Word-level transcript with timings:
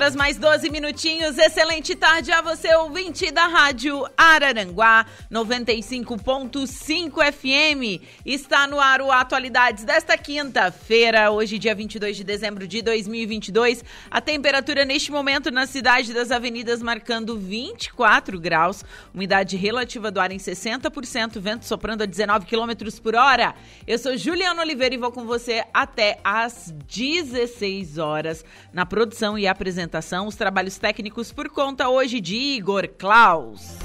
Horas 0.00 0.16
mais 0.16 0.38
12 0.38 0.70
minutinhos. 0.70 1.36
Excelente 1.36 1.94
tarde 1.94 2.32
a 2.32 2.40
você, 2.40 2.74
ouvinte 2.74 3.30
da 3.30 3.46
Rádio 3.46 4.06
Araranguá 4.16 5.04
95.5 5.30 7.30
FM. 7.30 8.02
Está 8.24 8.66
no 8.66 8.80
ar 8.80 9.02
o 9.02 9.12
Atualidades 9.12 9.84
desta 9.84 10.16
quinta-feira, 10.16 11.30
hoje, 11.30 11.58
dia 11.58 11.74
22 11.74 12.16
de 12.16 12.24
dezembro 12.24 12.66
de 12.66 12.80
2022. 12.80 13.84
A 14.10 14.22
temperatura 14.22 14.86
neste 14.86 15.12
momento 15.12 15.50
na 15.50 15.66
cidade 15.66 16.14
das 16.14 16.30
avenidas 16.30 16.80
marcando 16.80 17.36
24 17.36 18.40
graus. 18.40 18.82
Umidade 19.12 19.54
relativa 19.58 20.10
do 20.10 20.18
ar 20.18 20.32
em 20.32 20.38
60%, 20.38 21.38
vento 21.38 21.66
soprando 21.66 22.04
a 22.04 22.06
19 22.06 22.46
km 22.46 22.70
por 23.02 23.14
hora. 23.14 23.54
Eu 23.86 23.98
sou 23.98 24.16
Juliana 24.16 24.62
Oliveira 24.62 24.94
e 24.94 24.98
vou 24.98 25.12
com 25.12 25.26
você 25.26 25.62
até 25.74 26.18
às 26.24 26.72
16 26.88 27.98
horas 27.98 28.42
na 28.72 28.86
produção 28.86 29.38
e 29.38 29.46
apresentação, 29.46 29.89
os 30.26 30.36
trabalhos 30.36 30.78
técnicos 30.78 31.32
por 31.32 31.48
conta 31.48 31.88
hoje 31.88 32.20
de 32.20 32.36
Igor 32.36 32.88
Klaus. 32.88 33.76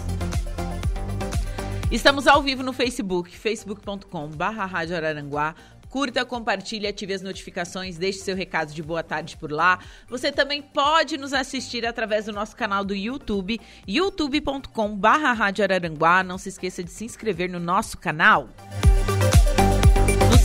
Estamos 1.92 2.28
ao 2.28 2.42
vivo 2.44 2.62
no 2.62 2.72
Facebook, 2.72 3.36
facebook.com 3.36 4.28
barra 4.30 4.66
Rádio 4.66 4.96
Araranguá. 4.96 5.56
Curta, 5.90 6.26
compartilhe, 6.26 6.86
ative 6.88 7.14
as 7.14 7.22
notificações, 7.22 7.98
deixe 7.98 8.20
seu 8.20 8.36
recado 8.36 8.74
de 8.74 8.84
boa 8.84 9.02
tarde 9.02 9.38
por 9.38 9.52
lá. 9.52 9.80
Você 10.08 10.32
também 10.32 10.62
pode 10.62 11.18
nos 11.18 11.34
assistir 11.34 11.86
através 11.86 12.26
do 12.26 12.34
nosso 12.34 12.56
canal 12.56 12.84
do 12.84 12.94
YouTube, 12.94 13.60
youtube.com 13.88 14.96
barra 14.96 15.32
Rádio 15.34 15.64
Araranguá. 15.64 16.22
Não 16.22 16.38
se 16.38 16.50
esqueça 16.50 16.84
de 16.84 16.92
se 16.92 17.06
inscrever 17.06 17.50
no 17.50 17.60
nosso 17.60 17.98
canal. 17.98 18.50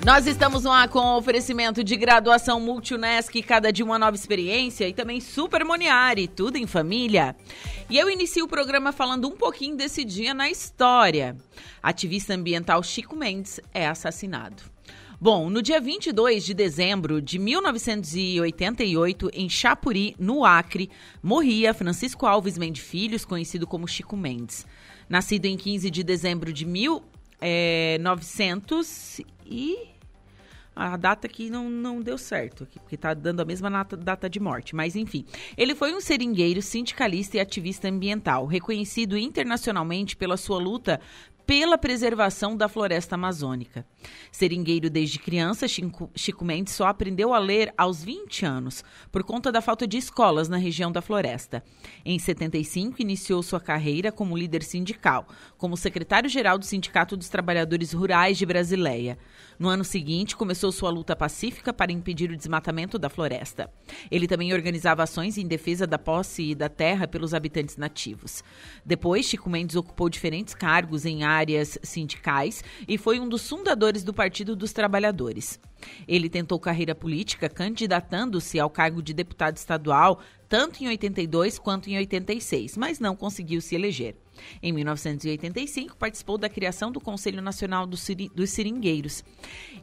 Nós 0.06 0.28
estamos 0.28 0.64
lá 0.66 0.88
com 0.88 1.00
o 1.00 1.18
oferecimento 1.18 1.84
de 1.84 1.96
graduação 1.96 2.60
Multunesc, 2.60 3.42
cada 3.42 3.72
dia 3.74 3.84
uma 3.84 3.98
nova 3.98 4.16
experiência, 4.16 4.88
e 4.88 4.94
também 4.94 5.20
Super 5.20 5.66
Moniari, 5.66 6.28
tudo 6.28 6.58
em 6.58 6.68
família. 6.68 7.36
E 7.90 7.98
eu 7.98 8.08
inicio 8.08 8.46
o 8.46 8.48
programa 8.48 8.92
falando 8.92 9.28
um 9.28 9.36
pouquinho 9.36 9.76
desse 9.76 10.06
dia 10.06 10.32
na 10.32 10.48
história. 10.48 11.36
Ativista 11.82 12.36
ambiental 12.36 12.84
Chico 12.84 13.16
Mendes 13.16 13.60
é 13.74 13.88
assassinado. 13.88 14.62
Bom, 15.20 15.50
no 15.50 15.60
dia 15.60 15.82
22 15.82 16.46
de 16.46 16.54
dezembro 16.54 17.20
de 17.20 17.40
1988, 17.40 19.32
em 19.34 19.50
Chapuri, 19.50 20.16
no 20.20 20.46
Acre, 20.46 20.92
morria 21.24 21.74
Francisco 21.74 22.28
Alves 22.28 22.60
Mendes 22.60 22.86
Filhos, 22.86 23.26
conhecido 23.26 23.66
como 23.66 23.88
Chico 23.88 24.16
Mendes. 24.16 24.68
Nascido 25.08 25.46
em 25.46 25.58
15 25.58 25.90
de 25.90 26.04
dezembro 26.04 26.52
de 26.52 26.66
1900 26.66 29.20
é, 29.20 29.24
e 29.46 29.96
a 30.76 30.98
data 30.98 31.26
aqui 31.26 31.50
não, 31.50 31.70
não 31.70 32.02
deu 32.02 32.18
certo, 32.18 32.66
porque 32.66 32.96
está 32.96 33.14
dando 33.14 33.40
a 33.40 33.46
mesma 33.46 33.70
data 33.84 34.30
de 34.30 34.40
morte. 34.40 34.76
Mas, 34.76 34.96
enfim, 34.96 35.26
ele 35.56 35.74
foi 35.74 35.96
um 35.96 36.02
seringueiro, 36.02 36.62
sindicalista 36.62 37.38
e 37.38 37.40
ativista 37.40 37.88
ambiental, 37.88 38.46
reconhecido 38.46 39.18
internacionalmente 39.18 40.18
pela 40.18 40.36
sua 40.36 40.60
luta 40.60 41.00
pela 41.46 41.78
preservação 41.78 42.58
da 42.58 42.68
floresta 42.68 43.16
amazônica. 43.16 43.86
Seringueiro 44.32 44.90
desde 44.90 45.20
criança, 45.20 45.68
Chico, 45.68 46.44
Mendes 46.44 46.74
só 46.74 46.88
aprendeu 46.88 47.34
a 47.34 47.40
ler 47.40 47.74
aos 47.78 48.04
20 48.04 48.46
anos, 48.46 48.84
por 49.12 49.24
conta 49.24 49.52
da 49.52 49.62
falta 49.62 49.88
de 49.88 49.98
escolas 49.98 50.50
na 50.50 50.58
região 50.58 50.92
da 50.92 51.02
floresta. 51.02 51.64
Em 52.04 52.18
75, 52.18 53.02
iniciou 53.02 53.44
sua 53.44 53.60
carreira 53.60 54.12
como 54.12 54.38
líder 54.38 54.64
sindical, 54.64 55.28
como 55.58 55.78
secretário-geral 55.78 56.58
do 56.58 56.66
Sindicato 56.66 57.16
dos 57.16 57.30
Trabalhadores 57.30 57.94
Rurais 57.94 58.38
de 58.38 58.46
Brasileia. 58.46 59.18
No 59.58 59.70
ano 59.70 59.84
seguinte, 59.84 60.36
começou 60.36 60.72
sua 60.72 60.90
luta 60.90 61.16
pacífica 61.16 61.72
para 61.72 61.92
impedir 61.92 62.30
o 62.30 62.38
desmatamento 62.38 63.00
da 63.00 63.10
floresta. 63.10 63.70
Ele 64.12 64.28
também 64.28 64.54
organizava 64.54 65.04
ações 65.04 65.38
em 65.38 65.48
defesa 65.48 65.88
da 65.88 65.98
posse 65.98 66.54
da 66.54 66.68
terra 66.68 67.08
pelos 67.08 67.34
habitantes 67.34 67.78
nativos. 67.78 68.44
Depois, 68.86 69.26
Chico 69.26 69.50
Mendes 69.50 69.76
ocupou 69.76 70.10
diferentes 70.10 70.54
cargos 70.54 71.06
em 71.06 71.24
áreas 71.24 71.78
sindicais 71.82 72.64
e 72.88 72.98
foi 72.98 73.20
um 73.20 73.30
dos 73.30 73.48
fundadores 73.48 74.04
do 74.04 74.14
Partido 74.14 74.56
dos 74.56 74.74
Trabalhadores. 74.74 75.60
Ele 76.08 76.30
tentou 76.30 76.60
carreira 76.60 76.96
política 76.96 77.48
candidatando-se 77.48 78.60
ao 78.60 78.70
cargo 78.70 79.02
de 79.02 79.14
deputado 79.14 79.58
estadual 79.58 80.20
tanto 80.48 80.84
em 80.84 80.88
82 80.88 81.58
quanto 81.60 81.90
em 81.90 81.98
86, 81.98 82.78
mas 82.78 83.00
não 83.00 83.16
conseguiu 83.16 83.60
se 83.62 83.76
eleger. 83.76 84.16
Em 84.62 84.72
1985, 84.72 85.96
participou 85.98 86.38
da 86.38 86.50
criação 86.50 86.92
do 86.92 87.00
Conselho 87.00 87.42
Nacional 87.42 87.86
dos 87.86 88.50
Seringueiros 88.50 89.24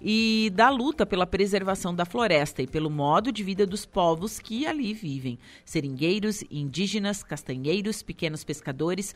e 0.01 0.51
da 0.55 0.69
luta 0.69 1.07
pela 1.07 1.27
preservação 1.27 1.95
da 1.95 2.05
floresta 2.05 2.63
e 2.63 2.67
pelo 2.67 2.91
modo 2.91 3.31
de 3.31 3.43
vida 3.43 3.67
dos 3.67 3.87
povos 3.87 4.39
que 4.39 4.67
ali 4.67 4.93
vivem: 4.93 5.39
seringueiros, 5.65 6.43
indígenas, 6.51 7.23
castanheiros, 7.23 8.03
pequenos 8.03 8.45
pescadores, 8.45 9.15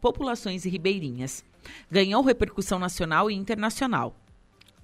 populações 0.00 0.64
ribeirinhas. 0.64 1.44
Ganhou 1.90 2.22
repercussão 2.22 2.78
nacional 2.78 3.30
e 3.30 3.34
internacional. 3.34 4.14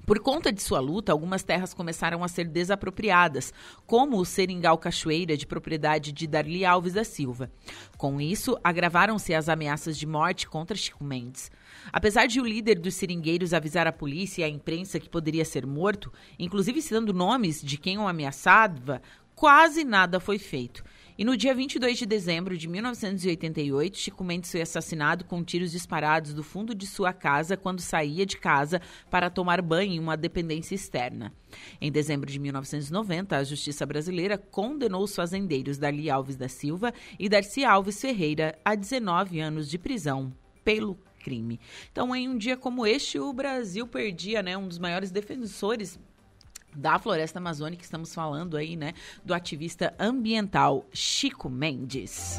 Por 0.07 0.21
conta 0.21 0.53
de 0.53 0.63
sua 0.63 0.79
luta, 0.79 1.11
algumas 1.11 1.43
terras 1.43 1.75
começaram 1.75 2.23
a 2.23 2.29
ser 2.29 2.45
desapropriadas, 2.45 3.53
como 3.85 4.19
o 4.19 4.25
Seringal 4.25 4.79
Cachoeira, 4.79 5.37
de 5.37 5.45
propriedade 5.45 6.13
de 6.13 6.29
Darli 6.29 6.65
Alves 6.65 6.93
da 6.93 7.03
Silva. 7.03 7.51
Com 7.99 8.21
isso, 8.21 8.57
agravaram-se 8.63 9.35
as 9.35 9.49
ameaças 9.49 9.99
de 9.99 10.07
morte 10.07 10.47
contra 10.47 10.77
Chico 10.77 11.03
Mendes. 11.03 11.51
Apesar 11.93 12.27
de 12.27 12.41
o 12.41 12.47
líder 12.47 12.79
dos 12.79 12.95
seringueiros 12.95 13.53
avisar 13.53 13.89
a 13.89 13.93
polícia 13.93 14.43
e 14.43 14.45
a 14.45 14.49
imprensa 14.49 15.01
que 15.01 15.09
poderia 15.09 15.45
ser 15.45 15.67
morto, 15.67 16.13
inclusive 16.39 16.81
citando 16.81 17.13
nomes 17.13 17.61
de 17.61 17.77
quem 17.77 17.99
o 17.99 18.07
ameaçava, 18.07 19.03
quase 19.35 19.83
nada 19.83 20.21
foi 20.21 20.39
feito. 20.39 20.85
E 21.19 21.25
no 21.25 21.35
dia 21.35 21.55
22 21.55 21.97
de 21.97 22.05
dezembro 22.05 22.59
de 22.59 22.69
1988, 22.69 23.97
Chico 23.97 24.23
Mendes 24.23 24.53
foi 24.53 24.61
assassinado 24.61 25.25
com 25.25 25.43
tiros 25.43 25.73
disparados 25.73 26.35
do 26.35 26.43
fundo 26.43 26.75
de 26.75 26.87
sua 26.87 27.11
casa 27.11 27.57
quando 27.57 27.81
saía 27.81 28.27
de 28.27 28.37
casa 28.37 28.83
para 29.11 29.31
tomar 29.31 29.63
banho 29.63 29.95
em 29.95 29.99
uma 29.99 30.15
dependência 30.15 30.75
externa. 30.75 31.33
Em 31.81 31.91
dezembro 31.91 32.31
de 32.31 32.39
1990, 32.39 33.35
a 33.35 33.45
Justiça 33.45 33.87
Brasileira 33.87 34.37
condenou 34.37 35.05
os 35.05 35.17
fazendeiros 35.17 35.79
Dali 35.79 36.11
Alves 36.11 36.37
da 36.37 36.51
Silva 36.51 36.93
e 37.19 37.31
Darcy 37.31 37.65
Alves 37.65 37.99
Ferreira 37.99 38.59
a 38.63 38.75
19 38.75 39.41
anos 39.41 39.71
de 39.71 39.79
prisão 39.79 40.35
pelo 40.63 40.99
crime. 41.25 41.59
Então, 41.91 42.15
em 42.15 42.29
um 42.29 42.37
dia 42.37 42.59
como 42.59 42.87
este, 42.87 43.19
o 43.19 43.33
Brasil 43.33 43.87
perdia 43.87 44.43
né, 44.43 44.55
um 44.55 44.69
dos 44.69 44.79
maiores 44.79 45.11
defensores 45.11 45.99
da 46.77 46.99
floresta 46.99 47.39
amazônica, 47.39 47.83
estamos 47.83 48.15
falando 48.15 48.57
aí, 48.57 48.77
né, 48.77 48.93
do 49.25 49.33
ativista 49.33 49.95
ambiental 49.99 50.85
Chico 50.93 51.49
Mendes. 51.49 52.39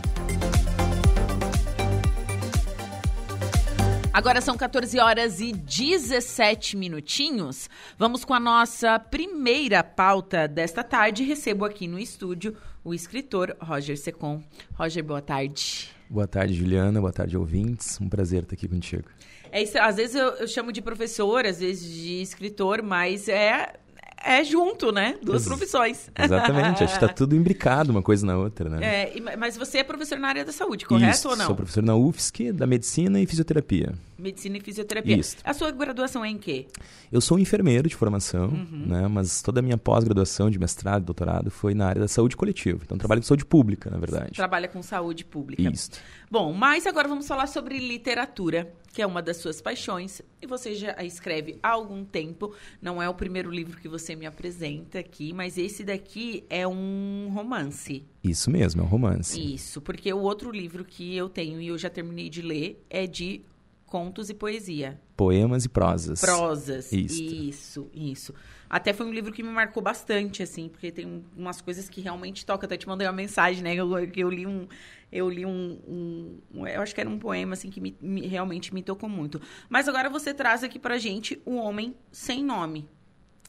Agora 4.13 4.41
são 4.41 4.57
14 4.57 4.99
horas 4.99 5.39
e 5.39 5.51
17 5.51 6.75
minutinhos. 6.75 7.69
Vamos 7.99 8.25
com 8.25 8.33
a 8.33 8.39
nossa 8.39 8.97
primeira 8.97 9.83
pauta 9.83 10.47
desta 10.47 10.83
tarde. 10.83 11.23
Recebo 11.23 11.65
aqui 11.65 11.87
no 11.87 11.99
estúdio 11.99 12.57
o 12.83 12.95
escritor 12.95 13.55
Roger 13.61 13.95
Secom. 13.95 14.41
Roger, 14.73 15.03
boa 15.03 15.21
tarde. 15.21 15.89
Boa 16.09 16.27
tarde, 16.27 16.55
Juliana. 16.55 16.99
Boa 16.99 17.13
tarde, 17.13 17.37
ouvintes. 17.37 18.01
Um 18.01 18.09
prazer 18.09 18.41
estar 18.41 18.55
aqui 18.55 18.67
contigo. 18.67 19.07
É 19.51 19.61
isso, 19.61 19.77
às 19.77 19.97
vezes 19.97 20.15
eu, 20.15 20.29
eu 20.29 20.47
chamo 20.47 20.71
de 20.71 20.81
professor, 20.81 21.45
às 21.45 21.59
vezes 21.59 21.87
de 21.93 22.21
escritor, 22.21 22.81
mas 22.81 23.29
é 23.29 23.75
é 24.23 24.43
junto, 24.43 24.91
né? 24.91 25.15
Duas 25.21 25.43
Ex 25.43 25.47
profissões. 25.47 26.09
Exatamente, 26.17 26.83
acho 26.83 26.97
que 26.97 27.05
está 27.05 27.07
tudo 27.07 27.35
imbricado 27.35 27.91
uma 27.91 28.01
coisa 28.01 28.25
na 28.25 28.37
outra, 28.37 28.69
né? 28.69 28.79
É, 28.83 29.37
mas 29.37 29.57
você 29.57 29.79
é 29.79 29.83
professor 29.83 30.17
na 30.17 30.27
área 30.27 30.45
da 30.45 30.51
saúde, 30.51 30.85
correto 30.85 31.17
Isso, 31.17 31.29
ou 31.29 31.35
não? 31.35 31.45
Sou 31.45 31.55
professor 31.55 31.83
na 31.83 31.95
UFSC, 31.95 32.51
da 32.51 32.65
medicina 32.65 33.19
e 33.19 33.25
fisioterapia. 33.25 33.93
Medicina 34.17 34.57
e 34.57 34.61
fisioterapia. 34.61 35.17
Isso. 35.17 35.37
A 35.43 35.53
sua 35.53 35.69
graduação 35.71 36.25
é 36.25 36.29
em 36.29 36.37
quê? 36.37 36.65
Eu 37.11 37.21
sou 37.21 37.37
enfermeiro 37.37 37.87
de 37.87 37.95
formação, 37.95 38.47
uhum. 38.47 38.85
né? 38.87 39.07
Mas 39.07 39.41
toda 39.41 39.59
a 39.59 39.63
minha 39.63 39.77
pós-graduação 39.77 40.49
de 40.49 40.57
mestrado, 40.57 41.05
doutorado, 41.05 41.51
foi 41.51 41.73
na 41.73 41.85
área 41.87 42.01
da 42.01 42.07
saúde 42.07 42.35
coletiva. 42.35 42.81
Então, 42.83 42.97
trabalho 42.97 43.21
com 43.21 43.27
saúde 43.27 43.45
pública, 43.45 43.89
na 43.89 43.97
verdade. 43.97 44.29
Você 44.29 44.35
trabalha 44.35 44.67
com 44.67 44.81
saúde 44.81 45.23
pública. 45.23 45.61
Isso. 45.61 45.91
Bom, 46.29 46.51
mas 46.51 46.87
agora 46.87 47.07
vamos 47.07 47.27
falar 47.27 47.47
sobre 47.47 47.77
literatura, 47.77 48.73
que 48.93 49.01
é 49.01 49.05
uma 49.05 49.21
das 49.21 49.37
suas 49.37 49.61
paixões. 49.61 50.21
E 50.41 50.47
você 50.47 50.75
já 50.75 50.95
escreve 51.03 51.57
há 51.61 51.69
algum 51.69 52.03
tempo. 52.03 52.53
Não 52.81 53.01
é 53.01 53.09
o 53.09 53.13
primeiro 53.13 53.51
livro 53.51 53.79
que 53.79 53.87
você 53.87 54.15
me 54.15 54.25
apresenta 54.25 54.99
aqui, 54.99 55.33
mas 55.33 55.57
esse 55.57 55.83
daqui 55.83 56.43
é 56.49 56.67
um 56.67 57.29
romance. 57.33 58.05
Isso 58.23 58.49
mesmo, 58.49 58.81
é 58.81 58.83
um 58.83 58.87
romance. 58.87 59.39
Isso, 59.53 59.81
porque 59.81 60.11
o 60.11 60.19
outro 60.19 60.51
livro 60.51 60.83
que 60.83 61.15
eu 61.15 61.29
tenho 61.29 61.61
e 61.61 61.67
eu 61.67 61.77
já 61.77 61.89
terminei 61.89 62.29
de 62.29 62.41
ler 62.41 62.83
é 62.89 63.05
de 63.05 63.41
contos 63.85 64.29
e 64.29 64.33
poesia. 64.33 64.99
Poemas 65.15 65.65
e 65.65 65.69
prosas. 65.69 66.19
Prosas. 66.19 66.91
Isso. 66.91 67.23
Isso, 67.23 67.87
isso. 67.93 68.33
Até 68.69 68.93
foi 68.93 69.05
um 69.05 69.13
livro 69.13 69.31
que 69.31 69.41
me 69.41 69.49
marcou 69.49 69.81
bastante, 69.81 70.43
assim, 70.43 70.67
porque 70.67 70.91
tem 70.91 71.23
umas 71.35 71.61
coisas 71.61 71.87
que 71.87 72.01
realmente 72.01 72.45
tocam. 72.45 72.65
Até 72.65 72.77
te 72.77 72.87
mandei 72.87 73.07
uma 73.07 73.13
mensagem, 73.13 73.63
né? 73.63 73.73
Eu, 73.73 73.97
eu 73.97 74.29
li 74.29 74.45
um. 74.45 74.67
Eu 75.09 75.29
li 75.29 75.45
um, 75.45 76.39
um, 76.53 76.67
Eu 76.67 76.81
acho 76.81 76.93
que 76.93 76.99
era 76.99 77.09
um 77.09 77.17
poema, 77.17 77.53
assim, 77.53 77.69
que 77.69 77.79
me, 77.79 77.95
me, 78.01 78.27
realmente 78.27 78.73
me 78.73 78.83
tocou 78.83 79.07
muito. 79.07 79.41
Mas 79.69 79.87
agora 79.87 80.09
você 80.09 80.33
traz 80.33 80.63
aqui 80.63 80.77
pra 80.77 80.97
gente 80.97 81.41
O 81.45 81.55
Homem 81.55 81.95
Sem 82.11 82.43
Nome. 82.43 82.89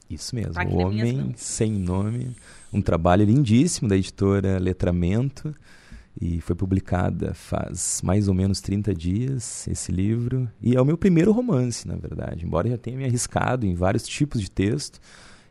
Isso 0.09 0.33
mesmo, 0.33 0.53
tá 0.53 0.63
O 0.63 0.77
Homem 0.77 1.33
Sem 1.35 1.71
Nome. 1.71 2.33
Um 2.71 2.81
trabalho 2.81 3.25
lindíssimo 3.25 3.89
da 3.89 3.97
editora 3.97 4.57
Letramento 4.57 5.53
e 6.21 6.41
foi 6.41 6.55
publicada 6.55 7.33
faz 7.33 8.01
mais 8.03 8.27
ou 8.27 8.33
menos 8.33 8.59
30 8.59 8.93
dias 8.93 9.67
esse 9.67 9.91
livro 9.91 10.49
e 10.61 10.75
é 10.75 10.81
o 10.81 10.85
meu 10.85 10.97
primeiro 10.97 11.31
romance, 11.31 11.87
na 11.87 11.95
verdade, 11.95 12.45
embora 12.45 12.67
eu 12.67 12.71
já 12.71 12.77
tenha 12.77 12.97
me 12.97 13.05
arriscado 13.05 13.65
em 13.65 13.73
vários 13.73 14.05
tipos 14.07 14.41
de 14.41 14.51
texto. 14.51 14.99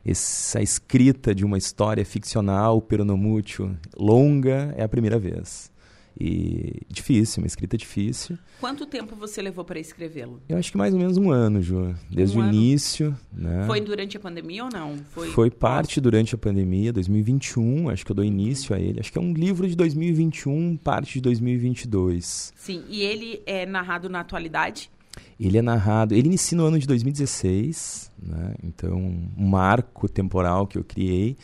Essa 0.05 0.63
escrita 0.63 1.35
de 1.35 1.45
uma 1.45 1.59
história 1.59 2.05
ficcional, 2.05 2.81
peronomútil, 2.81 3.77
longa, 3.97 4.73
é 4.77 4.83
a 4.83 4.89
primeira 4.89 5.19
vez. 5.19 5.71
E 6.21 6.83
difícil, 6.89 7.41
uma 7.41 7.47
escrita 7.47 7.77
difícil. 7.77 8.37
Quanto 8.59 8.85
tempo 8.87 9.15
você 9.15 9.41
levou 9.41 9.65
para 9.65 9.79
escrevê-lo? 9.79 10.43
Eu 10.49 10.59
acho 10.59 10.73
que 10.73 10.77
mais 10.77 10.93
ou 10.93 10.99
menos 10.99 11.17
um 11.17 11.31
ano, 11.31 11.63
Ju. 11.63 11.95
Desde 12.11 12.37
um 12.37 12.41
o 12.41 12.45
ano. 12.45 12.53
início. 12.53 13.17
Né? 13.33 13.65
Foi 13.67 13.81
durante 13.81 14.17
a 14.17 14.21
pandemia 14.21 14.65
ou 14.65 14.71
não? 14.73 14.97
Foi, 15.11 15.29
Foi 15.29 15.49
parte 15.49 16.01
durante 16.01 16.35
a 16.35 16.39
pandemia, 16.39 16.93
2021, 16.93 17.89
acho 17.89 18.05
que 18.05 18.11
eu 18.11 18.17
dou 18.17 18.25
início 18.25 18.75
a 18.75 18.81
ele. 18.81 18.99
Acho 18.99 19.13
que 19.13 19.19
é 19.19 19.21
um 19.21 19.33
livro 19.33 19.69
de 19.69 19.77
2021, 19.77 20.77
parte 20.79 21.15
de 21.15 21.21
2022. 21.21 22.53
Sim, 22.57 22.85
e 22.89 23.03
ele 23.03 23.41
é 23.47 23.65
narrado 23.65 24.09
na 24.09 24.19
atualidade? 24.19 24.91
Ele 25.39 25.59
é 25.59 25.63
narrado, 25.63 26.15
ele 26.15 26.27
inicia 26.27 26.59
no 26.59 26.65
ano 26.65 26.79
de 26.79 26.87
2016, 26.87 28.11
né? 28.21 28.55
então 28.63 28.97
um 28.97 29.49
marco 29.49 30.09
temporal 30.09 30.67
que 30.67 30.77
eu 30.77 30.85
criei. 30.85 31.37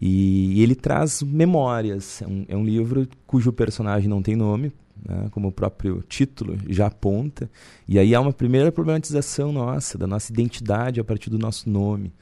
E, 0.00 0.62
ele 0.62 0.74
traz 0.74 1.22
memórias. 1.22 2.22
É 2.22 2.26
um, 2.26 2.44
é 2.48 2.56
um, 2.56 2.64
livro 2.64 3.06
cujo 3.26 3.52
personagem 3.52 4.08
não 4.08 4.22
tem 4.22 4.36
nome, 4.36 4.72
né, 5.06 5.28
como 5.30 5.48
o 5.48 5.52
próprio 5.52 6.02
título 6.08 6.56
já 6.68 6.86
aponta. 6.86 7.50
E 7.86 7.98
aí 7.98 8.14
há 8.14 8.20
uma 8.20 8.32
primeira 8.32 8.72
problematização 8.72 9.52
nossa, 9.52 9.96
da 9.96 10.06
nossa 10.06 10.32
identidade 10.32 11.00
a 11.00 11.04
partir 11.04 11.30
do 11.30 11.38
nosso 11.38 11.68
nome. 11.68 12.12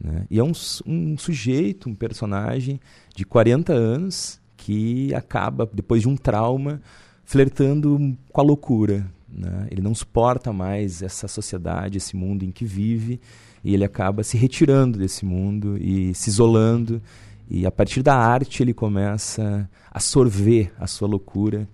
Né? 0.00 0.26
E 0.30 0.38
é 0.38 0.44
um, 0.44 0.52
um 0.86 1.16
sujeito, 1.16 1.88
um 1.88 1.94
personagem 1.94 2.80
de 3.14 3.24
40 3.24 3.72
anos 3.72 4.40
que 4.56 5.12
acaba, 5.14 5.68
depois 5.72 6.02
de 6.02 6.08
um 6.08 6.16
trauma, 6.16 6.80
flertando 7.24 8.16
com 8.32 8.40
a 8.40 8.44
loucura. 8.44 9.06
Né? 9.28 9.68
Ele 9.70 9.80
não 9.80 9.94
suporta 9.94 10.52
mais 10.52 11.02
essa 11.02 11.26
sociedade, 11.26 11.98
esse 11.98 12.14
mundo 12.14 12.44
em 12.44 12.50
que 12.50 12.64
vive, 12.64 13.20
e 13.64 13.74
ele 13.74 13.84
acaba 13.84 14.22
se 14.22 14.36
retirando 14.36 14.98
desse 14.98 15.24
mundo 15.24 15.76
e 15.78 16.14
se 16.14 16.30
isolando. 16.30 17.02
E 17.48 17.66
a 17.66 17.70
partir 17.70 18.02
da 18.02 18.16
arte 18.16 18.62
ele 18.62 18.74
começa 18.74 19.68
a 19.90 20.00
sorver 20.00 20.72
a 20.78 20.86
sua 20.86 21.08
loucura 21.08 21.68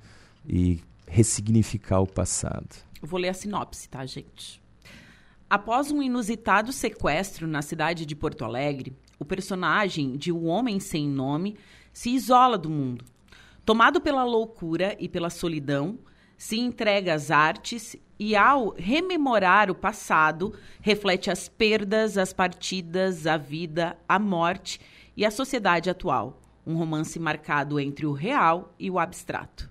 e 0.46 0.80
ressignificar 1.06 2.00
o 2.00 2.06
passado. 2.06 2.68
Eu 3.00 3.08
vou 3.08 3.18
ler 3.18 3.28
a 3.28 3.34
sinopse, 3.34 3.88
tá, 3.88 4.04
gente? 4.04 4.60
Após 5.48 5.90
um 5.90 6.02
inusitado 6.02 6.72
sequestro 6.72 7.46
na 7.46 7.62
cidade 7.62 8.04
de 8.04 8.14
Porto 8.14 8.44
Alegre, 8.44 8.92
o 9.18 9.24
personagem 9.24 10.16
de 10.16 10.30
O 10.30 10.44
Homem 10.44 10.78
Sem 10.78 11.08
Nome 11.08 11.56
se 11.92 12.10
isola 12.10 12.58
do 12.58 12.68
mundo. 12.68 13.04
Tomado 13.64 14.00
pela 14.00 14.24
loucura 14.24 14.96
e 14.98 15.08
pela 15.08 15.30
solidão, 15.30 15.98
se 16.38 16.56
entrega 16.56 17.12
às 17.12 17.32
artes 17.32 17.96
e, 18.18 18.36
ao 18.36 18.70
rememorar 18.70 19.70
o 19.70 19.74
passado, 19.74 20.54
reflete 20.80 21.30
as 21.30 21.48
perdas, 21.48 22.16
as 22.16 22.32
partidas, 22.32 23.26
a 23.26 23.36
vida, 23.36 23.98
a 24.08 24.18
morte 24.18 24.80
e 25.16 25.26
a 25.26 25.30
sociedade 25.30 25.90
atual. 25.90 26.40
Um 26.64 26.76
romance 26.76 27.18
marcado 27.18 27.80
entre 27.80 28.06
o 28.06 28.12
real 28.12 28.72
e 28.78 28.88
o 28.88 28.98
abstrato. 28.98 29.68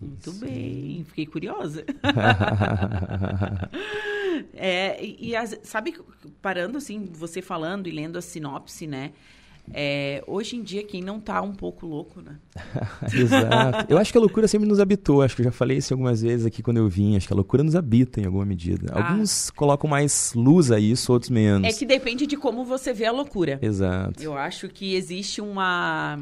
Muito 0.00 0.30
Isso. 0.30 0.40
bem, 0.40 1.04
fiquei 1.04 1.26
curiosa. 1.26 1.84
é, 4.54 5.04
e, 5.04 5.30
e 5.30 5.36
as, 5.36 5.58
sabe, 5.62 5.94
parando 6.40 6.78
assim, 6.78 7.06
você 7.06 7.42
falando 7.42 7.86
e 7.86 7.90
lendo 7.90 8.16
a 8.16 8.22
sinopse, 8.22 8.86
né? 8.86 9.12
É, 9.72 10.22
hoje 10.26 10.56
em 10.56 10.62
dia, 10.62 10.82
quem 10.82 11.00
não 11.00 11.20
tá 11.20 11.40
um 11.42 11.52
pouco 11.52 11.86
louco, 11.86 12.20
né? 12.20 12.36
Exato. 13.12 13.92
Eu 13.92 13.98
acho 13.98 14.10
que 14.10 14.18
a 14.18 14.20
loucura 14.20 14.48
sempre 14.48 14.68
nos 14.68 14.80
habitou. 14.80 15.22
Acho 15.22 15.36
que 15.36 15.42
eu 15.42 15.44
já 15.44 15.52
falei 15.52 15.76
isso 15.76 15.94
algumas 15.94 16.22
vezes 16.22 16.44
aqui 16.44 16.62
quando 16.62 16.78
eu 16.78 16.88
vim. 16.88 17.16
Acho 17.16 17.26
que 17.26 17.32
a 17.32 17.36
loucura 17.36 17.62
nos 17.62 17.76
habita 17.76 18.20
em 18.20 18.24
alguma 18.24 18.44
medida. 18.44 18.92
Ah. 18.92 19.10
Alguns 19.10 19.50
colocam 19.50 19.88
mais 19.88 20.32
luz 20.34 20.72
a 20.72 20.80
isso, 20.80 21.12
outros 21.12 21.30
menos. 21.30 21.68
É 21.68 21.76
que 21.76 21.86
depende 21.86 22.26
de 22.26 22.36
como 22.36 22.64
você 22.64 22.92
vê 22.92 23.06
a 23.06 23.12
loucura. 23.12 23.58
Exato. 23.62 24.22
Eu 24.22 24.36
acho 24.36 24.68
que 24.68 24.94
existe 24.94 25.40
uma 25.40 26.18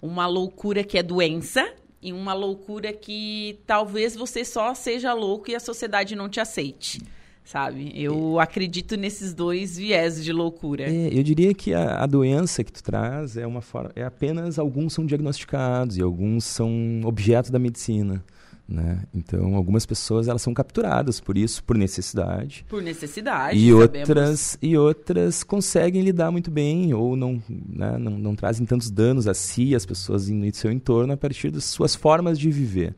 uma 0.00 0.26
loucura 0.26 0.84
que 0.84 0.98
é 0.98 1.02
doença 1.02 1.66
e 2.00 2.12
uma 2.12 2.34
loucura 2.34 2.92
que 2.92 3.58
talvez 3.66 4.14
você 4.14 4.44
só 4.44 4.74
seja 4.74 5.14
louco 5.14 5.50
e 5.50 5.54
a 5.54 5.60
sociedade 5.60 6.14
não 6.14 6.28
te 6.28 6.40
aceite 6.40 7.00
sabe? 7.44 7.92
Eu 7.94 8.40
acredito 8.40 8.96
nesses 8.96 9.34
dois 9.34 9.76
viés 9.76 10.24
de 10.24 10.32
loucura. 10.32 10.84
É, 10.84 11.08
eu 11.12 11.22
diria 11.22 11.52
que 11.52 11.74
a, 11.74 12.02
a, 12.02 12.06
doença 12.06 12.64
que 12.64 12.72
tu 12.72 12.82
traz 12.82 13.36
é 13.36 13.46
uma 13.46 13.60
forma, 13.60 13.90
é 13.94 14.02
apenas 14.02 14.58
alguns 14.58 14.94
são 14.94 15.04
diagnosticados 15.04 15.98
e 15.98 16.02
alguns 16.02 16.44
são 16.44 17.02
objetos 17.04 17.50
da 17.50 17.58
medicina. 17.58 18.24
Né? 18.66 19.02
Então, 19.14 19.54
algumas 19.56 19.84
pessoas 19.84 20.26
elas 20.26 20.40
são 20.40 20.54
capturadas 20.54 21.20
por 21.20 21.36
isso, 21.36 21.62
por 21.62 21.76
necessidade. 21.76 22.64
Por 22.66 22.82
necessidade. 22.82 23.58
E 23.58 23.70
outras 23.70 24.56
e 24.62 24.74
outras 24.74 25.44
conseguem 25.44 26.00
lidar 26.00 26.30
muito 26.30 26.50
bem 26.50 26.94
ou 26.94 27.14
não, 27.14 27.42
né? 27.48 27.98
não, 27.98 28.12
não 28.12 28.34
trazem 28.34 28.64
tantos 28.64 28.90
danos 28.90 29.28
a 29.28 29.34
si, 29.34 29.74
as 29.74 29.84
pessoas 29.84 30.30
no 30.30 30.54
seu 30.54 30.72
entorno 30.72 31.12
a 31.12 31.16
partir 31.16 31.50
das 31.50 31.64
suas 31.64 31.94
formas 31.94 32.38
de 32.38 32.50
viver. 32.50 32.94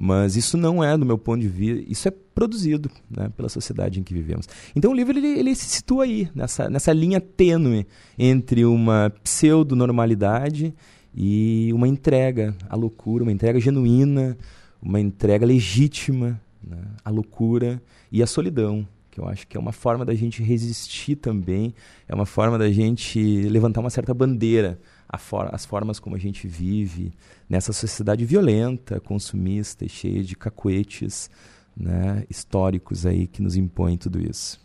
Mas 0.00 0.36
isso 0.36 0.56
não 0.56 0.82
é, 0.82 0.96
do 0.96 1.04
meu 1.04 1.18
ponto 1.18 1.40
de 1.40 1.48
vista, 1.48 1.84
isso 1.90 2.06
é 2.06 2.12
produzido 2.12 2.88
né, 3.10 3.28
pela 3.36 3.48
sociedade 3.48 3.98
em 3.98 4.04
que 4.04 4.14
vivemos. 4.14 4.48
Então 4.76 4.92
o 4.92 4.94
livro 4.94 5.18
ele, 5.18 5.26
ele 5.26 5.52
se 5.56 5.64
situa 5.64 6.04
aí, 6.04 6.30
nessa, 6.32 6.70
nessa 6.70 6.92
linha 6.92 7.20
tênue 7.20 7.84
entre 8.16 8.64
uma 8.64 9.12
pseudo-normalidade 9.24 10.72
e 11.12 11.72
uma 11.74 11.88
entrega 11.88 12.54
à 12.70 12.76
loucura, 12.76 13.24
uma 13.24 13.32
entrega 13.32 13.58
genuína, 13.58 14.38
uma 14.80 15.00
entrega 15.00 15.44
legítima 15.44 16.40
né, 16.62 16.78
à 17.04 17.10
loucura 17.10 17.82
e 18.12 18.22
à 18.22 18.26
solidão, 18.26 18.86
que 19.10 19.18
eu 19.18 19.26
acho 19.26 19.48
que 19.48 19.56
é 19.56 19.60
uma 19.60 19.72
forma 19.72 20.04
da 20.04 20.14
gente 20.14 20.44
resistir 20.44 21.16
também, 21.16 21.74
é 22.06 22.14
uma 22.14 22.26
forma 22.26 22.56
da 22.56 22.70
gente 22.70 23.42
levantar 23.48 23.80
uma 23.80 23.90
certa 23.90 24.14
bandeira 24.14 24.78
for 25.16 25.48
as 25.54 25.64
formas 25.64 25.98
como 25.98 26.16
a 26.16 26.18
gente 26.18 26.46
vive 26.46 27.12
nessa 27.48 27.72
sociedade 27.72 28.24
violenta, 28.26 29.00
consumista 29.00 29.84
e 29.84 29.88
cheia 29.88 30.22
de 30.22 30.36
cacuetes 30.36 31.30
né, 31.74 32.26
históricos 32.28 33.06
aí 33.06 33.26
que 33.26 33.40
nos 33.40 33.56
impõem 33.56 33.96
tudo 33.96 34.20
isso. 34.20 34.60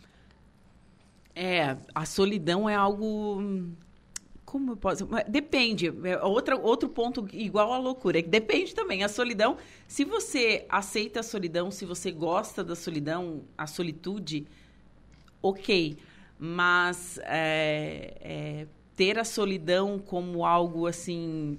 É, 1.36 1.78
a 1.96 2.06
solidão 2.06 2.70
é 2.70 2.76
algo 2.76 3.42
como 4.54 4.74
eu 4.74 4.78
posso. 4.78 5.10
Depende. 5.28 5.92
É 6.04 6.24
outra, 6.24 6.56
outro 6.56 6.88
ponto 6.88 7.28
igual 7.34 7.74
à 7.74 7.80
loucura. 7.80 8.20
É 8.20 8.22
que 8.22 8.30
depende 8.30 8.76
também. 8.76 9.04
A 9.04 9.10
solidão. 9.10 9.58
Se 9.88 10.06
você 10.06 10.68
aceita 10.70 11.22
a 11.22 11.24
solidão, 11.24 11.72
se 11.72 11.86
você 11.86 12.12
gosta 12.12 12.64
da 12.64 12.76
solidão, 12.76 13.42
a 13.58 13.66
solitude, 13.66 14.46
ok. 15.42 15.98
Mas 16.38 17.20
é, 17.24 18.16
é, 18.22 18.68
ter 18.96 19.18
a 19.20 19.24
solidão 19.24 20.00
como 20.00 20.46
algo 20.46 20.88
assim. 20.88 21.58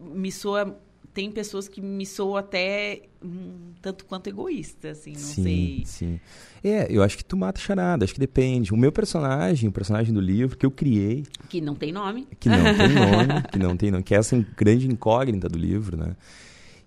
Me 0.00 0.30
soa 0.30 0.76
tem 1.14 1.30
pessoas 1.30 1.68
que 1.68 1.80
me 1.80 2.04
soam 2.04 2.36
até 2.36 3.02
um 3.22 3.72
tanto 3.80 4.04
quanto 4.04 4.26
egoísta, 4.26 4.90
assim, 4.90 5.12
não 5.12 5.20
sim, 5.20 5.42
sei. 5.44 5.82
Sim, 5.86 6.20
É, 6.62 6.88
eu 6.90 7.04
acho 7.04 7.16
que 7.16 7.24
tu 7.24 7.36
mata 7.36 7.60
charada, 7.60 8.04
acho 8.04 8.12
que 8.12 8.18
depende. 8.18 8.74
O 8.74 8.76
meu 8.76 8.90
personagem, 8.90 9.68
o 9.68 9.72
personagem 9.72 10.12
do 10.12 10.20
livro 10.20 10.58
que 10.58 10.66
eu 10.66 10.72
criei... 10.72 11.24
Que 11.48 11.60
não 11.60 11.76
tem 11.76 11.92
nome. 11.92 12.26
Que 12.40 12.48
não 12.48 12.64
tem 12.64 12.88
nome, 12.92 13.42
que 13.52 13.58
não 13.60 13.76
tem 13.76 13.90
nome, 13.92 14.02
que 14.02 14.12
é 14.12 14.18
essa 14.18 14.36
grande 14.56 14.88
incógnita 14.88 15.48
do 15.48 15.56
livro, 15.56 15.96
né? 15.96 16.16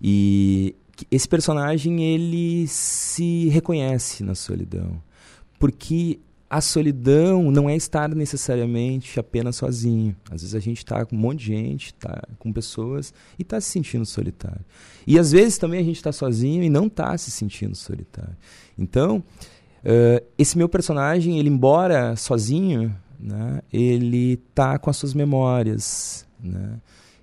E 0.00 0.76
esse 1.10 1.26
personagem, 1.26 2.04
ele 2.04 2.66
se 2.68 3.48
reconhece 3.48 4.22
na 4.22 4.34
solidão. 4.34 5.02
Porque 5.58 6.20
a 6.50 6.60
solidão 6.60 7.50
não 7.50 7.68
é 7.68 7.76
estar 7.76 8.08
necessariamente 8.14 9.20
apenas 9.20 9.56
sozinho. 9.56 10.16
Às 10.30 10.40
vezes 10.40 10.54
a 10.54 10.60
gente 10.60 10.78
está 10.78 11.04
com 11.04 11.14
um 11.14 11.18
monte 11.18 11.40
de 11.40 11.46
gente, 11.46 11.86
está 11.86 12.22
com 12.38 12.52
pessoas 12.52 13.12
e 13.38 13.42
está 13.42 13.60
se 13.60 13.70
sentindo 13.70 14.06
solitário. 14.06 14.64
E 15.06 15.18
às 15.18 15.30
vezes 15.30 15.58
também 15.58 15.80
a 15.80 15.84
gente 15.84 15.96
está 15.96 16.10
sozinho 16.10 16.62
e 16.62 16.70
não 16.70 16.86
está 16.86 17.16
se 17.18 17.30
sentindo 17.30 17.74
solitário. 17.74 18.36
Então, 18.78 19.18
uh, 19.18 20.24
esse 20.38 20.56
meu 20.56 20.68
personagem, 20.68 21.38
ele 21.38 21.50
embora 21.50 22.16
sozinho, 22.16 22.96
né, 23.20 23.60
ele 23.70 24.40
está 24.50 24.78
com 24.78 24.88
as 24.88 24.96
suas 24.96 25.12
memórias, 25.12 26.26
né? 26.40 26.80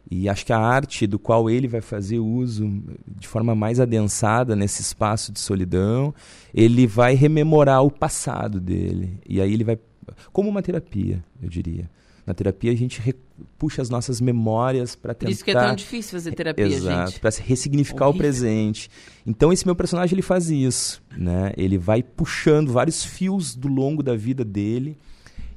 E 0.10 0.30
acho 0.30 0.46
que 0.46 0.54
a 0.54 0.60
arte 0.60 1.08
do 1.08 1.18
qual 1.18 1.50
ele 1.50 1.68
vai 1.68 1.82
fazer 1.82 2.20
uso 2.20 2.84
de 3.08 3.28
forma 3.28 3.56
mais 3.56 3.80
adensada 3.80 4.56
nesse 4.56 4.82
espaço 4.82 5.32
de 5.32 5.40
solidão, 5.40 6.14
ele 6.54 6.86
vai 6.86 7.16
rememorar 7.16 7.84
o 7.84 7.90
passado 7.90 8.60
dele. 8.60 9.20
E 9.28 9.42
aí 9.42 9.54
ele 9.54 9.64
vai. 9.64 9.80
Como 10.32 10.50
uma 10.50 10.62
terapia, 10.62 11.24
eu 11.42 11.50
diria. 11.50 11.90
Na 12.26 12.34
terapia 12.34 12.72
a 12.72 12.76
gente 12.76 13.16
puxa 13.58 13.82
as 13.82 13.90
nossas 13.90 14.20
memórias 14.20 14.96
para 14.96 15.14
tentar. 15.14 15.26
Por 15.28 15.32
isso 15.32 15.46
que 15.46 15.52
é 15.52 15.54
tão 15.54 15.76
difícil 15.76 16.12
fazer 16.14 16.34
terapia, 16.34 16.66
Exato, 16.66 17.12
gente. 17.12 17.20
Para 17.20 17.30
ressignificar 17.44 18.08
Horrível. 18.08 18.16
o 18.16 18.18
presente. 18.18 18.90
Então 19.26 19.54
esse 19.54 19.66
meu 19.66 19.76
personagem 19.76 20.16
ele 20.16 20.22
faz 20.22 20.50
isso, 20.50 21.04
né? 21.16 21.52
Ele 21.56 21.78
vai 21.78 22.02
puxando 22.02 22.72
vários 22.72 23.04
fios 23.04 23.56
do 23.56 23.68
longo 23.68 24.02
da 24.02 24.16
vida 24.16 24.44
dele 24.44 24.98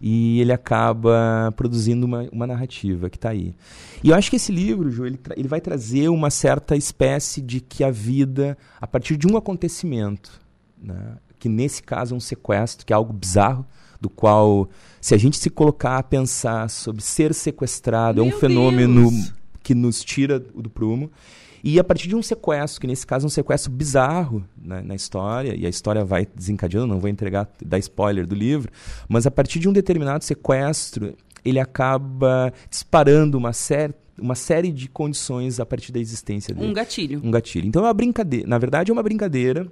e 0.00 0.40
ele 0.40 0.52
acaba 0.52 1.52
produzindo 1.56 2.06
uma, 2.06 2.28
uma 2.32 2.46
narrativa 2.46 3.10
que 3.10 3.16
está 3.16 3.30
aí. 3.30 3.54
E 4.02 4.10
eu 4.10 4.14
acho 4.14 4.30
que 4.30 4.36
esse 4.36 4.52
livro, 4.52 4.90
Ju, 4.90 5.06
ele, 5.06 5.18
ele 5.36 5.48
vai 5.48 5.60
trazer 5.60 6.08
uma 6.08 6.30
certa 6.30 6.76
espécie 6.76 7.40
de 7.40 7.60
que 7.60 7.82
a 7.82 7.90
vida, 7.90 8.56
a 8.80 8.86
partir 8.86 9.16
de 9.16 9.26
um 9.26 9.36
acontecimento, 9.36 10.40
né, 10.80 11.16
que 11.38 11.48
nesse 11.48 11.82
caso 11.82 12.14
é 12.14 12.16
um 12.16 12.20
sequestro, 12.20 12.86
que 12.86 12.92
é 12.92 12.96
algo 12.96 13.12
bizarro, 13.12 13.66
do 14.00 14.08
qual, 14.08 14.68
se 15.00 15.14
a 15.14 15.18
gente 15.18 15.36
se 15.36 15.50
colocar 15.50 15.98
a 15.98 16.02
pensar 16.02 16.70
sobre 16.70 17.02
ser 17.02 17.34
sequestrado, 17.34 18.22
Meu 18.22 18.32
é 18.32 18.34
um 18.34 18.38
fenômeno 18.38 19.10
Deus. 19.10 19.34
que 19.62 19.74
nos 19.74 20.04
tira 20.04 20.38
do 20.38 20.70
prumo. 20.70 21.10
E 21.62 21.78
a 21.78 21.84
partir 21.84 22.08
de 22.08 22.16
um 22.16 22.22
sequestro, 22.22 22.80
que 22.80 22.86
nesse 22.86 23.06
caso 23.06 23.26
é 23.26 23.28
um 23.28 23.30
sequestro 23.30 23.70
bizarro 23.70 24.44
né, 24.60 24.80
na 24.82 24.94
história, 24.94 25.54
e 25.54 25.66
a 25.66 25.68
história 25.68 26.04
vai 26.04 26.26
desencadeando, 26.34 26.86
não 26.86 27.00
vou 27.00 27.08
entregar, 27.08 27.48
dar 27.64 27.78
spoiler 27.78 28.26
do 28.26 28.34
livro, 28.34 28.70
mas 29.08 29.26
a 29.26 29.30
partir 29.30 29.58
de 29.58 29.68
um 29.68 29.72
determinado 29.72 30.24
sequestro, 30.24 31.14
ele 31.44 31.58
acaba 31.58 32.52
disparando 32.70 33.38
uma 33.38 33.52
série 33.52 33.94
uma 34.20 34.34
série 34.34 34.72
de 34.72 34.88
condições 34.88 35.60
a 35.60 35.64
partir 35.64 35.92
da 35.92 36.00
existência 36.00 36.52
dele. 36.52 36.66
Um 36.66 36.72
gatilho. 36.72 37.20
Um 37.22 37.30
gatilho. 37.30 37.68
Então 37.68 37.82
é 37.82 37.86
uma 37.86 37.94
brincadeira. 37.94 38.48
Na 38.48 38.58
verdade, 38.58 38.90
é 38.90 38.92
uma 38.92 39.02
brincadeira 39.02 39.70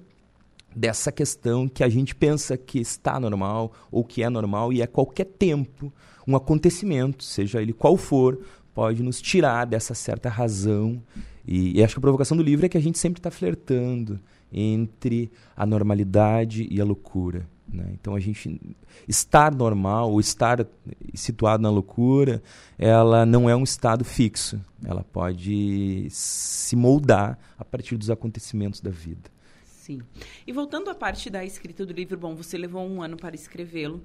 dessa 0.74 1.10
questão 1.10 1.66
que 1.66 1.82
a 1.82 1.88
gente 1.88 2.14
pensa 2.14 2.56
que 2.56 2.78
está 2.78 3.18
normal 3.18 3.72
ou 3.90 4.04
que 4.04 4.22
é 4.22 4.28
normal 4.28 4.72
e 4.72 4.82
a 4.82 4.86
qualquer 4.86 5.24
tempo 5.24 5.92
um 6.28 6.36
acontecimento, 6.36 7.24
seja 7.24 7.62
ele 7.62 7.72
qual 7.72 7.96
for, 7.96 8.38
pode 8.76 9.02
nos 9.02 9.22
tirar 9.22 9.64
dessa 9.64 9.94
certa 9.94 10.28
razão 10.28 11.02
e, 11.48 11.78
e, 11.78 11.82
acho 11.82 11.94
que 11.94 11.98
a 11.98 12.02
provocação 12.02 12.36
do 12.36 12.42
livro 12.42 12.66
é 12.66 12.68
que 12.68 12.76
a 12.76 12.80
gente 12.80 12.98
sempre 12.98 13.20
está 13.20 13.30
flertando 13.30 14.20
entre 14.52 15.30
a 15.56 15.64
normalidade 15.64 16.66
e 16.70 16.78
a 16.78 16.84
loucura. 16.84 17.48
Né? 17.66 17.92
Então 17.94 18.14
a 18.14 18.20
gente 18.20 18.76
estar 19.08 19.54
normal 19.54 20.10
ou 20.12 20.20
estar 20.20 20.66
situado 21.14 21.62
na 21.62 21.70
loucura, 21.70 22.42
ela 22.76 23.24
não 23.24 23.48
é 23.48 23.56
um 23.56 23.62
estado 23.62 24.04
fixo. 24.04 24.60
Ela 24.84 25.04
pode 25.04 26.08
se 26.10 26.76
moldar 26.76 27.38
a 27.58 27.64
partir 27.64 27.96
dos 27.96 28.10
acontecimentos 28.10 28.80
da 28.80 28.90
vida. 28.90 29.30
Sim. 29.64 30.00
E 30.46 30.52
voltando 30.52 30.90
à 30.90 30.94
parte 30.94 31.30
da 31.30 31.44
escrita 31.44 31.86
do 31.86 31.92
livro, 31.92 32.18
bom, 32.18 32.34
você 32.34 32.58
levou 32.58 32.86
um 32.86 33.00
ano 33.00 33.16
para 33.16 33.34
escrevê-lo. 33.34 34.02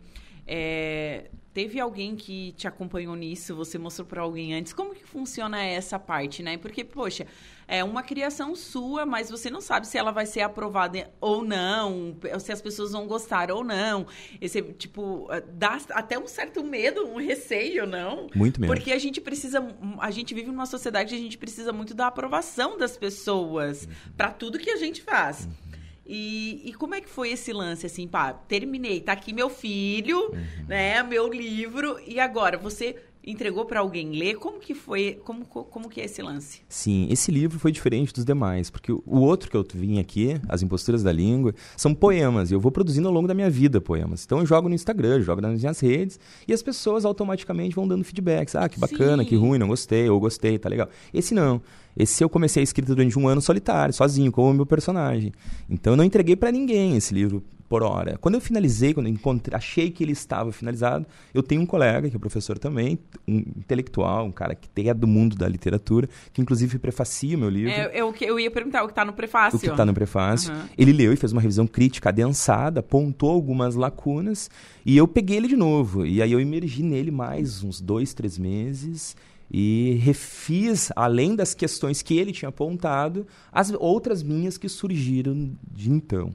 É, 0.48 1.30
teve 1.54 1.80
alguém 1.80 2.16
que 2.16 2.54
te 2.54 2.68
acompanhou 2.68 3.16
nisso? 3.16 3.56
Você 3.56 3.78
mostrou 3.78 4.08
para 4.08 4.22
alguém 4.22 4.54
antes? 4.54 4.74
Como 4.74 4.94
que 4.94 5.04
funciona 5.04 5.62
essa 5.64 6.00
parte, 6.00 6.42
né? 6.42 6.58
Porque, 6.58 6.84
poxa, 6.84 7.28
é 7.68 7.84
uma 7.84 8.04
criação 8.04 8.56
sua, 8.56 9.06
mas 9.06 9.30
você 9.30 9.50
não 9.50 9.62
sabe 9.62 9.88
se 9.88 9.98
ela 9.98 10.12
vai 10.12 10.26
ser 10.26 10.42
aprovada 10.42 11.10
ou 11.20 11.44
não, 11.44 12.18
se 12.40 12.52
as 12.52 12.62
pessoas 12.62 12.92
vão 12.92 13.08
gostar 13.08 13.52
ou 13.52 13.64
não. 13.64 14.08
Esse, 14.40 14.62
tipo, 14.62 15.28
dá 15.54 15.80
até 15.92 16.18
um 16.18 16.28
certo 16.28 16.64
medo, 16.64 17.06
um 17.06 17.18
receio, 17.18 17.86
não? 17.86 18.28
Muito 18.36 18.60
medo. 18.60 18.74
Porque 18.74 18.92
a 18.92 19.00
gente 19.00 19.22
precisa, 19.22 19.66
a 20.00 20.12
gente 20.12 20.34
vive 20.34 20.48
numa 20.48 20.66
sociedade 20.66 21.10
que 21.10 21.16
a 21.16 21.24
gente 21.24 21.38
precisa 21.38 21.72
muito 21.72 21.94
da 21.94 22.08
aprovação 22.08 22.78
das 22.78 22.98
pessoas 22.98 23.86
uhum. 23.86 24.14
para 24.18 24.32
tudo 24.32 24.60
que 24.60 24.70
a 24.70 24.78
gente 24.78 25.02
faz. 25.02 25.46
Uhum. 25.46 25.71
E, 26.06 26.62
e, 26.66 26.74
como 26.74 26.96
é 26.96 27.02
que 27.02 27.10
foi 27.10 27.32
esse 27.32 27.54
lance, 27.54 27.86
assim, 27.86 28.08
pá, 28.08 28.34
terminei, 28.34 29.00
tá 29.02 29.14
aqui 29.14 29.32
meu 29.32 29.50
filho, 29.50 30.32
uhum. 30.32 30.66
né, 30.68 31.02
meu 31.04 31.32
livro, 31.32 32.00
e 32.06 32.20
agora, 32.20 32.58
você 32.58 32.96
entregou 33.26 33.66
para 33.66 33.80
alguém 33.80 34.12
ler? 34.12 34.36
Como 34.36 34.60
que 34.60 34.74
foi, 34.74 35.20
como, 35.24 35.46
como 35.46 35.90
que 35.90 36.02
é 36.02 36.06
esse 36.06 36.22
lance? 36.22 36.62
Sim, 36.68 37.08
esse 37.10 37.32
livro 37.32 37.60
foi 37.60 37.72
diferente 37.72 38.14
dos 38.14 38.26
demais, 38.26 38.70
porque 38.70 38.92
o 38.92 39.20
outro 39.20 39.50
que 39.50 39.58
eu 39.58 39.66
vim 39.74 40.00
aqui, 40.00 40.40
As 40.50 40.62
Imposturas 40.62 41.04
da 41.04 41.12
Língua, 41.12 41.54
são 41.78 41.94
poemas, 41.94 42.52
e 42.52 42.54
eu 42.54 42.60
vou 42.60 42.72
produzindo 42.72 43.08
ao 43.08 43.14
longo 43.14 43.28
da 43.28 43.34
minha 43.34 43.50
vida 43.50 43.80
poemas. 43.80 44.24
Então 44.26 44.40
eu 44.40 44.46
jogo 44.46 44.68
no 44.68 44.76
Instagram, 44.76 45.22
jogo 45.22 45.42
nas 45.42 45.60
minhas 45.60 45.80
redes, 45.80 46.20
e 46.48 46.54
as 46.54 46.64
pessoas 46.64 47.06
automaticamente 47.06 47.76
vão 47.76 47.88
dando 47.88 48.04
feedbacks. 48.04 48.56
Ah, 48.56 48.68
que 48.68 48.80
bacana, 48.80 49.24
Sim. 49.24 49.30
que 49.30 49.36
ruim, 49.36 49.58
não 49.58 49.68
gostei, 49.68 50.10
ou 50.10 50.20
gostei, 50.20 50.58
tá 50.58 50.70
legal. 50.70 50.90
Esse 51.14 51.34
não. 51.34 51.62
Esse 51.96 52.24
eu 52.24 52.30
comecei 52.30 52.62
a 52.62 52.64
escrita 52.64 52.96
durante 52.96 53.18
um 53.20 53.28
ano 53.28 53.42
solitário, 53.42 53.94
sozinho, 53.94 54.32
como 54.32 54.50
o 54.50 54.54
meu 54.54 54.66
personagem. 54.66 55.34
Então 55.70 55.94
eu 55.94 55.98
não 55.98 56.04
entreguei 56.04 56.36
para 56.36 56.52
ninguém 56.52 56.96
esse 56.96 57.14
livro 57.14 57.44
por 57.72 57.84
hora. 57.84 58.18
Quando 58.20 58.36
eu 58.36 58.42
finalizei, 58.42 58.94
quando 58.94 59.06
eu 59.06 59.14
encontrei, 59.14 59.56
achei 59.56 59.90
que 59.90 60.04
ele 60.04 60.12
estava 60.12 60.52
finalizado, 60.52 61.06
eu 61.34 61.42
tenho 61.42 61.62
um 61.62 61.66
colega, 61.66 62.10
que 62.10 62.18
é 62.18 62.20
professor 62.20 62.60
também, 62.60 63.00
um 63.26 63.38
intelectual, 63.38 64.26
um 64.26 64.32
cara 64.32 64.54
que 64.54 64.90
é 64.90 64.94
do 64.94 65.08
mundo 65.08 65.38
da 65.38 65.48
literatura, 65.48 66.10
que 66.34 66.42
inclusive 66.42 66.78
prefacia 66.80 67.38
o 67.38 67.40
meu 67.40 67.48
livro. 67.48 67.72
É, 67.72 67.90
eu, 67.98 68.14
eu 68.20 68.38
ia 68.38 68.52
perguntar 68.52 68.84
o 68.84 68.88
que 68.88 68.92
está 68.92 69.06
no 69.06 69.14
prefácio. 69.14 69.56
O 69.56 69.62
que 69.62 69.70
está 69.70 69.86
no 69.86 69.94
prefácio. 69.94 70.54
Uhum. 70.54 70.64
Ele 70.78 70.92
leu 70.92 71.14
e 71.14 71.16
fez 71.16 71.32
uma 71.32 71.40
revisão 71.40 71.66
crítica 71.66 72.10
adensada, 72.10 72.82
apontou 72.82 73.30
algumas 73.30 73.76
lacunas, 73.76 74.50
e 74.86 74.98
eu 74.98 75.08
peguei 75.08 75.38
ele 75.38 75.48
de 75.48 75.56
novo. 75.56 76.06
E 76.06 76.22
aí 76.22 76.34
eu 76.34 76.42
emergi 76.42 76.84
nele 76.84 77.10
mais 77.10 77.64
uns 77.64 77.80
dois, 77.80 78.14
três 78.14 78.38
meses 78.38 79.16
e 79.50 79.98
refiz, 80.02 80.92
além 80.94 81.38
das 81.38 81.54
questões 81.54 82.02
que 82.02 82.18
ele 82.18 82.34
tinha 82.34 82.50
apontado, 82.50 83.26
as 83.50 83.72
outras 83.72 84.22
minhas 84.24 84.58
que 84.58 84.68
surgiram 84.68 85.52
de 85.72 85.90
então. 85.90 86.34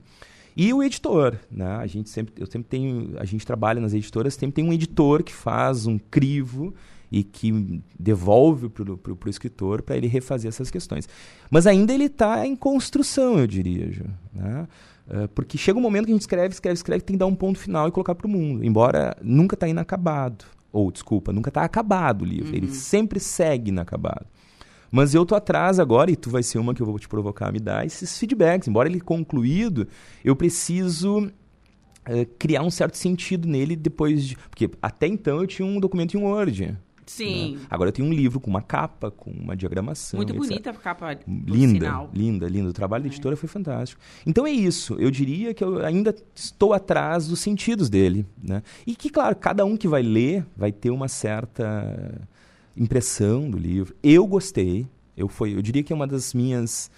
E 0.56 0.72
o 0.72 0.82
editor, 0.82 1.38
né? 1.50 1.76
A 1.76 1.86
gente 1.86 2.08
sempre, 2.08 2.34
eu 2.38 2.46
sempre 2.46 2.68
tenho, 2.68 3.12
a 3.18 3.26
gente 3.26 3.44
trabalha 3.44 3.80
nas 3.80 3.92
editoras, 3.92 4.34
sempre 4.34 4.54
tem 4.54 4.64
um 4.64 4.72
editor 4.72 5.22
que 5.22 5.32
faz 5.32 5.86
um 5.86 5.98
crivo 5.98 6.74
e 7.12 7.22
que 7.22 7.82
devolve 7.98 8.70
para 8.70 8.82
o 8.90 9.30
escritor 9.30 9.82
para 9.82 9.96
ele 9.96 10.06
refazer 10.06 10.48
essas 10.48 10.70
questões. 10.70 11.06
Mas 11.50 11.66
ainda 11.66 11.92
ele 11.92 12.04
está 12.04 12.46
em 12.46 12.56
construção, 12.56 13.38
eu 13.38 13.46
diria, 13.46 13.86
né? 14.32 14.66
Uh, 15.06 15.28
porque 15.34 15.56
chega 15.56 15.78
um 15.78 15.82
momento 15.82 16.06
que 16.06 16.10
a 16.10 16.14
gente 16.14 16.22
escreve, 16.22 16.54
escreve, 16.54 16.74
escreve, 16.74 17.04
tem 17.04 17.14
que 17.14 17.18
dar 17.18 17.26
um 17.26 17.34
ponto 17.34 17.58
final 17.58 17.86
e 17.86 17.92
colocar 17.92 18.14
para 18.14 18.26
o 18.26 18.30
mundo, 18.30 18.64
embora 18.64 19.16
nunca 19.22 19.54
está 19.54 19.68
inacabado. 19.68 20.44
Ou, 20.72 20.90
desculpa, 20.90 21.32
nunca 21.32 21.48
está 21.48 21.62
acabado 21.62 22.22
o 22.22 22.24
livro. 22.24 22.50
Uhum. 22.50 22.56
Ele 22.56 22.68
sempre 22.68 23.20
segue 23.20 23.70
inacabado. 23.70 24.26
Mas 24.90 25.14
eu 25.14 25.24
tô 25.26 25.34
atrás 25.34 25.78
agora, 25.78 26.10
e 26.10 26.16
tu 26.16 26.30
vai 26.30 26.42
ser 26.42 26.58
uma 26.58 26.74
que 26.74 26.80
eu 26.80 26.86
vou 26.86 26.98
te 26.98 27.08
provocar 27.08 27.48
a 27.48 27.52
me 27.52 27.60
dar 27.60 27.84
esses 27.84 28.18
feedbacks. 28.18 28.68
Embora 28.68 28.88
ele 28.88 29.00
concluído, 29.00 29.86
eu 30.24 30.34
preciso 30.34 31.30
eh, 32.04 32.26
criar 32.38 32.62
um 32.62 32.70
certo 32.70 32.96
sentido 32.96 33.48
nele 33.48 33.74
depois 33.76 34.24
de. 34.24 34.36
Porque 34.36 34.70
até 34.80 35.06
então 35.06 35.40
eu 35.40 35.46
tinha 35.46 35.66
um 35.66 35.80
documento 35.80 36.16
em 36.16 36.22
Word. 36.22 36.76
Sim. 37.06 37.54
Né? 37.54 37.66
Agora 37.70 37.88
eu 37.88 37.92
tenho 37.92 38.08
um 38.08 38.12
livro 38.12 38.40
com 38.40 38.50
uma 38.50 38.60
capa, 38.60 39.10
com 39.10 39.30
uma 39.30 39.56
diagramação. 39.56 40.18
Muito 40.18 40.32
etc. 40.32 40.42
bonita 40.42 40.70
a 40.70 40.74
capa. 40.74 41.18
Linda, 41.26 41.86
sinal. 41.86 42.10
linda, 42.12 42.48
linda. 42.48 42.68
O 42.68 42.72
trabalho 42.72 43.04
da 43.04 43.08
é. 43.08 43.12
editora 43.12 43.34
é. 43.34 43.36
foi 43.36 43.48
fantástico. 43.48 44.00
Então 44.26 44.46
é 44.46 44.50
isso. 44.50 44.94
Eu 44.98 45.10
diria 45.10 45.54
que 45.54 45.62
eu 45.62 45.84
ainda 45.84 46.14
estou 46.34 46.72
atrás 46.72 47.28
dos 47.28 47.38
sentidos 47.38 47.88
dele. 47.88 48.26
Né? 48.42 48.62
E 48.86 48.96
que, 48.96 49.08
claro, 49.08 49.36
cada 49.36 49.64
um 49.64 49.76
que 49.76 49.86
vai 49.86 50.02
ler 50.02 50.44
vai 50.56 50.72
ter 50.72 50.90
uma 50.90 51.06
certa 51.06 52.20
impressão 52.76 53.50
do 53.50 53.58
livro. 53.58 53.94
Eu 54.02 54.26
gostei. 54.26 54.86
Eu, 55.16 55.28
foi, 55.28 55.54
eu 55.54 55.62
diria 55.62 55.82
que 55.82 55.92
é 55.92 55.96
uma 55.96 56.06
das 56.06 56.34
minhas 56.34 56.90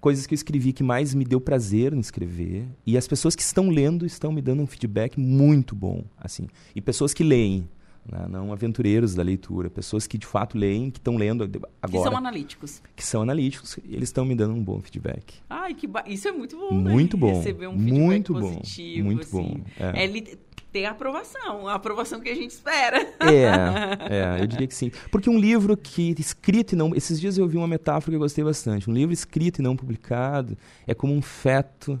coisas 0.00 0.26
que 0.26 0.34
eu 0.34 0.36
escrevi 0.36 0.72
que 0.72 0.82
mais 0.82 1.14
me 1.14 1.24
deu 1.24 1.40
prazer 1.40 1.94
em 1.94 1.98
escrever. 1.98 2.66
E 2.86 2.98
as 2.98 3.08
pessoas 3.08 3.34
que 3.34 3.42
estão 3.42 3.70
lendo 3.70 4.04
estão 4.04 4.30
me 4.30 4.42
dando 4.42 4.62
um 4.62 4.66
feedback 4.66 5.18
muito 5.18 5.74
bom. 5.74 6.04
assim 6.18 6.46
E 6.74 6.80
pessoas 6.80 7.14
que 7.14 7.24
leem. 7.24 7.66
Né? 8.10 8.26
Não 8.28 8.52
aventureiros 8.52 9.14
da 9.14 9.22
leitura, 9.22 9.70
pessoas 9.70 10.06
que 10.06 10.18
de 10.18 10.26
fato 10.26 10.58
leem, 10.58 10.90
que 10.90 10.98
estão 10.98 11.16
lendo 11.16 11.42
agora. 11.44 11.70
Que 11.90 11.98
são 12.10 12.16
analíticos. 12.16 12.82
Que 12.94 13.04
são 13.04 13.22
analíticos, 13.22 13.78
eles 13.88 14.10
estão 14.10 14.24
me 14.24 14.34
dando 14.34 14.54
um 14.54 14.62
bom 14.62 14.80
feedback. 14.80 15.34
Ai, 15.48 15.74
que 15.74 15.86
ba... 15.86 16.04
isso 16.06 16.28
é 16.28 16.32
muito 16.32 16.56
bom, 16.56 16.72
Muito 16.74 17.16
né? 17.16 17.20
bom. 17.20 17.38
Receber 17.38 17.66
um 17.68 17.78
feedback 17.78 17.92
muito 17.98 18.32
positivo, 18.34 18.98
bom. 18.98 19.04
Muito 19.14 19.22
assim. 19.22 19.36
bom. 19.36 19.60
É. 19.80 20.04
É 20.04 20.06
li- 20.06 20.38
ter 20.70 20.86
a 20.86 20.90
aprovação, 20.90 21.68
a 21.68 21.74
aprovação 21.74 22.20
que 22.20 22.28
a 22.28 22.34
gente 22.34 22.50
espera. 22.50 22.98
É, 23.20 24.36
é, 24.38 24.42
eu 24.42 24.46
diria 24.48 24.66
que 24.66 24.74
sim. 24.74 24.90
Porque 25.10 25.30
um 25.30 25.38
livro 25.38 25.76
que 25.76 26.14
escrito 26.18 26.72
e 26.72 26.76
não. 26.76 26.94
Esses 26.96 27.20
dias 27.20 27.38
eu 27.38 27.46
vi 27.46 27.56
uma 27.56 27.68
metáfora 27.68 28.10
que 28.10 28.16
eu 28.16 28.20
gostei 28.20 28.42
bastante. 28.44 28.90
Um 28.90 28.92
livro 28.92 29.12
escrito 29.14 29.60
e 29.60 29.62
não 29.62 29.76
publicado 29.76 30.58
é 30.86 30.92
como 30.92 31.14
um 31.14 31.22
feto 31.22 31.98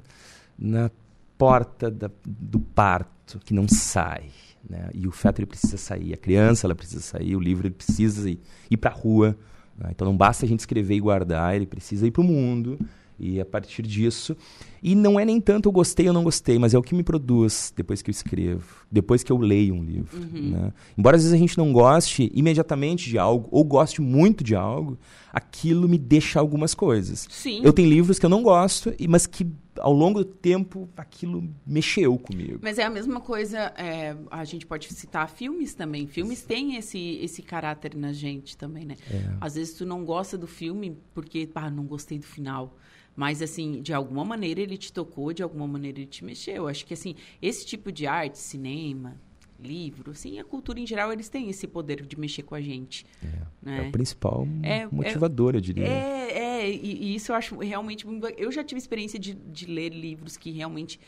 na 0.58 0.90
porta 1.38 1.88
da- 1.90 2.10
do 2.26 2.58
parto 2.58 3.38
que 3.44 3.54
não 3.54 3.66
sai. 3.68 4.24
Né? 4.68 4.90
E 4.94 5.06
o 5.06 5.12
feto 5.12 5.40
ele 5.40 5.46
precisa 5.46 5.76
sair, 5.76 6.12
a 6.12 6.16
criança 6.16 6.66
ela 6.66 6.74
precisa 6.74 7.00
sair, 7.00 7.36
o 7.36 7.40
livro 7.40 7.66
ele 7.66 7.74
precisa 7.74 8.30
ir, 8.30 8.40
ir 8.70 8.76
para 8.76 8.90
a 8.90 8.94
rua. 8.94 9.36
né? 9.76 9.90
Então 9.90 10.06
não 10.06 10.16
basta 10.16 10.44
a 10.44 10.48
gente 10.48 10.60
escrever 10.60 10.94
e 10.94 11.00
guardar, 11.00 11.54
ele 11.54 11.66
precisa 11.66 12.06
ir 12.06 12.10
para 12.10 12.22
o 12.22 12.24
mundo. 12.24 12.78
E 13.18 13.40
a 13.40 13.44
partir 13.44 13.82
disso. 13.82 14.36
E 14.82 14.94
não 14.94 15.18
é 15.18 15.24
nem 15.24 15.40
tanto 15.40 15.68
eu 15.68 15.72
gostei 15.72 16.06
ou 16.08 16.12
não 16.12 16.24
gostei, 16.24 16.58
mas 16.58 16.74
é 16.74 16.78
o 16.78 16.82
que 16.82 16.94
me 16.94 17.02
produz 17.02 17.72
depois 17.74 18.02
que 18.02 18.10
eu 18.10 18.12
escrevo, 18.12 18.84
depois 18.90 19.22
que 19.22 19.32
eu 19.32 19.38
leio 19.38 19.74
um 19.74 19.82
livro. 19.82 20.18
Né? 20.20 20.72
Embora 20.98 21.16
às 21.16 21.22
vezes 21.22 21.34
a 21.34 21.38
gente 21.38 21.56
não 21.56 21.72
goste 21.72 22.30
imediatamente 22.34 23.08
de 23.08 23.18
algo, 23.18 23.48
ou 23.50 23.64
goste 23.64 24.02
muito 24.02 24.44
de 24.44 24.54
algo, 24.54 24.98
aquilo 25.32 25.88
me 25.88 25.96
deixa 25.96 26.38
algumas 26.38 26.74
coisas. 26.74 27.26
Sim. 27.30 27.62
Eu 27.64 27.72
tenho 27.72 27.88
livros 27.88 28.18
que 28.18 28.26
eu 28.26 28.30
não 28.30 28.42
gosto, 28.42 28.92
mas 29.08 29.26
que 29.26 29.46
ao 29.78 29.92
longo 29.92 30.20
do 30.20 30.24
tempo 30.24 30.88
aquilo 30.96 31.48
mexeu 31.66 32.16
comigo. 32.18 32.60
Mas 32.62 32.78
é 32.78 32.84
a 32.84 32.90
mesma 32.90 33.20
coisa, 33.20 33.72
é, 33.76 34.16
a 34.30 34.44
gente 34.44 34.66
pode 34.66 34.92
citar 34.92 35.28
filmes 35.28 35.74
também. 35.74 36.06
Filmes 36.06 36.42
têm 36.42 36.76
esse, 36.76 37.18
esse 37.22 37.42
caráter 37.42 37.94
na 37.96 38.12
gente 38.12 38.56
também, 38.56 38.84
né? 38.84 38.96
É. 39.10 39.36
Às 39.40 39.54
vezes 39.54 39.74
tu 39.74 39.86
não 39.86 40.04
gosta 40.04 40.36
do 40.36 40.46
filme 40.46 40.96
porque, 41.12 41.48
ah, 41.54 41.70
não 41.70 41.84
gostei 41.84 42.18
do 42.18 42.26
final. 42.26 42.76
Mas, 43.16 43.40
assim, 43.40 43.80
de 43.80 43.92
alguma 43.92 44.24
maneira 44.24 44.60
ele 44.60 44.76
te 44.76 44.92
tocou, 44.92 45.32
de 45.32 45.42
alguma 45.42 45.66
maneira 45.66 45.98
ele 46.00 46.06
te 46.06 46.24
mexeu. 46.24 46.66
Acho 46.66 46.84
que, 46.84 46.94
assim, 46.94 47.14
esse 47.40 47.64
tipo 47.64 47.92
de 47.92 48.06
arte, 48.06 48.38
cinema, 48.38 49.16
livro, 49.58 50.10
assim, 50.10 50.38
a 50.38 50.44
cultura 50.44 50.80
em 50.80 50.86
geral, 50.86 51.12
eles 51.12 51.28
têm 51.28 51.48
esse 51.48 51.66
poder 51.66 52.04
de 52.04 52.18
mexer 52.18 52.42
com 52.42 52.54
a 52.54 52.60
gente. 52.60 53.06
É 53.22 53.28
Né? 53.62 53.88
o 53.88 53.92
principal 53.92 54.46
É, 54.62 54.86
motivador, 54.86 55.54
eu 55.54 55.60
diria. 55.60 55.86
É, 55.86 56.32
é, 56.32 56.70
e, 56.70 57.04
e 57.04 57.14
isso 57.14 57.32
eu 57.32 57.36
acho 57.36 57.56
realmente. 57.58 58.04
Eu 58.36 58.50
já 58.50 58.64
tive 58.64 58.78
experiência 58.78 59.18
de, 59.18 59.34
de 59.34 59.66
ler 59.66 59.90
livros 59.90 60.36
que 60.36 60.50
realmente 60.50 60.98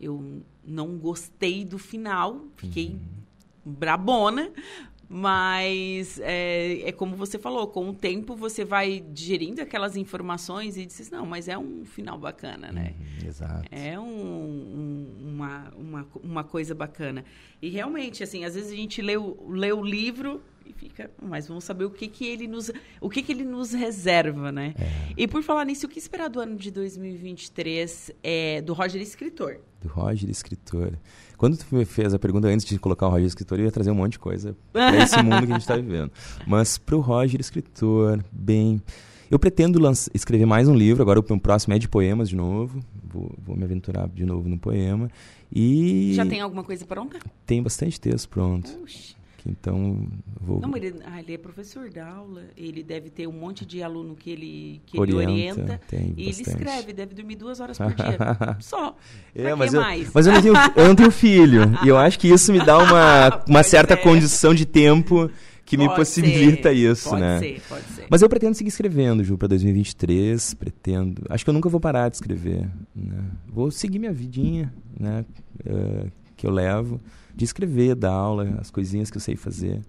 eu 0.00 0.42
não 0.64 0.96
gostei 0.98 1.64
do 1.64 1.78
final, 1.78 2.44
fiquei 2.56 2.96
brabona. 3.64 4.50
Mas 5.08 6.20
é, 6.22 6.88
é 6.88 6.92
como 6.92 7.14
você 7.16 7.38
falou, 7.38 7.66
com 7.68 7.88
o 7.90 7.94
tempo 7.94 8.34
você 8.34 8.64
vai 8.64 9.00
digerindo 9.12 9.60
aquelas 9.62 9.96
informações 9.96 10.76
e 10.76 10.84
diz, 10.84 11.10
não, 11.10 11.24
mas 11.24 11.48
é 11.48 11.56
um 11.56 11.84
final 11.84 12.18
bacana, 12.18 12.72
né? 12.72 12.94
Uhum, 12.98 13.28
exato. 13.28 13.68
É 13.70 13.98
um, 13.98 14.04
um- 14.04 15.16
uma, 15.34 15.72
uma, 15.76 16.06
uma 16.22 16.44
coisa 16.44 16.74
bacana. 16.74 17.24
E 17.62 17.68
realmente, 17.68 18.22
assim, 18.22 18.44
às 18.44 18.54
vezes 18.54 18.72
a 18.72 18.76
gente 18.76 19.00
lê 19.00 19.16
o, 19.16 19.48
lê 19.48 19.72
o 19.72 19.82
livro 19.82 20.42
e 20.68 20.72
fica, 20.72 21.10
mas 21.22 21.46
vamos 21.48 21.64
saber 21.64 21.84
o 21.84 21.90
que, 21.90 22.08
que 22.08 22.26
ele 22.26 22.46
nos 22.46 22.70
o 23.00 23.08
que, 23.08 23.22
que 23.22 23.32
ele 23.32 23.44
nos 23.44 23.72
reserva, 23.72 24.50
né? 24.52 24.74
E 25.16 25.26
por 25.28 25.42
falar 25.42 25.64
nisso, 25.64 25.86
o 25.86 25.88
que 25.88 25.98
esperar 25.98 26.28
do 26.28 26.40
ano 26.40 26.56
de 26.56 26.70
2023 26.70 28.10
é 28.22 28.60
do 28.62 28.72
Roger 28.72 29.00
Escritor? 29.00 29.58
Do 29.82 29.88
Roger 29.88 30.28
Escritor. 30.30 30.92
Quando 31.36 31.56
tu 31.56 31.66
me 31.74 31.84
fez 31.84 32.14
a 32.14 32.18
pergunta 32.18 32.48
antes 32.48 32.66
de 32.66 32.78
colocar 32.78 33.06
o 33.06 33.10
Roger 33.10 33.26
Escritor, 33.26 33.58
eu 33.58 33.64
ia 33.66 33.70
trazer 33.72 33.90
um 33.90 33.94
monte 33.94 34.12
de 34.12 34.18
coisa 34.18 34.56
para 34.72 34.96
esse 35.02 35.16
mundo 35.22 35.38
que 35.46 35.52
a 35.52 35.54
gente 35.54 35.60
está 35.60 35.76
vivendo. 35.76 36.10
Mas 36.46 36.78
para 36.78 36.96
o 36.96 37.00
Roger 37.00 37.40
Escritor, 37.40 38.22
bem. 38.32 38.80
Eu 39.30 39.38
pretendo 39.40 39.80
lança- 39.80 40.08
escrever 40.14 40.46
mais 40.46 40.68
um 40.68 40.74
livro, 40.74 41.02
agora 41.02 41.18
o 41.18 41.40
próximo 41.40 41.74
é 41.74 41.78
de 41.78 41.88
poemas 41.88 42.28
de 42.28 42.36
novo. 42.36 42.80
Vou, 43.04 43.34
vou 43.44 43.56
me 43.56 43.64
aventurar 43.64 44.08
de 44.08 44.24
novo 44.24 44.48
no 44.48 44.56
poema. 44.56 45.10
E 45.52 46.12
Já 46.14 46.24
tem 46.24 46.40
alguma 46.40 46.62
coisa 46.62 46.86
pronta? 46.86 47.18
tem 47.44 47.62
bastante 47.62 48.00
texto 48.00 48.28
pronto. 48.28 48.70
Puxa. 48.70 49.14
Então 49.48 50.06
vou 50.40 50.60
Não, 50.60 50.68
mas 50.68 50.82
ele, 50.82 50.98
ah, 51.04 51.20
ele 51.20 51.34
é 51.34 51.38
professor 51.38 51.90
da 51.90 52.06
aula, 52.08 52.42
ele 52.56 52.82
deve 52.82 53.10
ter 53.10 53.26
um 53.26 53.32
monte 53.32 53.64
de 53.64 53.82
aluno 53.82 54.14
que 54.16 54.30
ele, 54.30 54.80
que 54.86 54.98
ele 54.98 55.14
orienta. 55.14 55.60
orienta. 55.62 55.80
Tem 55.88 56.14
E 56.16 56.22
ele 56.28 56.42
escreve, 56.42 56.92
deve 56.92 57.14
dormir 57.14 57.36
duas 57.36 57.60
horas 57.60 57.78
por 57.78 57.92
dia. 57.94 58.18
Só. 58.60 58.96
É, 59.34 59.42
Pra 59.42 59.56
mas 59.56 59.70
que 59.70 59.76
eu, 59.76 59.80
mais? 59.80 60.10
mas 60.12 60.26
eu 60.26 60.32
não, 60.32 60.42
tenho, 60.42 60.54
eu 60.76 60.88
não 60.88 60.94
tenho 60.94 61.10
filho. 61.10 61.62
E 61.84 61.88
eu 61.88 61.96
acho 61.98 62.18
que 62.18 62.28
isso 62.28 62.52
me 62.52 62.64
dá 62.64 62.78
uma, 62.78 63.42
uma 63.48 63.62
certa 63.62 63.96
ser. 63.96 64.02
condição 64.02 64.54
de 64.54 64.64
tempo 64.66 65.30
que 65.64 65.76
me 65.76 65.84
Pode 65.86 65.96
possibilita 65.98 66.68
ser, 66.70 66.74
isso, 66.74 67.08
pode 67.10 67.20
né? 67.20 67.38
ser, 67.40 67.60
pode 67.68 67.84
ser. 67.86 68.06
Mas 68.08 68.22
eu 68.22 68.28
pretendo 68.28 68.54
seguir 68.54 68.68
escrevendo, 68.68 69.22
Ju, 69.24 69.36
para 69.36 69.48
2023. 69.48 70.54
Pretendo. 70.54 71.22
Acho 71.28 71.44
que 71.44 71.50
eu 71.50 71.54
nunca 71.54 71.68
vou 71.68 71.80
parar 71.80 72.08
de 72.08 72.16
escrever. 72.16 72.68
Né? 72.94 73.24
Vou 73.48 73.70
seguir 73.70 73.98
minha 73.98 74.12
vidinha, 74.12 74.72
né? 74.98 75.24
eh, 75.64 76.06
que 76.36 76.46
eu 76.46 76.50
levo, 76.50 77.00
de 77.36 77.44
escrever, 77.44 77.94
dar 77.94 78.12
aula, 78.12 78.56
as 78.58 78.70
coisinhas 78.70 79.10
que 79.10 79.18
eu 79.18 79.20
sei 79.20 79.36
fazer. 79.36 79.82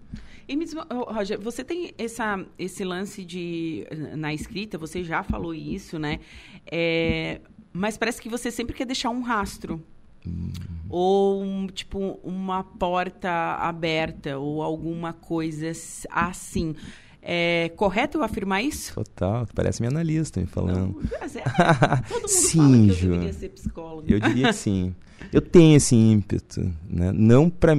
E 0.48 0.56
me 0.56 0.66
diz, 0.66 0.76
Roger, 0.92 1.40
você 1.40 1.64
tem 1.64 1.94
essa, 1.98 2.46
esse 2.60 2.84
lance 2.84 3.24
de 3.24 3.86
na 4.16 4.34
escrita, 4.34 4.78
você 4.78 5.04
já 5.04 5.24
falou 5.24 5.54
isso, 5.54 5.98
né? 5.98 6.20
É, 6.70 7.42
mas 7.72 7.98
parece 7.98 8.22
que 8.22 8.30
você 8.30 8.52
sempre 8.52 8.76
quer 8.76 8.86
deixar 8.86 9.10
um 9.10 9.22
rastro. 9.22 9.82
Ou, 10.90 11.42
um, 11.42 11.68
tipo, 11.68 12.20
uma 12.22 12.64
porta 12.64 13.30
aberta, 13.56 14.38
ou 14.38 14.62
alguma 14.62 15.14
coisa 15.14 15.72
assim. 16.10 16.76
É 17.30 17.70
correto 17.76 18.18
eu 18.18 18.24
afirmar 18.24 18.62
isso? 18.64 18.94
Total, 18.94 19.46
tu 19.46 19.54
parece 19.54 19.82
minha 19.82 19.90
analista 19.92 20.40
me 20.40 20.46
falando. 20.48 20.96
Não, 20.96 21.18
é, 21.22 21.98
todo 22.08 22.22
mundo 22.22 22.28
Sim, 22.30 22.58
fala 22.58 22.72
que 22.72 23.04
eu 23.04 23.10
deveria 23.10 23.34
ser 23.34 23.50
psicóloga. 23.50 24.14
Eu 24.14 24.20
diria 24.20 24.48
que 24.48 24.54
sim. 24.54 24.96
Eu 25.34 25.42
tenho 25.42 25.76
esse 25.76 25.94
ímpeto, 25.94 26.62
né? 26.90 27.12
não 27.14 27.50
pra, 27.50 27.74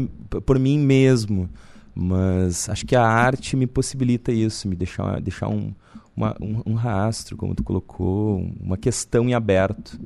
por 0.44 0.58
mim 0.58 0.78
mesmo, 0.78 1.48
mas 1.94 2.68
acho 2.68 2.84
que 2.84 2.94
a 2.94 3.02
arte 3.02 3.56
me 3.56 3.66
possibilita 3.66 4.30
isso, 4.30 4.68
me 4.68 4.76
deixar, 4.76 5.18
deixar 5.20 5.48
um, 5.48 5.72
uma- 6.14 6.36
um, 6.42 6.62
um 6.66 6.74
rastro, 6.74 7.34
como 7.36 7.54
tu 7.54 7.64
colocou, 7.64 8.46
uma 8.60 8.76
questão 8.76 9.26
em 9.28 9.32
aberto. 9.34 9.98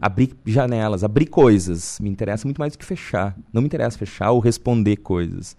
Abrir 0.00 0.34
janelas, 0.46 1.04
abrir 1.04 1.26
coisas. 1.26 1.98
Me 2.00 2.08
interessa 2.08 2.46
muito 2.46 2.56
mais 2.58 2.72
do 2.72 2.78
que 2.78 2.86
fechar. 2.86 3.36
Não 3.52 3.60
me 3.60 3.66
interessa 3.66 3.98
fechar 3.98 4.30
ou 4.30 4.40
responder 4.40 4.96
coisas. 4.96 5.54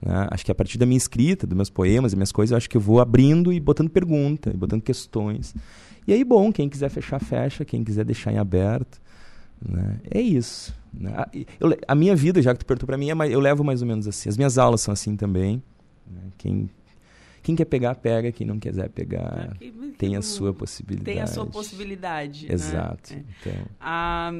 Né? 0.00 0.26
Acho 0.30 0.44
que 0.44 0.52
a 0.52 0.54
partir 0.54 0.78
da 0.78 0.86
minha 0.86 0.98
escrita, 0.98 1.46
dos 1.46 1.56
meus 1.56 1.70
poemas 1.70 2.12
e 2.12 2.16
minhas 2.16 2.32
coisas, 2.32 2.50
eu 2.52 2.56
acho 2.56 2.68
que 2.70 2.76
eu 2.76 2.80
vou 2.80 3.00
abrindo 3.00 3.52
e 3.52 3.58
botando 3.60 3.88
pergunta, 3.90 4.50
e 4.52 4.56
botando 4.56 4.82
questões. 4.82 5.54
E 6.06 6.12
aí, 6.12 6.22
bom, 6.24 6.52
quem 6.52 6.68
quiser 6.68 6.88
fechar, 6.88 7.18
fecha. 7.18 7.64
Quem 7.64 7.82
quiser 7.82 8.04
deixar 8.04 8.32
em 8.32 8.38
aberto. 8.38 9.00
Né? 9.66 9.98
É 10.10 10.20
isso. 10.20 10.74
né? 10.92 11.12
A, 11.16 11.28
eu 11.58 11.76
a 11.88 11.94
minha 11.94 12.14
vida, 12.14 12.40
já 12.42 12.52
que 12.52 12.60
tu 12.60 12.66
perguntou 12.66 12.86
para 12.86 12.96
mim, 12.98 13.10
é 13.10 13.14
mais- 13.14 13.32
eu 13.32 13.40
levo 13.40 13.64
mais 13.64 13.82
ou 13.82 13.88
menos 13.88 14.06
assim. 14.06 14.28
As 14.28 14.36
minhas 14.36 14.56
aulas 14.58 14.80
são 14.82 14.92
assim 14.92 15.16
também. 15.16 15.62
né? 16.06 16.20
Quem, 16.38 16.70
quem 17.42 17.56
quer 17.56 17.64
pegar, 17.64 17.94
pega. 17.96 18.30
Quem 18.30 18.46
não 18.46 18.58
quiser 18.60 18.88
pegar, 18.90 19.48
Ah, 19.50 19.56
que- 19.58 19.72
tem 19.98 20.14
a 20.14 20.22
sua 20.22 20.52
possibilidade. 20.54 21.10
Tem 21.12 21.20
a 21.22 21.26
sua 21.26 21.46
possibilidade. 21.46 22.46
né? 22.46 22.54
Exato. 22.54 23.14
É. 23.14 23.16
Então, 23.40 23.66
A, 23.80 24.30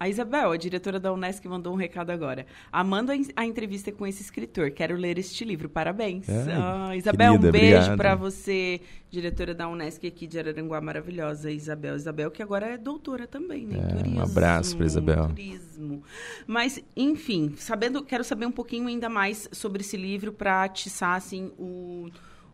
a 0.00 0.08
Isabel, 0.08 0.52
a 0.52 0.56
diretora 0.56 1.00
da 1.00 1.12
Unesc, 1.12 1.46
mandou 1.48 1.72
um 1.72 1.76
recado 1.76 2.10
agora. 2.10 2.46
Amando 2.70 3.10
a, 3.12 3.16
en- 3.16 3.28
a 3.34 3.44
entrevista 3.44 3.90
com 3.90 4.06
esse 4.06 4.22
escritor. 4.22 4.70
Quero 4.70 4.96
ler 4.96 5.18
este 5.18 5.44
livro. 5.44 5.68
Parabéns. 5.68 6.28
É, 6.28 6.52
Ah, 6.52 6.96
Isabel, 6.96 7.32
querida, 7.32 7.48
um 7.48 7.50
beijo 7.50 7.96
para 7.96 8.14
você, 8.14 8.80
diretora 9.10 9.54
da 9.54 9.68
Unesc 9.68 10.06
aqui 10.06 10.26
de 10.26 10.38
Araranguá, 10.38 10.80
maravilhosa. 10.80 11.50
Isabel. 11.50 11.96
Isabel, 11.96 12.30
que 12.30 12.42
agora 12.42 12.66
é 12.66 12.78
doutora 12.78 13.26
também, 13.26 13.66
né? 13.66 13.76
É, 13.78 13.94
um 13.94 13.96
turismo. 13.98 14.22
abraço 14.22 14.76
pra 14.76 14.86
Isabel. 14.86 15.26
Turismo. 15.28 16.02
Mas, 16.46 16.82
enfim, 16.96 17.54
sabendo, 17.56 18.02
quero 18.04 18.22
saber 18.22 18.46
um 18.46 18.52
pouquinho 18.52 18.86
ainda 18.86 19.08
mais 19.08 19.48
sobre 19.52 19.80
esse 19.82 19.96
livro 19.96 20.32
para 20.32 20.62
atiçar 20.64 21.16
assim, 21.16 21.50
o, 21.58 22.08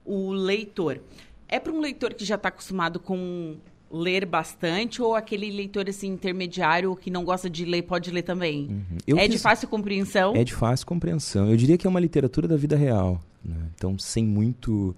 o 0.04 0.33
leitor. 0.33 1.00
É 1.46 1.61
para 1.61 1.72
um 1.72 1.80
leitor 1.80 2.14
que 2.14 2.24
já 2.24 2.37
está 2.37 2.48
acostumado 2.48 2.98
com 2.98 3.57
ler 3.94 4.26
bastante 4.26 5.00
ou 5.00 5.14
aquele 5.14 5.50
leitor 5.50 5.88
assim 5.88 6.09
intermediário 6.09 6.94
que 6.96 7.11
não 7.11 7.24
gosta 7.24 7.48
de 7.48 7.64
ler 7.64 7.83
pode 7.83 8.11
ler 8.11 8.22
também? 8.22 8.68
Uhum. 9.09 9.18
É 9.18 9.26
de 9.26 9.33
fiz- 9.35 9.42
fácil 9.42 9.68
compreensão? 9.68 10.35
É 10.35 10.42
de 10.42 10.52
fácil 10.54 10.87
compreensão. 10.87 11.48
Eu 11.50 11.57
diria 11.57 11.78
que 11.78 11.87
é 11.87 11.90
uma 11.90 12.00
literatura 12.00 12.48
da 12.48 12.57
vida 12.57 12.76
real. 12.76 13.20
né? 13.44 13.57
Então, 13.74 13.98
sem 13.98 14.24
muito. 14.24 14.94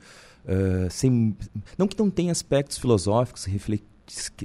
ah, 0.48 0.88
sem, 0.90 1.36
não 1.76 1.86
que 1.86 1.98
não 1.98 2.08
tenha 2.10 2.32
aspectos 2.32 2.78
filosóficos 2.78 3.44
reflex- 3.44 3.84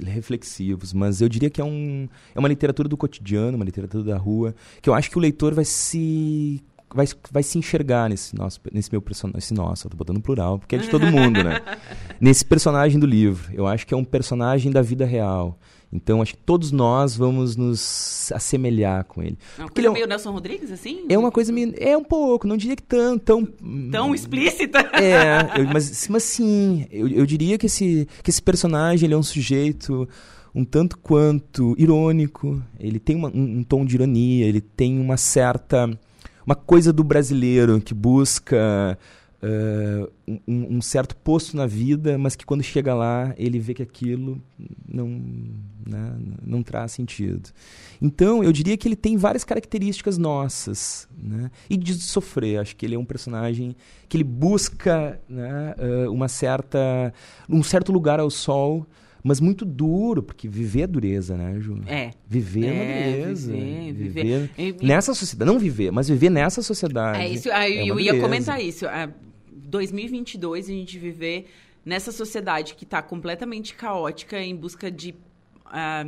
reflexivos, 0.04 0.92
mas 0.92 1.20
eu 1.20 1.28
diria 1.28 1.48
que 1.48 1.60
é, 1.60 1.64
um, 1.64 2.08
é 2.34 2.38
uma 2.38 2.48
literatura 2.48 2.88
do 2.88 2.96
cotidiano, 2.96 3.56
uma 3.56 3.64
literatura 3.64 4.02
da 4.04 4.16
rua, 4.16 4.54
que 4.80 4.88
eu 4.90 4.94
acho 4.94 5.10
que 5.10 5.16
o 5.16 5.20
leitor 5.20 5.54
vai 5.54 5.64
se 5.64 6.62
vai, 6.94 7.06
vai 7.30 7.42
se 7.42 7.58
enxergar 7.58 8.08
nesse 8.10 8.34
nosso, 8.36 8.60
nesse 8.72 8.90
meu 8.90 9.00
personagem. 9.02 9.56
Nosso, 9.56 9.86
eu 9.86 9.90
tô 9.90 9.96
botando 9.96 10.20
plural, 10.20 10.58
porque 10.58 10.76
é 10.76 10.78
de 10.78 10.88
todo 10.88 11.06
mundo, 11.06 11.42
né? 11.42 11.60
nesse 12.20 12.44
personagem 12.44 12.98
do 12.98 13.06
livro. 13.06 13.50
Eu 13.52 13.66
acho 13.66 13.86
que 13.86 13.92
é 13.92 13.96
um 13.96 14.04
personagem 14.04 14.70
da 14.72 14.80
vida 14.82 15.04
real. 15.04 15.58
Então, 15.94 16.22
acho 16.22 16.32
que 16.32 16.40
todos 16.42 16.72
nós 16.72 17.14
vamos 17.14 17.54
nos 17.54 18.32
assemelhar 18.34 19.04
com 19.04 19.22
ele. 19.22 19.36
Uma 19.58 19.66
Porque 19.66 19.74
coisa 19.74 19.78
ele 19.80 19.86
é 19.86 19.90
um- 19.90 19.92
meio 19.94 20.06
Nelson 20.06 20.30
Rodrigues, 20.32 20.72
assim? 20.72 21.04
É 21.08 21.18
uma 21.18 21.30
coisa 21.30 21.52
meio. 21.52 21.74
É 21.76 21.94
um 21.94 22.02
pouco, 22.04 22.46
não 22.46 22.56
diria 22.56 22.74
que 22.76 22.82
tão. 22.82 23.18
Tão, 23.18 23.44
Tão 23.90 24.14
explícita? 24.14 24.78
é, 24.94 25.40
eu- 25.60 25.66
mas, 25.70 26.08
mas 26.08 26.22
sim, 26.22 26.86
eu, 26.90 27.06
eu 27.08 27.26
diria 27.26 27.58
que 27.58 27.66
esse, 27.66 28.08
que 28.22 28.30
esse 28.30 28.40
personagem 28.40 29.06
ele 29.06 29.12
é 29.14 29.18
um 29.18 29.22
sujeito 29.22 30.08
um 30.54 30.64
tanto 30.66 30.98
quanto 30.98 31.74
irônico, 31.78 32.62
ele 32.78 32.98
tem 32.98 33.16
uma- 33.16 33.30
um, 33.30 33.58
um 33.58 33.62
tom 33.62 33.84
de 33.86 33.94
ironia, 33.96 34.44
ele 34.46 34.60
tem 34.60 34.98
uma 34.98 35.16
certa. 35.16 35.90
Uma 36.46 36.54
coisa 36.54 36.92
do 36.92 37.04
brasileiro 37.04 37.80
que 37.80 37.94
busca. 37.94 38.98
eh, 39.42 40.08
um, 40.46 40.76
um 40.76 40.80
certo 40.80 41.16
posto 41.16 41.56
na 41.56 41.66
vida, 41.66 42.16
mas 42.16 42.36
que 42.36 42.46
quando 42.46 42.62
chega 42.62 42.94
lá 42.94 43.34
ele 43.36 43.58
vê 43.58 43.74
que 43.74 43.82
aquilo 43.82 44.40
não, 44.88 45.08
né, 45.84 46.16
não 46.46 46.62
traz 46.62 46.92
sentido. 46.92 47.50
Então, 48.00 48.42
eu 48.44 48.52
diria 48.52 48.76
que 48.76 48.86
ele 48.86 48.96
tem 48.96 49.16
várias 49.16 49.42
características 49.44 50.16
nossas. 50.16 51.08
Né? 51.20 51.50
E 51.68 51.76
de 51.76 51.94
sofrer. 51.94 52.58
Acho 52.60 52.76
que 52.76 52.86
ele 52.86 52.94
é 52.94 52.98
um 52.98 53.04
personagem 53.04 53.74
que 54.08 54.16
ele 54.16 54.24
busca 54.24 55.20
né, 55.28 55.74
eh, 55.76 56.08
uma 56.08 56.28
certa, 56.28 57.12
um 57.48 57.62
certo 57.62 57.92
lugar 57.92 58.20
ao 58.20 58.30
sol, 58.30 58.86
mas 59.22 59.40
muito 59.40 59.64
duro, 59.64 60.22
porque 60.22 60.48
viver 60.48 60.82
é 60.82 60.86
dureza, 60.86 61.36
né, 61.36 61.58
Ju? 61.60 61.80
É. 61.86 62.10
Viver 62.26 62.66
é, 62.66 62.72
uma 62.72 62.82
É, 62.82 63.20
dureza. 63.20 63.52
viver, 63.52 63.92
viver. 63.92 64.50
E- 64.58 64.76
Nessa 64.86 65.14
sociedade. 65.14 65.50
Não 65.50 65.58
viver, 65.58 65.90
mas 65.90 66.08
viver 66.08 66.30
nessa 66.30 66.62
sociedade. 66.62 67.20
É 67.20 67.28
isso, 67.28 67.48
ah, 67.52 67.68
é 67.68 67.84
eu 67.84 67.98
ia 68.00 68.12
dureza. 68.12 68.20
comentar 68.20 68.60
isso. 68.62 68.86
Ah, 68.86 69.08
2022, 69.52 70.66
a 70.68 70.72
gente 70.72 70.98
viver 70.98 71.46
nessa 71.84 72.10
sociedade 72.12 72.74
que 72.74 72.84
está 72.84 73.00
completamente 73.02 73.74
caótica 73.74 74.40
em 74.40 74.54
busca 74.56 74.90
de 74.90 75.14
ah, 75.66 76.06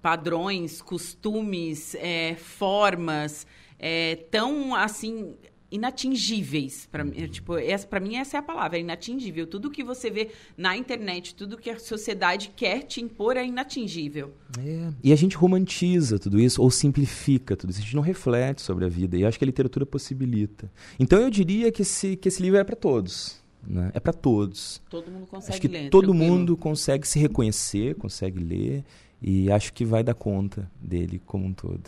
padrões, 0.00 0.80
costumes, 0.80 1.94
eh, 1.96 2.36
formas 2.38 3.46
eh, 3.78 4.16
tão 4.30 4.74
assim 4.74 5.34
inatingíveis 5.70 6.88
para 6.90 7.04
mim 7.04 7.12
tipo 7.28 7.56
essa 7.56 7.86
para 7.86 8.00
mim 8.00 8.16
essa 8.16 8.36
é 8.36 8.40
a 8.40 8.42
palavra 8.42 8.78
é 8.78 8.80
inatingível 8.80 9.46
tudo 9.46 9.70
que 9.70 9.84
você 9.84 10.10
vê 10.10 10.30
na 10.56 10.76
internet 10.76 11.34
tudo 11.34 11.58
que 11.58 11.70
a 11.70 11.78
sociedade 11.78 12.52
quer 12.56 12.82
te 12.82 13.00
impor 13.00 13.36
é 13.36 13.44
inatingível 13.44 14.32
É. 14.58 14.92
E 15.02 15.12
a 15.12 15.16
gente 15.16 15.36
romantiza 15.36 16.18
tudo 16.18 16.40
isso, 16.40 16.60
ou 16.62 16.70
simplifica 16.70 17.56
tudo 17.56 17.70
isso. 17.70 17.80
A 17.80 17.82
gente 17.82 17.96
não 17.96 18.02
reflete 18.02 18.62
sobre 18.62 18.84
a 18.84 18.88
vida. 18.88 19.16
E 19.16 19.24
acho 19.24 19.38
que 19.38 19.44
a 19.44 19.46
literatura 19.46 19.86
possibilita. 19.86 20.70
Então 20.98 21.20
eu 21.20 21.30
diria 21.30 21.70
que 21.70 21.82
esse, 21.82 22.16
que 22.16 22.28
esse 22.28 22.42
livro 22.42 22.58
é 22.58 22.64
para 22.64 22.76
todos. 22.76 23.42
Né? 23.66 23.90
É 23.94 24.00
para 24.00 24.12
todos. 24.12 24.80
todo 24.88 25.10
mundo 25.10 25.26
consegue 25.26 25.52
acho 25.52 25.60
que 25.60 25.68
ler 25.68 25.90
todo 25.90 26.08
tranquilo. 26.08 26.32
mundo 26.32 26.56
consegue 26.56 27.06
se 27.06 27.18
reconhecer, 27.18 27.94
consegue 27.96 28.38
ler. 28.42 28.84
E 29.20 29.50
acho 29.50 29.72
que 29.72 29.84
vai 29.84 30.04
dar 30.04 30.14
conta 30.14 30.70
dele 30.80 31.20
como 31.26 31.44
um 31.46 31.52
todo. 31.52 31.82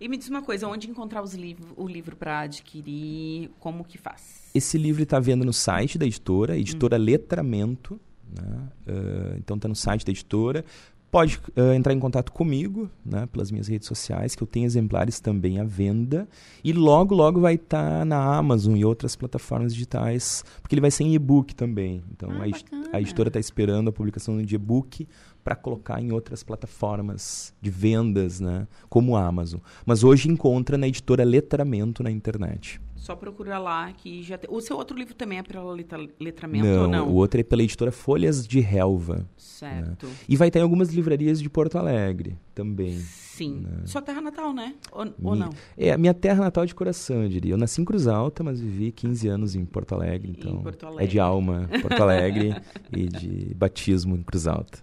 E 0.00 0.08
me 0.08 0.16
diz 0.16 0.28
uma 0.30 0.40
coisa, 0.40 0.66
onde 0.66 0.88
encontrar 0.88 1.22
os 1.22 1.34
livro, 1.34 1.74
o 1.76 1.86
livro 1.86 2.16
para 2.16 2.40
adquirir, 2.40 3.50
como 3.60 3.84
que 3.84 3.98
faz? 3.98 4.48
Esse 4.54 4.78
livro 4.78 5.02
está 5.02 5.20
vendo 5.20 5.44
no 5.44 5.52
site 5.52 5.98
da 5.98 6.06
editora, 6.06 6.56
editora 6.56 6.96
Letramento. 6.96 8.00
Né? 8.34 8.68
Ah, 8.88 9.34
então 9.36 9.56
está 9.56 9.68
no 9.68 9.76
site 9.76 10.06
da 10.06 10.10
editora. 10.10 10.64
Pode 11.10 11.38
ah, 11.54 11.74
entrar 11.74 11.92
em 11.92 11.98
contato 11.98 12.32
comigo 12.32 12.88
né, 13.04 13.26
pelas 13.26 13.50
minhas 13.50 13.68
redes 13.68 13.86
sociais, 13.86 14.34
que 14.34 14.42
eu 14.42 14.46
tenho 14.46 14.64
exemplares 14.64 15.20
também 15.20 15.60
à 15.60 15.64
venda. 15.64 16.26
E 16.64 16.72
logo, 16.72 17.14
logo 17.14 17.38
vai 17.38 17.56
estar 17.56 18.06
na 18.06 18.36
Amazon 18.36 18.76
e 18.76 18.84
outras 18.86 19.14
plataformas 19.16 19.74
digitais, 19.74 20.42
porque 20.62 20.74
ele 20.74 20.80
vai 20.80 20.90
ser 20.90 21.04
em 21.04 21.14
e-book 21.14 21.54
também. 21.54 22.02
Então 22.10 22.30
Ah, 22.30 22.46
a, 22.94 22.96
a 22.96 23.00
editora 23.02 23.28
está 23.28 23.38
esperando 23.38 23.88
a 23.88 23.92
publicação 23.92 24.40
de 24.40 24.54
e-book 24.54 25.06
para 25.50 25.56
colocar 25.56 26.00
em 26.00 26.12
outras 26.12 26.44
plataformas 26.44 27.52
de 27.60 27.70
vendas, 27.70 28.38
né, 28.38 28.68
como 28.88 29.16
a 29.16 29.26
Amazon. 29.26 29.58
Mas 29.84 30.04
hoje 30.04 30.30
encontra 30.30 30.78
na 30.78 30.86
editora 30.86 31.24
Letramento 31.24 32.04
na 32.04 32.10
internet. 32.10 32.80
Só 33.00 33.16
procura 33.16 33.58
lá 33.58 33.90
que 33.92 34.22
já 34.22 34.36
tem. 34.38 34.48
O 34.52 34.60
seu 34.60 34.76
outro 34.76 34.96
livro 34.96 35.14
também 35.14 35.38
é 35.38 35.42
pela 35.42 35.72
letra- 35.72 36.06
letramento 36.20 36.66
Não, 36.66 36.82
ou 36.82 36.88
não? 36.88 37.08
o 37.08 37.14
outro 37.14 37.40
é 37.40 37.42
pela 37.42 37.62
editora 37.62 37.90
Folhas 37.90 38.46
de 38.46 38.60
Relva. 38.60 39.26
Certo. 39.36 40.06
E 40.28 40.36
vai 40.36 40.48
estar 40.48 40.60
em 40.60 40.62
algumas 40.62 40.90
livrarias 40.92 41.40
de 41.40 41.48
Porto 41.48 41.76
Alegre 41.78 42.36
também. 42.54 42.98
Sim. 42.98 43.64
Sua 43.86 44.02
terra 44.02 44.20
natal, 44.20 44.52
né? 44.52 44.74
Ou, 44.92 45.06
ou 45.22 45.32
Mi- 45.32 45.38
não? 45.40 45.50
É 45.78 45.92
a 45.92 45.98
minha 45.98 46.12
terra 46.12 46.42
natal 46.44 46.66
de 46.66 46.74
coração, 46.74 47.22
eu 47.22 47.28
diria. 47.28 47.54
Eu 47.54 47.56
nasci 47.56 47.80
em 47.80 47.84
Cruz 47.86 48.06
Alta, 48.06 48.44
mas 48.44 48.60
vivi 48.60 48.92
15 48.92 49.28
anos 49.28 49.54
em 49.54 49.64
Porto 49.64 49.94
Alegre. 49.94 50.28
Em 50.28 50.32
Então 50.32 50.62
Porto 50.62 50.84
é 50.84 50.88
Alegre. 50.88 51.06
de 51.08 51.18
alma 51.18 51.68
Porto 51.80 52.02
Alegre 52.02 52.54
e 52.94 53.08
de 53.08 53.54
batismo 53.54 54.14
em 54.14 54.22
Cruz 54.22 54.46
Alta. 54.46 54.78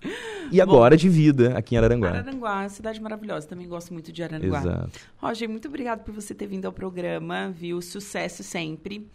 E 0.52 0.60
agora 0.60 0.98
de 0.98 1.08
vida 1.08 1.56
aqui 1.56 1.76
em 1.76 1.78
Araranguá. 1.78 2.10
Araranguá, 2.10 2.68
cidade 2.70 3.00
maravilhosa. 3.00 3.48
Também 3.48 3.68
gosto 3.68 3.94
muito 3.94 4.12
de 4.12 4.24
Araranguá. 4.24 4.60
Exato. 4.60 5.00
Roger, 5.18 5.48
muito 5.48 5.68
obrigado 5.68 6.04
por 6.04 6.14
você 6.14 6.34
ter 6.34 6.48
vindo 6.48 6.66
ao 6.66 6.72
programa, 6.72 7.52
viu? 7.52 7.80
Sucesso 7.82 8.07
sempre. 8.44 9.08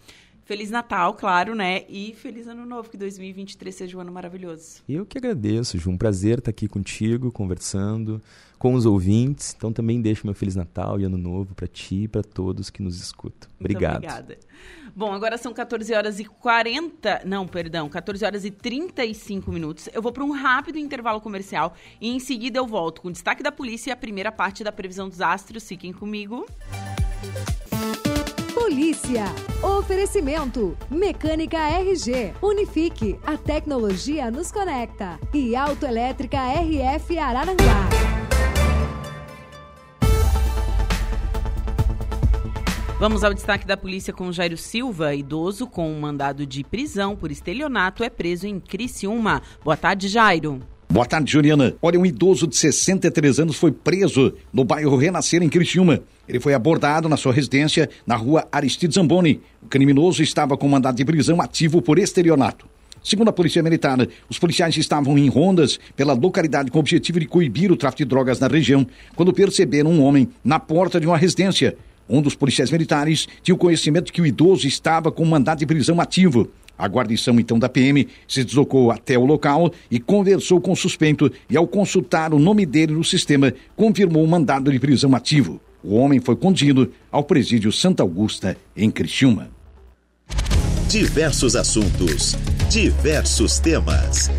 Feliz 0.44 0.70
Natal, 0.70 1.14
claro, 1.14 1.54
né? 1.54 1.84
E 1.88 2.14
feliz 2.14 2.48
Ano 2.48 2.66
Novo, 2.66 2.90
que 2.90 2.96
2023 2.96 3.74
seja 3.74 3.96
um 3.96 4.00
ano 4.00 4.12
maravilhoso. 4.12 4.82
Eu 4.88 5.06
que 5.06 5.16
agradeço, 5.16 5.78
Ju. 5.78 5.90
Um 5.90 5.96
prazer 5.96 6.38
estar 6.38 6.50
aqui 6.50 6.66
contigo, 6.66 7.30
conversando 7.30 8.20
com 8.58 8.74
os 8.74 8.84
ouvintes. 8.84 9.54
Então 9.56 9.72
também 9.72 10.00
deixo 10.00 10.26
meu 10.26 10.34
Feliz 10.34 10.54
Natal 10.56 11.00
e 11.00 11.04
Ano 11.04 11.16
Novo 11.16 11.54
para 11.54 11.66
ti 11.66 12.02
e 12.02 12.08
para 12.08 12.22
todos 12.22 12.70
que 12.70 12.82
nos 12.82 13.00
escutam. 13.00 13.48
Muito 13.58 13.60
Obrigado. 13.60 13.96
obrigada. 13.96 14.38
Bom, 14.94 15.12
agora 15.12 15.38
são 15.38 15.54
14 15.54 15.94
horas 15.94 16.20
e 16.20 16.24
40. 16.24 17.22
Não, 17.24 17.46
perdão, 17.46 17.88
14 17.88 18.24
horas 18.24 18.44
e 18.44 18.50
35 18.50 19.50
minutos. 19.50 19.88
Eu 19.92 20.02
vou 20.02 20.12
para 20.12 20.24
um 20.24 20.32
rápido 20.32 20.78
intervalo 20.78 21.20
comercial 21.20 21.74
e 22.00 22.10
em 22.10 22.20
seguida 22.20 22.58
eu 22.58 22.66
volto 22.66 23.00
com 23.00 23.08
o 23.08 23.12
destaque 23.12 23.42
da 23.42 23.50
polícia 23.50 23.90
e 23.90 23.92
a 23.92 23.96
primeira 23.96 24.30
parte 24.30 24.62
da 24.62 24.70
previsão 24.70 25.08
dos 25.08 25.20
astros. 25.20 25.66
Fiquem 25.66 25.92
comigo. 25.92 26.46
Polícia. 28.72 29.26
Oferecimento. 29.62 30.74
Mecânica 30.90 31.58
RG. 31.58 32.32
Unifique. 32.40 33.20
A 33.22 33.36
tecnologia 33.36 34.30
nos 34.30 34.50
conecta. 34.50 35.20
E 35.34 35.54
Autoelétrica 35.54 36.38
RF 36.38 37.18
Araranguá. 37.18 37.90
Vamos 42.98 43.22
ao 43.22 43.34
destaque 43.34 43.66
da 43.66 43.76
polícia 43.76 44.10
com 44.10 44.32
Jairo 44.32 44.56
Silva, 44.56 45.14
idoso 45.14 45.66
com 45.66 45.92
um 45.92 46.00
mandado 46.00 46.46
de 46.46 46.64
prisão 46.64 47.14
por 47.14 47.30
estelionato, 47.30 48.02
é 48.02 48.08
preso 48.08 48.46
em 48.46 48.58
Criciúma. 48.58 49.42
Boa 49.62 49.76
tarde, 49.76 50.08
Jairo. 50.08 50.62
Boa 50.92 51.06
tarde, 51.06 51.32
Juliana. 51.32 51.74
Olha, 51.80 51.98
um 51.98 52.04
idoso 52.04 52.46
de 52.46 52.54
63 52.54 53.40
anos 53.40 53.56
foi 53.56 53.72
preso 53.72 54.34
no 54.52 54.62
bairro 54.62 54.94
Renascer, 54.94 55.42
em 55.42 55.48
Criciúma. 55.48 56.00
Ele 56.28 56.38
foi 56.38 56.52
abordado 56.52 57.08
na 57.08 57.16
sua 57.16 57.32
residência, 57.32 57.88
na 58.06 58.14
rua 58.14 58.46
Aristide 58.52 58.94
Zamboni. 58.94 59.40
O 59.62 59.68
criminoso 59.68 60.22
estava 60.22 60.54
com 60.54 60.68
mandado 60.68 60.96
de 60.96 61.04
prisão 61.06 61.40
ativo 61.40 61.80
por 61.80 61.98
estelionato. 61.98 62.66
Segundo 63.02 63.28
a 63.28 63.32
Polícia 63.32 63.62
Militar, 63.62 64.06
os 64.28 64.38
policiais 64.38 64.76
estavam 64.76 65.16
em 65.16 65.30
rondas 65.30 65.80
pela 65.96 66.12
localidade 66.12 66.70
com 66.70 66.76
o 66.76 66.80
objetivo 66.80 67.18
de 67.18 67.24
coibir 67.24 67.72
o 67.72 67.76
tráfico 67.76 68.02
de 68.02 68.10
drogas 68.10 68.38
na 68.38 68.46
região, 68.46 68.86
quando 69.16 69.32
perceberam 69.32 69.90
um 69.90 70.02
homem 70.02 70.28
na 70.44 70.60
porta 70.60 71.00
de 71.00 71.06
uma 71.06 71.16
residência. 71.16 71.74
Um 72.06 72.20
dos 72.20 72.34
policiais 72.34 72.70
militares 72.70 73.26
tinha 73.42 73.54
o 73.54 73.58
conhecimento 73.58 74.12
que 74.12 74.20
o 74.20 74.26
idoso 74.26 74.66
estava 74.66 75.10
com 75.10 75.24
mandado 75.24 75.60
de 75.60 75.66
prisão 75.66 76.02
ativo. 76.02 76.50
A 76.76 76.88
guarnição, 76.88 77.38
então, 77.38 77.58
da 77.58 77.68
PM 77.68 78.08
se 78.26 78.44
deslocou 78.44 78.90
até 78.90 79.16
o 79.16 79.24
local 79.24 79.72
e 79.90 80.00
conversou 80.00 80.60
com 80.60 80.72
o 80.72 80.76
suspeito 80.76 81.30
e, 81.48 81.56
ao 81.56 81.66
consultar 81.66 82.34
o 82.34 82.38
nome 82.38 82.66
dele 82.66 82.92
no 82.92 83.04
sistema, 83.04 83.52
confirmou 83.76 84.24
o 84.24 84.28
mandado 84.28 84.70
de 84.70 84.78
prisão 84.78 85.14
ativo. 85.14 85.60
O 85.84 85.96
homem 85.96 86.20
foi 86.20 86.36
conduzido 86.36 86.92
ao 87.10 87.24
presídio 87.24 87.72
Santa 87.72 88.02
Augusta, 88.02 88.56
em 88.76 88.90
Criciúma. 88.90 89.50
Diversos 90.88 91.56
assuntos, 91.56 92.36
diversos 92.70 93.58
temas. 93.58 94.30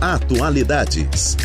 Atualidades. 0.00 1.36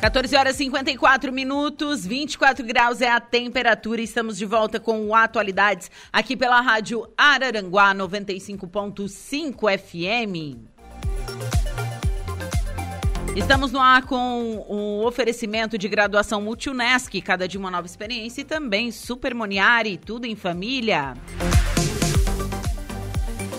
14 0.00 0.34
horas 0.34 0.54
e 0.54 0.64
54 0.64 1.30
minutos, 1.30 2.06
24 2.06 2.64
graus 2.64 3.02
é 3.02 3.10
a 3.10 3.20
temperatura. 3.20 4.00
Estamos 4.00 4.38
de 4.38 4.46
volta 4.46 4.80
com 4.80 5.06
o 5.06 5.14
Atualidades 5.14 5.90
aqui 6.10 6.34
pela 6.34 6.58
Rádio 6.62 7.06
Araranguá 7.18 7.94
95.5 7.94 9.78
FM. 9.78 10.56
Estamos 13.36 13.72
no 13.72 13.78
ar 13.78 14.06
com 14.06 14.64
o 14.66 15.06
oferecimento 15.06 15.76
de 15.76 15.86
graduação 15.86 16.40
Multunesc, 16.40 17.20
cada 17.20 17.46
dia 17.46 17.60
uma 17.60 17.70
nova 17.70 17.86
experiência, 17.86 18.40
e 18.40 18.44
também 18.44 18.90
Super 18.90 19.34
Moniari, 19.34 19.98
tudo 19.98 20.24
em 20.24 20.34
família. 20.34 21.12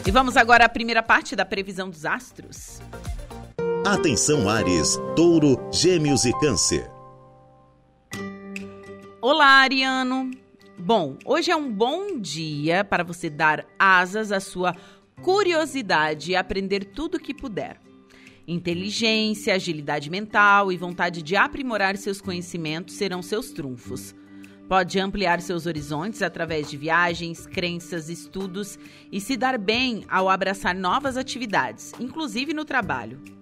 E 0.08 0.10
vamos 0.10 0.36
agora 0.36 0.66
à 0.66 0.70
primeira 0.70 1.04
parte 1.04 1.36
da 1.36 1.46
previsão 1.46 1.88
dos 1.88 2.04
astros. 2.04 2.82
Atenção 3.84 4.48
Ares, 4.48 4.96
Touro, 5.16 5.58
Gêmeos 5.74 6.24
e 6.24 6.32
Câncer. 6.40 6.88
Olá, 9.20 9.64
Ariano. 9.64 10.30
Bom, 10.78 11.18
hoje 11.26 11.50
é 11.50 11.56
um 11.56 11.74
bom 11.74 12.20
dia 12.20 12.84
para 12.84 13.04
você 13.04 13.28
dar 13.28 13.66
asas 13.80 14.32
à 14.32 14.40
sua 14.40 14.76
curiosidade 15.24 16.32
e 16.32 16.36
aprender 16.36 16.86
tudo 16.86 17.16
o 17.16 17.20
que 17.20 17.34
puder. 17.34 17.82
Inteligência, 18.48 19.56
agilidade 19.56 20.12
mental 20.12 20.72
e 20.72 20.78
vontade 20.78 21.24
de 21.24 21.36
aprimorar 21.36 21.98
seus 21.98 22.22
conhecimentos 22.22 22.94
serão 22.94 23.24
seus 23.24 23.50
trunfos. 23.50 24.14
Pode 24.70 25.00
ampliar 25.00 25.42
seus 25.42 25.66
horizontes 25.66 26.22
através 26.22 26.70
de 26.70 26.78
viagens, 26.78 27.48
crenças, 27.48 28.10
estudos 28.10 28.78
e 29.12 29.20
se 29.20 29.36
dar 29.36 29.58
bem 29.58 30.06
ao 30.08 30.30
abraçar 30.30 30.76
novas 30.76 31.18
atividades, 31.18 31.94
inclusive 32.00 32.54
no 32.54 32.64
trabalho. 32.64 33.41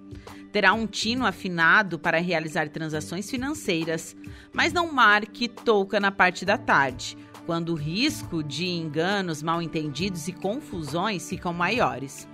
Terá 0.52 0.74
um 0.74 0.88
tino 0.88 1.26
afinado 1.26 2.00
para 2.00 2.20
realizar 2.20 2.70
transações 2.70 3.30
financeiras, 3.30 4.16
mas 4.52 4.74
não 4.74 4.92
marque 4.92 5.48
touca 5.48 6.00
na 6.00 6.12
parte 6.12 6.44
da 6.44 6.58
tarde, 6.58 7.16
quando 7.46 7.70
o 7.70 7.76
risco 7.76 8.44
de 8.44 8.68
enganos, 8.68 9.44
mal-entendidos 9.44 10.28
e 10.28 10.34
confusões 10.34 11.30
ficam 11.30 11.54
maiores. 11.54 12.28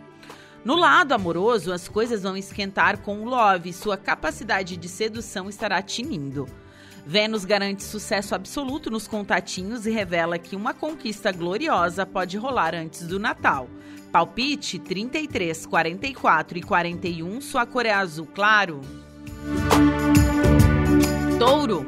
No 0.64 0.76
lado 0.76 1.14
amoroso, 1.14 1.72
as 1.72 1.88
coisas 1.88 2.24
vão 2.24 2.36
esquentar 2.36 3.00
com 3.00 3.22
o 3.22 3.26
love, 3.26 3.72
sua 3.72 3.98
capacidade 3.98 4.78
de 4.78 4.90
sedução 4.90 5.48
estará 5.48 5.82
tinindo. 5.82 6.48
Vênus 7.06 7.46
garante 7.46 7.84
sucesso 7.84 8.34
absoluto 8.34 8.90
nos 8.90 9.08
contatinhos 9.08 9.86
e 9.86 9.92
revela 9.92 10.40
que 10.40 10.56
uma 10.56 10.74
conquista 10.74 11.32
gloriosa 11.32 12.06
pode 12.06 12.38
rolar 12.38 12.74
antes 12.74 13.06
do 13.06 13.20
Natal. 13.20 13.70
Palpite 14.12 14.80
33, 14.80 15.66
44 15.66 16.58
e 16.58 16.62
41, 16.64 17.42
sua 17.42 17.66
cor 17.66 17.86
é 17.86 17.92
azul 17.92 18.28
claro. 18.34 18.82
Touro. 21.38 21.86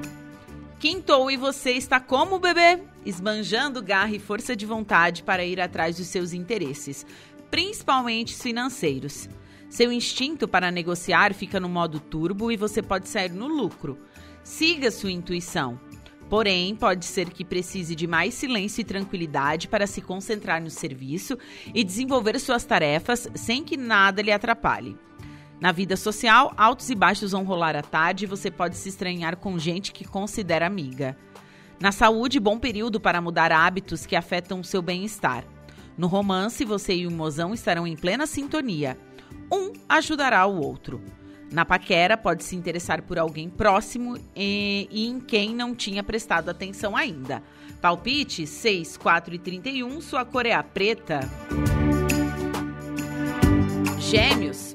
Quintou 0.79 1.31
e 1.31 1.37
você 1.37 1.71
está 1.71 1.99
como 1.99 2.37
bebê? 2.37 2.79
esbanjando 3.07 3.81
garra 3.81 4.13
e 4.13 4.19
força 4.19 4.53
de 4.55 4.65
vontade 4.65 5.23
para 5.23 5.45
ir 5.45 5.61
atrás 5.61 5.95
dos 5.95 6.07
seus 6.07 6.33
interesses, 6.33 7.05
principalmente 7.49 8.35
financeiros. 8.35 9.29
Seu 9.69 9.91
instinto 9.91 10.47
para 10.47 10.71
negociar 10.71 11.33
fica 11.33 11.59
no 11.59 11.69
modo 11.69 11.99
turbo 11.99 12.51
e 12.51 12.57
você 12.57 12.81
pode 12.81 13.07
sair 13.07 13.31
no 13.31 13.47
lucro. 13.47 13.97
Siga 14.47 14.89
sua 14.89 15.11
intuição. 15.11 15.77
Porém, 16.29 16.73
pode 16.73 17.05
ser 17.05 17.29
que 17.29 17.43
precise 17.43 17.93
de 17.93 18.07
mais 18.07 18.33
silêncio 18.33 18.79
e 18.79 18.85
tranquilidade 18.85 19.67
para 19.67 19.85
se 19.85 19.99
concentrar 20.01 20.61
no 20.61 20.69
serviço 20.69 21.37
e 21.75 21.83
desenvolver 21.83 22.39
suas 22.39 22.63
tarefas 22.63 23.27
sem 23.35 23.61
que 23.61 23.75
nada 23.75 24.21
lhe 24.21 24.31
atrapalhe. 24.31 24.97
Na 25.59 25.73
vida 25.73 25.97
social, 25.97 26.53
altos 26.55 26.89
e 26.89 26.95
baixos 26.95 27.33
vão 27.33 27.43
rolar 27.43 27.75
à 27.75 27.81
tarde 27.81 28.23
e 28.23 28.27
você 28.27 28.49
pode 28.49 28.77
se 28.77 28.87
estranhar 28.87 29.35
com 29.35 29.59
gente 29.59 29.91
que 29.91 30.07
considera 30.07 30.65
amiga. 30.65 31.17
Na 31.77 31.91
saúde, 31.91 32.39
bom 32.39 32.57
período 32.57 33.01
para 33.01 33.21
mudar 33.21 33.51
hábitos 33.51 34.05
que 34.05 34.15
afetam 34.15 34.61
o 34.61 34.63
seu 34.63 34.81
bem-estar. 34.81 35.43
No 35.97 36.07
romance, 36.07 36.63
você 36.63 36.95
e 36.95 37.05
o 37.05 37.11
mozão 37.11 37.53
estarão 37.53 37.85
em 37.85 37.97
plena 37.97 38.25
sintonia. 38.25 38.97
Um 39.51 39.73
ajudará 39.89 40.47
o 40.47 40.61
outro. 40.61 41.03
Na 41.51 41.63
paquera, 41.63 42.17
pode 42.17 42.43
se 42.43 42.55
interessar 42.55 43.01
por 43.01 43.17
alguém 43.17 43.49
próximo 43.49 44.17
e, 44.35 44.87
e 44.91 45.07
em 45.07 45.19
quem 45.19 45.55
não 45.55 45.73
tinha 45.73 46.03
prestado 46.03 46.49
atenção 46.49 46.95
ainda. 46.95 47.41
Palpite 47.81 48.45
6, 48.45 48.97
4 48.97 49.35
e 49.35 49.39
31, 49.39 50.01
sua 50.01 50.25
cor 50.25 50.45
é 50.45 50.53
a 50.53 50.63
preta. 50.63 51.21
Gêmeos. 53.99 54.73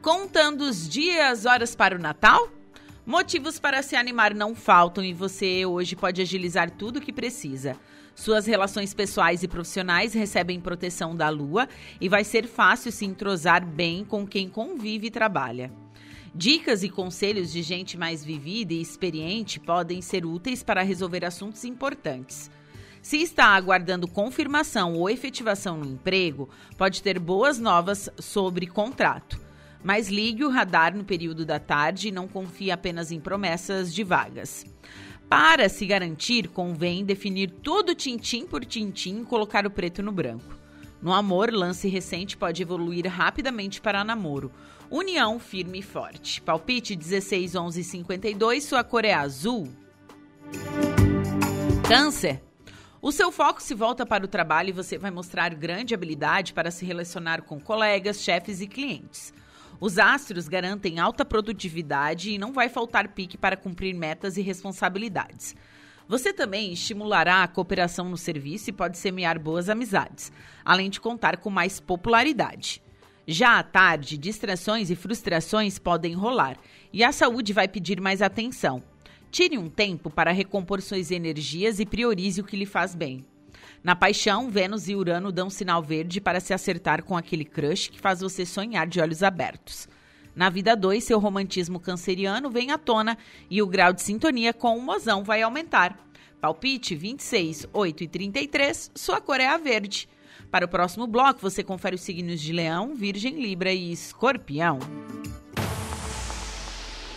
Contando 0.00 0.62
os 0.62 0.88
dias, 0.88 1.44
horas 1.44 1.74
para 1.74 1.96
o 1.96 1.98
Natal? 1.98 2.48
Motivos 3.04 3.58
para 3.58 3.82
se 3.82 3.96
animar 3.96 4.34
não 4.34 4.54
faltam 4.54 5.04
e 5.04 5.12
você 5.12 5.64
hoje 5.66 5.96
pode 5.96 6.22
agilizar 6.22 6.70
tudo 6.70 6.98
o 6.98 7.00
que 7.00 7.12
precisa. 7.12 7.76
Suas 8.14 8.46
relações 8.46 8.92
pessoais 8.92 9.42
e 9.42 9.48
profissionais 9.48 10.12
recebem 10.12 10.60
proteção 10.60 11.14
da 11.14 11.28
lua 11.28 11.68
e 12.00 12.08
vai 12.08 12.24
ser 12.24 12.46
fácil 12.46 12.90
se 12.90 13.04
entrosar 13.04 13.64
bem 13.64 14.04
com 14.04 14.26
quem 14.26 14.48
convive 14.48 15.06
e 15.06 15.10
trabalha. 15.10 15.70
Dicas 16.38 16.84
e 16.84 16.88
conselhos 16.88 17.50
de 17.50 17.62
gente 17.62 17.98
mais 17.98 18.24
vivida 18.24 18.72
e 18.72 18.80
experiente 18.80 19.58
podem 19.58 20.00
ser 20.00 20.24
úteis 20.24 20.62
para 20.62 20.84
resolver 20.84 21.24
assuntos 21.24 21.64
importantes. 21.64 22.48
Se 23.02 23.16
está 23.16 23.46
aguardando 23.46 24.06
confirmação 24.06 24.94
ou 24.94 25.10
efetivação 25.10 25.76
no 25.78 25.84
emprego, 25.84 26.48
pode 26.76 27.02
ter 27.02 27.18
boas 27.18 27.58
novas 27.58 28.08
sobre 28.20 28.68
contrato 28.68 29.48
mas 29.82 30.08
ligue 30.08 30.44
o 30.44 30.50
radar 30.50 30.96
no 30.96 31.04
período 31.04 31.44
da 31.44 31.58
tarde 31.58 32.08
e 32.08 32.12
não 32.12 32.26
confie 32.26 32.70
apenas 32.70 33.12
em 33.12 33.20
promessas 33.20 33.94
de 33.94 34.02
vagas. 34.02 34.66
Para 35.28 35.68
se 35.68 35.86
garantir, 35.86 36.48
convém 36.48 37.04
definir 37.04 37.50
tudo 37.62 37.94
tintim 37.94 38.44
por 38.44 38.64
tintim 38.64 39.20
e 39.20 39.24
colocar 39.24 39.66
o 39.66 39.70
preto 39.70 40.02
no 40.02 40.10
branco. 40.10 40.56
No 41.00 41.12
amor, 41.12 41.52
lance 41.52 41.86
recente 41.86 42.36
pode 42.36 42.60
evoluir 42.60 43.06
rapidamente 43.06 43.80
para 43.80 44.02
namoro. 44.02 44.50
União 44.90 45.38
firme 45.38 45.80
e 45.80 45.82
forte. 45.82 46.40
Palpite 46.40 46.96
16 46.96 47.54
11 47.54 47.84
52, 47.84 48.64
sua 48.64 48.82
cor 48.82 49.04
é 49.04 49.12
azul. 49.12 49.68
Câncer. 51.86 52.42
O 53.00 53.12
seu 53.12 53.30
foco 53.30 53.62
se 53.62 53.74
volta 53.74 54.06
para 54.06 54.24
o 54.24 54.28
trabalho 54.28 54.70
e 54.70 54.72
você 54.72 54.96
vai 54.96 55.10
mostrar 55.10 55.54
grande 55.54 55.94
habilidade 55.94 56.54
para 56.54 56.70
se 56.70 56.86
relacionar 56.86 57.42
com 57.42 57.60
colegas, 57.60 58.22
chefes 58.22 58.62
e 58.62 58.66
clientes. 58.66 59.32
Os 59.78 59.98
astros 59.98 60.48
garantem 60.48 60.98
alta 60.98 61.22
produtividade 61.24 62.30
e 62.30 62.38
não 62.38 62.52
vai 62.52 62.70
faltar 62.70 63.08
pique 63.08 63.36
para 63.36 63.58
cumprir 63.58 63.94
metas 63.94 64.38
e 64.38 64.42
responsabilidades. 64.42 65.54
Você 66.08 66.32
também 66.32 66.72
estimulará 66.72 67.42
a 67.42 67.48
cooperação 67.48 68.08
no 68.08 68.16
serviço 68.16 68.70
e 68.70 68.72
pode 68.72 68.96
semear 68.96 69.38
boas 69.38 69.68
amizades, 69.68 70.32
além 70.64 70.88
de 70.88 70.98
contar 70.98 71.36
com 71.36 71.50
mais 71.50 71.78
popularidade. 71.78 72.82
Já 73.30 73.58
à 73.58 73.62
tarde, 73.62 74.16
distrações 74.16 74.88
e 74.88 74.96
frustrações 74.96 75.78
podem 75.78 76.14
rolar 76.14 76.56
e 76.90 77.04
a 77.04 77.12
saúde 77.12 77.52
vai 77.52 77.68
pedir 77.68 78.00
mais 78.00 78.22
atenção. 78.22 78.82
Tire 79.30 79.58
um 79.58 79.68
tempo 79.68 80.08
para 80.08 80.32
recompor 80.32 80.80
suas 80.80 81.10
energias 81.10 81.78
e 81.78 81.84
priorize 81.84 82.40
o 82.40 82.44
que 82.44 82.56
lhe 82.56 82.64
faz 82.64 82.94
bem. 82.94 83.22
Na 83.84 83.94
paixão, 83.94 84.48
Vênus 84.48 84.88
e 84.88 84.94
Urano 84.94 85.30
dão 85.30 85.50
sinal 85.50 85.82
verde 85.82 86.22
para 86.22 86.40
se 86.40 86.54
acertar 86.54 87.04
com 87.04 87.18
aquele 87.18 87.44
crush 87.44 87.88
que 87.88 88.00
faz 88.00 88.20
você 88.20 88.46
sonhar 88.46 88.86
de 88.86 88.98
olhos 88.98 89.22
abertos. 89.22 89.86
Na 90.34 90.48
vida 90.48 90.74
2, 90.74 91.04
seu 91.04 91.18
romantismo 91.18 91.78
canceriano 91.78 92.48
vem 92.48 92.70
à 92.70 92.78
tona 92.78 93.18
e 93.50 93.60
o 93.60 93.66
grau 93.66 93.92
de 93.92 94.00
sintonia 94.00 94.54
com 94.54 94.74
o 94.74 94.80
mozão 94.80 95.22
vai 95.22 95.42
aumentar. 95.42 95.98
Palpite 96.40 96.94
26, 96.94 97.66
8 97.74 98.04
e 98.04 98.08
33, 98.08 98.90
sua 98.94 99.20
cor 99.20 99.38
é 99.38 99.48
a 99.48 99.58
verde. 99.58 100.08
Para 100.50 100.64
o 100.64 100.68
próximo 100.68 101.06
bloco, 101.06 101.40
você 101.40 101.62
confere 101.62 101.96
os 101.96 102.02
signos 102.02 102.40
de 102.40 102.52
Leão, 102.52 102.94
Virgem, 102.94 103.40
Libra 103.40 103.72
e 103.72 103.92
Escorpião. 103.92 104.78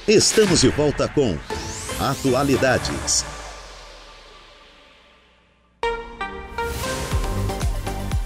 Estamos 0.08 0.62
de 0.62 0.70
volta 0.70 1.08
com 1.08 1.38
Atualidades. 2.00 3.24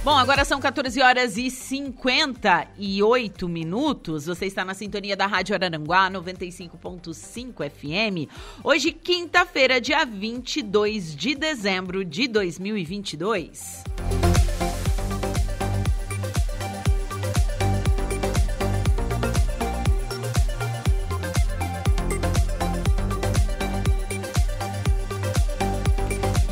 Bom, 0.04 0.16
agora 0.16 0.46
são 0.46 0.60
14 0.60 1.02
horas 1.02 1.36
e 1.36 1.50
58 1.50 3.50
minutos. 3.50 4.28
Você 4.28 4.46
está 4.46 4.64
na 4.64 4.74
sintonia 4.74 5.18
da 5.18 5.26
Rádio 5.26 5.56
Araranguá 5.56 6.10
95.5 6.10 7.70
FM. 7.70 8.32
Hoje, 8.64 8.92
quinta-feira, 8.92 9.82
dia 9.82 10.06
22 10.06 11.16
de 11.16 11.36
dezembro 11.36 12.06
de 12.06 12.28
2022. 12.28 13.84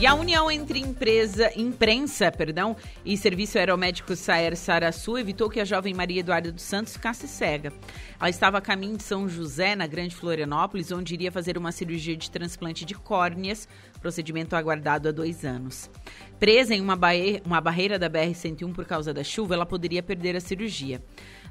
E 0.03 0.05
a 0.05 0.13
união 0.13 0.51
entre 0.51 0.79
empresa, 0.79 1.49
imprensa 1.55 2.29
perdão, 2.29 2.75
e 3.05 3.15
Serviço 3.15 3.57
Aeromédico 3.57 4.17
Saer 4.17 4.53
Saraçu 4.57 5.17
evitou 5.17 5.49
que 5.49 5.61
a 5.61 5.63
jovem 5.63 5.93
Maria 5.93 6.19
Eduarda 6.19 6.51
dos 6.51 6.63
Santos 6.63 6.91
ficasse 6.91 7.25
cega. 7.25 7.71
Ela 8.19 8.29
estava 8.29 8.57
a 8.57 8.61
caminho 8.61 8.97
de 8.97 9.03
São 9.03 9.29
José, 9.29 9.77
na 9.77 9.87
Grande 9.87 10.13
Florianópolis, 10.13 10.91
onde 10.91 11.13
iria 11.13 11.31
fazer 11.31 11.57
uma 11.57 11.71
cirurgia 11.71 12.17
de 12.17 12.29
transplante 12.29 12.83
de 12.83 12.93
córneas, 12.95 13.65
procedimento 14.01 14.57
aguardado 14.57 15.07
há 15.07 15.11
dois 15.13 15.45
anos. 15.45 15.89
Presa 16.37 16.75
em 16.75 16.81
uma, 16.81 16.99
uma 17.45 17.61
barreira 17.61 17.97
da 17.97 18.09
BR-101 18.09 18.73
por 18.73 18.83
causa 18.83 19.13
da 19.13 19.23
chuva, 19.23 19.53
ela 19.53 19.65
poderia 19.65 20.03
perder 20.03 20.35
a 20.35 20.41
cirurgia. 20.41 21.01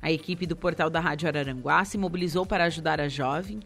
A 0.03 0.13
equipe 0.13 0.45
do 0.45 0.57
portal 0.57 0.91
da 0.91 1.01
Rádio 1.01 1.27
Araranguá 1.27 1.87
se 1.87 1.97
mobilizou 1.97 2.45
para 2.45 2.65
ajudar 2.65 3.01
a 3.01 3.09
jovem 3.09 3.61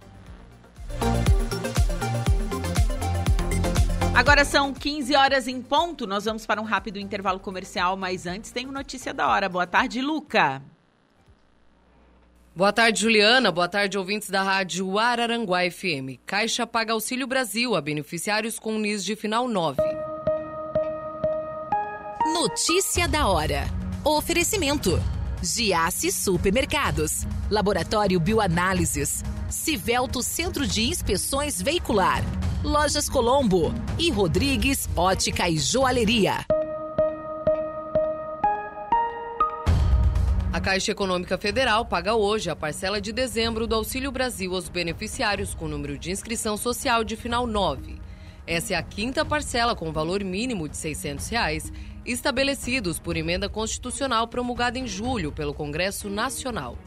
Agora 4.15 4.45
são 4.45 4.73
15 4.73 5.15
horas 5.15 5.47
em 5.47 5.61
ponto. 5.61 6.07
Nós 6.07 6.23
vamos 6.23 6.45
para 6.45 6.61
um 6.61 6.63
rápido 6.63 6.97
intervalo 6.97 7.39
comercial, 7.39 7.97
mas 7.97 8.25
antes 8.25 8.49
tem 8.49 8.65
notícia 8.65 9.13
da 9.13 9.27
hora. 9.27 9.49
Boa 9.49 9.67
tarde, 9.67 10.01
Luca. 10.01 10.61
Boa 12.55 12.71
tarde, 12.71 13.01
Juliana. 13.01 13.51
Boa 13.51 13.67
tarde, 13.67 13.97
ouvintes 13.97 14.29
da 14.29 14.41
Rádio 14.41 14.97
Araranguá 14.97 15.69
FM. 15.69 16.21
Caixa 16.25 16.65
paga 16.65 16.93
Auxílio 16.93 17.27
Brasil 17.27 17.75
a 17.75 17.81
beneficiários 17.81 18.57
com 18.57 18.77
NIS 18.77 19.03
de 19.03 19.13
final 19.13 19.45
9. 19.45 19.81
Notícia 22.33 23.09
da 23.09 23.27
hora. 23.27 23.65
Oferecimento. 24.05 24.97
Giasse 25.43 26.13
Supermercados. 26.13 27.27
Laboratório 27.51 28.21
Bioanálises. 28.21 29.21
Civelto 29.49 30.23
Centro 30.23 30.65
de 30.65 30.83
Inspeções 30.83 31.61
Veicular. 31.61 32.23
Lojas 32.63 33.09
Colombo. 33.09 33.73
E 33.99 34.09
Rodrigues 34.09 34.87
Ótica 34.95 35.49
e 35.49 35.57
Joalheria. 35.57 36.45
A 40.55 40.61
Caixa 40.61 40.93
Econômica 40.93 41.37
Federal 41.37 41.85
paga 41.85 42.15
hoje 42.15 42.49
a 42.49 42.55
parcela 42.55 43.01
de 43.01 43.11
dezembro 43.11 43.67
do 43.67 43.75
Auxílio 43.75 44.09
Brasil 44.09 44.55
aos 44.55 44.69
beneficiários 44.69 45.53
com 45.53 45.67
número 45.67 45.99
de 45.99 46.11
inscrição 46.11 46.55
social 46.55 47.03
de 47.03 47.17
final 47.17 47.45
9. 47.45 47.99
Essa 48.47 48.73
é 48.73 48.77
a 48.77 48.81
quinta 48.81 49.25
parcela 49.25 49.75
com 49.75 49.91
valor 49.91 50.23
mínimo 50.23 50.69
de 50.69 50.77
600 50.77 51.27
reais, 51.27 51.73
estabelecidos 52.05 52.99
por 52.99 53.17
emenda 53.17 53.49
constitucional 53.49 54.29
promulgada 54.29 54.79
em 54.79 54.87
julho 54.87 55.29
pelo 55.29 55.53
Congresso 55.53 56.09
Nacional. 56.09 56.77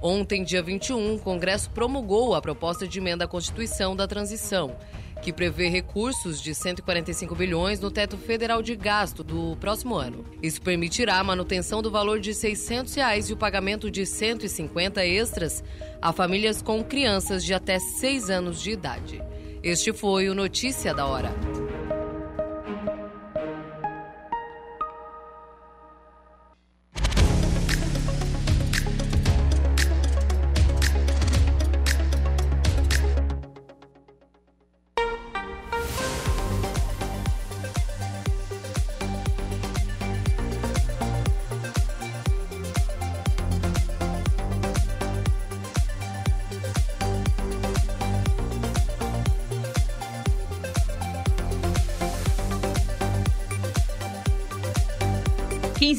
Ontem, 0.00 0.44
dia 0.44 0.62
21, 0.62 1.16
o 1.16 1.18
Congresso 1.18 1.70
promulgou 1.70 2.36
a 2.36 2.40
proposta 2.40 2.86
de 2.86 3.00
emenda 3.00 3.24
à 3.24 3.28
Constituição 3.28 3.96
da 3.96 4.06
Transição, 4.06 4.76
que 5.22 5.32
prevê 5.32 5.68
recursos 5.68 6.40
de 6.40 6.54
145 6.54 7.34
bilhões 7.34 7.80
no 7.80 7.90
teto 7.90 8.16
federal 8.16 8.62
de 8.62 8.74
gasto 8.76 9.22
do 9.24 9.56
próximo 9.56 9.96
ano. 9.96 10.24
Isso 10.42 10.60
permitirá 10.62 11.18
a 11.18 11.24
manutenção 11.24 11.82
do 11.82 11.90
valor 11.90 12.20
de 12.20 12.32
600 12.34 12.94
reais 12.94 13.28
e 13.28 13.32
o 13.32 13.36
pagamento 13.36 13.90
de 13.90 14.06
150 14.06 15.04
extras 15.04 15.62
a 16.00 16.12
famílias 16.12 16.62
com 16.62 16.82
crianças 16.84 17.44
de 17.44 17.52
até 17.52 17.78
6 17.78 18.30
anos 18.30 18.60
de 18.60 18.70
idade. 18.70 19.22
Este 19.62 19.92
foi 19.92 20.28
o 20.28 20.34
Notícia 20.34 20.94
da 20.94 21.06
Hora. 21.06 21.34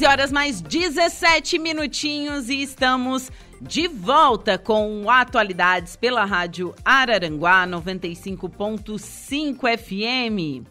15 0.00 0.06
horas 0.06 0.32
mais 0.32 0.62
17 0.62 1.58
minutinhos 1.58 2.48
e 2.48 2.62
estamos 2.62 3.30
de 3.60 3.86
volta 3.86 4.56
com 4.56 5.10
atualidades 5.10 5.94
pela 5.94 6.24
rádio 6.24 6.74
Araranguá 6.82 7.66
95.5 7.66 9.76
FM. 9.76 10.66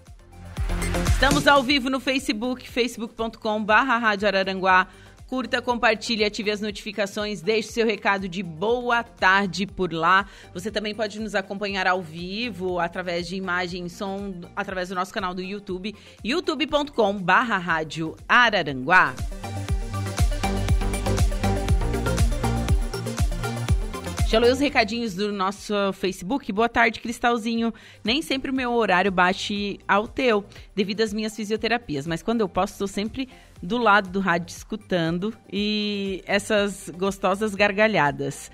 Estamos 1.11 1.45
ao 1.45 1.61
vivo 1.61 1.91
no 1.91 1.99
Facebook, 1.99 2.67
facebook.com/barra 2.67 3.99
Rádio 3.99 4.27
Araranguá 4.27 4.87
Curta, 5.29 5.61
compartilhe, 5.61 6.25
ative 6.25 6.49
as 6.49 6.59
notificações, 6.59 7.39
deixe 7.39 7.71
seu 7.71 7.85
recado 7.85 8.27
de 8.27 8.41
boa 8.41 9.03
tarde 9.03 9.67
por 9.67 9.93
lá. 9.93 10.25
Você 10.55 10.71
também 10.71 10.95
pode 10.95 11.19
nos 11.19 11.35
acompanhar 11.35 11.85
ao 11.85 12.01
vivo, 12.01 12.79
através 12.79 13.27
de 13.27 13.35
imagem 13.35 13.85
e 13.85 13.89
som, 13.91 14.33
através 14.55 14.89
do 14.89 14.95
nosso 14.95 15.13
canal 15.13 15.35
do 15.35 15.41
YouTube, 15.43 15.95
youtube.com 16.25 17.13
barra 17.13 17.59
rádio 17.59 18.17
Araranguá. 18.27 19.13
Já 24.29 24.37
leu 24.37 24.53
os 24.53 24.59
recadinhos 24.59 25.15
do 25.15 25.31
nosso 25.31 25.73
Facebook? 25.93 26.51
Boa 26.51 26.69
tarde, 26.69 26.99
Cristalzinho. 26.99 27.73
Nem 28.03 28.21
sempre 28.21 28.51
o 28.51 28.53
meu 28.53 28.71
horário 28.73 29.11
bate 29.11 29.79
ao 29.87 30.07
teu, 30.07 30.45
devido 30.75 31.01
às 31.01 31.11
minhas 31.11 31.35
fisioterapias, 31.35 32.05
mas 32.05 32.21
quando 32.21 32.41
eu 32.41 32.47
posso, 32.47 32.73
estou 32.73 32.87
sempre 32.87 33.27
do 33.61 33.77
lado 33.77 34.09
do 34.09 34.19
rádio 34.19 34.49
escutando 34.49 35.33
e 35.51 36.23
essas 36.25 36.89
gostosas 36.89 37.55
gargalhadas. 37.55 38.51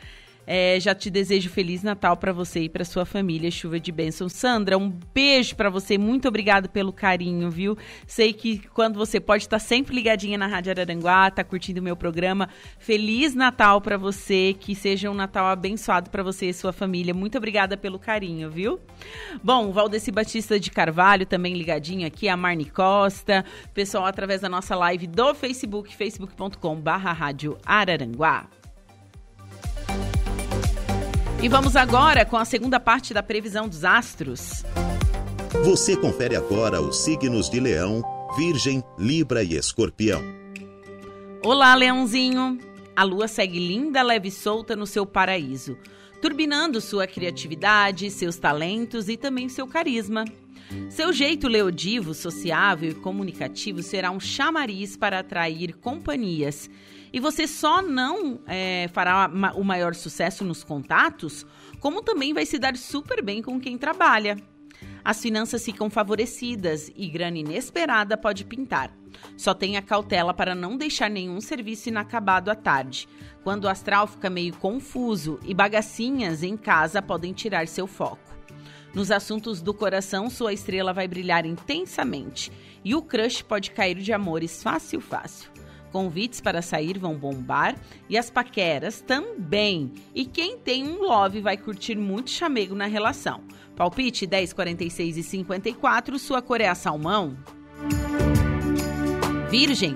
É, 0.48 0.80
já 0.80 0.94
te 0.94 1.10
desejo 1.10 1.50
Feliz 1.50 1.82
Natal 1.82 2.16
para 2.18 2.32
você 2.32 2.62
e 2.62 2.70
para 2.70 2.86
sua 2.86 3.06
família. 3.06 3.50
Chuva 3.50 3.80
de 3.80 3.92
bênção. 3.92 4.30
Sandra, 4.30 4.78
um 4.78 4.90
beijo 5.14 5.56
para 5.56 5.70
você. 5.70 5.98
Muito 5.98 6.28
obrigado 6.28 6.70
pelo 6.70 6.94
carinho, 6.94 7.50
viu? 7.50 7.78
Sei 8.06 8.34
que 8.34 8.60
quando 8.74 8.98
você 8.98 9.20
pode 9.20 9.44
estar 9.44 9.60
tá 9.60 9.64
sempre 9.64 9.96
ligadinha 9.96 10.38
na 10.38 10.48
Rádio 10.48 10.72
Araranguá, 10.72 11.32
tá 11.32 11.44
curtindo 11.44 11.80
o 11.80 11.84
meu 11.84 11.96
programa. 11.96 12.50
Feliz 12.78 13.34
Natal 13.34 13.82
para 13.82 13.98
você. 13.98 14.56
Que 14.60 14.76
seja 14.76 15.10
um 15.10 15.14
Natal 15.14 15.48
abençoado 15.48 16.10
para 16.10 16.24
você 16.24 16.48
e 16.48 16.54
sua 16.54 16.72
família. 16.72 17.14
Muito 17.14 17.38
obrigada 17.38 17.76
pelo 17.76 17.98
carinho, 17.98 18.50
viu? 18.50 18.80
Bom, 19.44 19.72
Valdeci 19.72 20.12
Batista 20.12 20.60
de 20.60 20.70
Carvalho 20.70 21.26
também 21.26 21.54
ligadinho 21.54 22.06
aqui. 22.06 22.30
A 22.30 22.38
Marni 22.38 22.66
Costa. 22.66 23.44
Pessoal, 23.74 24.06
através 24.06 24.42
da 24.42 24.50
nossa 24.50 24.76
live 24.76 25.08
do 25.08 25.34
Facebook, 25.34 25.96
facebook.com/barra 25.96 27.12
Rádio 27.12 27.58
Araranguá. 27.66 28.48
E 31.46 31.48
vamos 31.48 31.76
agora 31.76 32.26
com 32.26 32.38
a 32.38 32.44
segunda 32.44 32.80
parte 32.80 33.14
da 33.14 33.22
previsão 33.22 33.70
dos 33.70 33.86
astros. 33.86 34.64
Você 35.64 35.96
confere 35.96 36.36
agora 36.36 36.82
os 36.82 37.04
signos 37.04 37.52
de 37.52 37.60
Leão, 37.60 38.02
Virgem, 38.36 38.84
Libra 38.98 39.44
e 39.44 39.54
Escorpião. 39.54 40.24
Olá, 41.44 41.76
Leãozinho! 41.76 42.58
A 42.96 43.04
lua 43.04 43.28
segue 43.28 43.60
linda, 43.60 44.02
leve 44.02 44.30
e 44.30 44.32
solta 44.32 44.76
no 44.76 44.88
seu 44.88 45.06
paraíso, 45.06 45.78
turbinando 46.20 46.82
sua 46.82 47.06
criatividade, 47.06 48.10
seus 48.10 48.38
talentos 48.38 49.08
e 49.08 49.16
também 49.16 49.48
seu 49.48 49.68
carisma. 49.68 50.26
Seu 50.90 51.14
jeito 51.14 51.48
leodivo, 51.48 52.16
sociável 52.16 52.90
e 52.90 52.96
comunicativo 52.96 53.84
será 53.84 54.10
um 54.10 54.20
chamariz 54.20 54.98
para 54.98 55.20
atrair 55.20 55.76
companhias 55.76 56.68
e 57.16 57.20
você 57.22 57.48
só 57.48 57.82
não 57.82 58.42
é, 58.46 58.90
fará 58.92 59.32
o 59.56 59.64
maior 59.64 59.96
sucesso 59.96 60.44
nos 60.44 60.66
contatos, 60.66 61.46
como 61.80 62.02
também 62.04 62.34
vai 62.34 62.46
se 62.46 62.60
dar 62.60 62.76
super 62.76 63.24
bem 63.24 63.42
com 63.42 63.58
quem 63.58 63.78
trabalha. 63.78 64.36
As 65.02 65.22
finanças 65.22 65.64
ficam 65.64 65.90
favorecidas 65.90 66.92
e 66.94 67.08
grana 67.08 67.38
inesperada 67.38 68.18
pode 68.18 68.44
pintar. 68.44 68.94
Só 69.38 69.54
tenha 69.54 69.82
cautela 69.82 70.34
para 70.34 70.54
não 70.54 70.76
deixar 70.76 71.10
nenhum 71.10 71.40
serviço 71.40 71.88
inacabado 71.88 72.52
à 72.52 72.56
tarde, 72.56 73.08
quando 73.46 73.64
o 73.64 73.70
astral 73.70 74.08
fica 74.08 74.30
meio 74.30 74.54
confuso 74.58 75.40
e 75.46 75.54
bagacinhas 75.54 76.44
em 76.44 76.58
casa 76.58 77.02
podem 77.02 77.32
tirar 77.32 77.66
seu 77.70 77.88
foco. 77.88 78.36
Nos 78.94 79.10
assuntos 79.10 79.62
do 79.62 79.74
coração, 79.74 80.30
sua 80.30 80.52
estrela 80.52 80.92
vai 80.92 81.08
brilhar 81.08 81.46
intensamente 81.46 82.52
e 82.84 82.94
o 82.94 83.02
crush 83.02 83.42
pode 83.42 83.72
cair 83.72 83.96
de 83.96 84.12
amores 84.12 84.62
fácil, 84.62 85.00
fácil. 85.00 85.56
Convites 85.96 86.42
para 86.42 86.62
sair 86.62 87.00
vão 87.00 87.16
bombar 87.16 87.74
e 88.10 88.18
as 88.18 88.30
paqueras 88.30 89.00
também. 89.00 89.94
E 90.14 90.26
quem 90.26 90.58
tem 90.58 90.86
um 90.86 91.02
love 91.02 91.40
vai 91.40 91.56
curtir 91.56 91.96
muito 91.96 92.32
chamego 92.32 92.76
na 92.76 92.86
relação. 92.86 93.42
Palpite 93.78 94.28
10, 94.28 94.52
46 94.52 95.16
e 95.16 95.24
54, 95.24 96.20
sua 96.20 96.42
cor 96.42 96.60
é 96.60 96.68
a 96.68 96.76
salmão. 96.76 97.38
Virgem. 99.50 99.96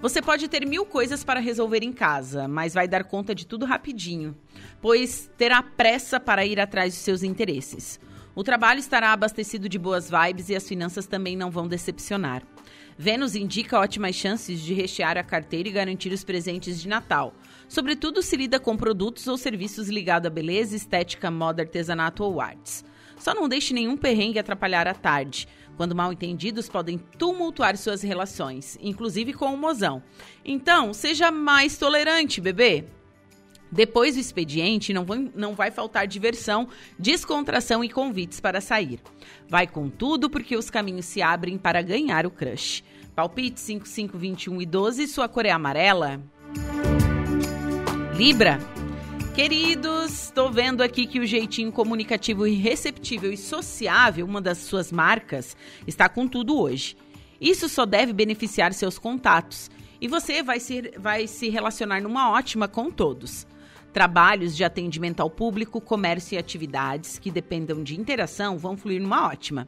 Você 0.00 0.22
pode 0.22 0.46
ter 0.46 0.64
mil 0.64 0.86
coisas 0.86 1.24
para 1.24 1.40
resolver 1.40 1.82
em 1.82 1.92
casa, 1.92 2.46
mas 2.46 2.72
vai 2.72 2.86
dar 2.86 3.02
conta 3.02 3.34
de 3.34 3.44
tudo 3.44 3.66
rapidinho, 3.66 4.36
pois 4.80 5.28
terá 5.36 5.60
pressa 5.60 6.20
para 6.20 6.46
ir 6.46 6.60
atrás 6.60 6.94
de 6.94 7.00
seus 7.00 7.24
interesses. 7.24 7.98
O 8.36 8.44
trabalho 8.44 8.78
estará 8.78 9.12
abastecido 9.12 9.68
de 9.68 9.80
boas 9.80 10.08
vibes 10.08 10.48
e 10.48 10.54
as 10.54 10.68
finanças 10.68 11.08
também 11.08 11.36
não 11.36 11.50
vão 11.50 11.66
decepcionar. 11.66 12.44
Vênus 13.00 13.36
indica 13.36 13.78
ótimas 13.78 14.16
chances 14.16 14.60
de 14.60 14.74
rechear 14.74 15.16
a 15.16 15.22
carteira 15.22 15.68
e 15.68 15.72
garantir 15.72 16.12
os 16.12 16.24
presentes 16.24 16.82
de 16.82 16.88
Natal, 16.88 17.32
sobretudo 17.68 18.20
se 18.20 18.36
lida 18.36 18.58
com 18.58 18.76
produtos 18.76 19.28
ou 19.28 19.38
serviços 19.38 19.88
ligados 19.88 20.26
à 20.26 20.30
beleza, 20.30 20.74
estética, 20.74 21.30
moda, 21.30 21.62
artesanato 21.62 22.24
ou 22.24 22.40
artes. 22.40 22.84
Só 23.16 23.32
não 23.32 23.48
deixe 23.48 23.72
nenhum 23.72 23.96
perrengue 23.96 24.40
atrapalhar 24.40 24.88
a 24.88 24.94
tarde, 24.94 25.46
quando 25.76 25.94
mal 25.94 26.12
entendidos 26.12 26.68
podem 26.68 26.98
tumultuar 26.98 27.76
suas 27.76 28.02
relações, 28.02 28.76
inclusive 28.80 29.32
com 29.32 29.54
o 29.54 29.56
mozão. 29.56 30.02
Então, 30.44 30.92
seja 30.92 31.30
mais 31.30 31.78
tolerante, 31.78 32.40
bebê. 32.40 32.97
Depois 33.70 34.14
do 34.14 34.20
expediente, 34.20 34.92
não 34.92 35.04
vai, 35.04 35.30
não 35.34 35.54
vai 35.54 35.70
faltar 35.70 36.06
diversão, 36.06 36.68
descontração 36.98 37.84
e 37.84 37.88
convites 37.88 38.40
para 38.40 38.60
sair. 38.60 39.00
Vai 39.48 39.66
com 39.66 39.88
tudo 39.88 40.30
porque 40.30 40.56
os 40.56 40.70
caminhos 40.70 41.06
se 41.06 41.20
abrem 41.20 41.58
para 41.58 41.82
ganhar 41.82 42.26
o 42.26 42.30
crush. 42.30 42.82
Palpite 43.14 43.60
55, 43.60 44.16
21 44.16 44.62
e 44.62 44.66
12, 44.66 45.06
sua 45.08 45.28
cor 45.28 45.44
é 45.44 45.50
amarela. 45.50 46.20
Libra. 48.14 48.58
Queridos, 49.34 50.24
estou 50.24 50.50
vendo 50.50 50.82
aqui 50.82 51.06
que 51.06 51.20
o 51.20 51.26
jeitinho 51.26 51.70
comunicativo 51.70 52.44
e 52.44 52.54
receptível 52.54 53.32
e 53.32 53.36
sociável, 53.36 54.26
uma 54.26 54.40
das 54.40 54.58
suas 54.58 54.90
marcas, 54.90 55.56
está 55.86 56.08
com 56.08 56.26
tudo 56.26 56.60
hoje. 56.60 56.96
Isso 57.40 57.68
só 57.68 57.86
deve 57.86 58.12
beneficiar 58.12 58.72
seus 58.72 58.98
contatos 58.98 59.70
e 60.00 60.08
você 60.08 60.42
vai 60.42 60.58
se, 60.58 60.92
vai 60.98 61.26
se 61.26 61.48
relacionar 61.48 62.00
numa 62.00 62.30
ótima 62.30 62.66
com 62.66 62.90
todos. 62.90 63.46
Trabalhos 63.92 64.54
de 64.56 64.64
atendimento 64.64 65.20
ao 65.20 65.30
público, 65.30 65.80
comércio 65.80 66.34
e 66.34 66.38
atividades 66.38 67.18
que 67.18 67.30
dependam 67.30 67.82
de 67.82 67.98
interação 67.98 68.58
vão 68.58 68.76
fluir 68.76 69.00
numa 69.00 69.26
ótima. 69.26 69.66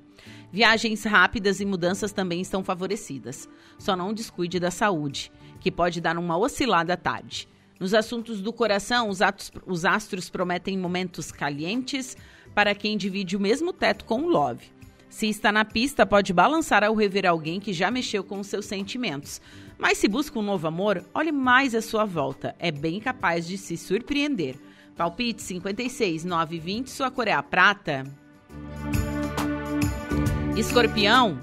Viagens 0.53 1.05
rápidas 1.05 1.61
e 1.61 1.65
mudanças 1.65 2.13
também 2.13 2.41
estão 2.41 2.63
favorecidas. 2.63 3.49
Só 3.79 3.97
não 3.97 4.13
descuide 4.13 4.61
da 4.61 4.71
saúde, 4.71 5.33
que 5.59 5.71
pode 5.71 6.01
dar 6.01 6.19
uma 6.19 6.37
oscilada 6.37 6.93
à 6.93 6.97
tarde. 6.97 7.49
Nos 7.79 7.95
assuntos 7.95 8.43
do 8.43 8.53
coração, 8.53 9.09
os, 9.09 9.23
atos, 9.23 9.51
os 9.67 9.87
astros 9.87 10.29
prometem 10.29 10.77
momentos 10.77 11.33
calientes 11.33 12.15
para 12.55 12.75
quem 12.75 12.97
divide 12.97 13.37
o 13.37 13.41
mesmo 13.41 13.73
teto 13.73 14.05
com 14.05 14.23
o 14.23 14.29
Love. 14.29 14.67
Se 15.09 15.29
está 15.29 15.51
na 15.51 15.65
pista, 15.65 16.05
pode 16.05 16.33
balançar 16.33 16.85
ao 16.85 16.95
rever 16.95 17.27
alguém 17.27 17.59
que 17.59 17.73
já 17.73 17.91
mexeu 17.91 18.23
com 18.23 18.39
os 18.39 18.47
seus 18.47 18.67
sentimentos. 18.67 19.41
Mas 19.81 19.97
se 19.97 20.07
busca 20.07 20.39
um 20.39 20.43
novo 20.43 20.69
amor, 20.69 21.03
olhe 21.15 21.33
mais 21.33 21.75
à 21.75 21.81
sua 21.81 22.05
volta. 22.05 22.55
É 22.59 22.71
bem 22.71 23.01
capaz 23.01 23.47
de 23.47 23.57
se 23.57 23.79
surpreender. 23.79 24.57
Palpite 24.95 25.43
56 25.43 26.23
920, 26.27 26.91
sua 26.91 27.11
cor 27.11 27.27
é 27.27 27.33
a 27.33 27.43
prata. 27.43 28.05
Escorpião, 30.55 31.41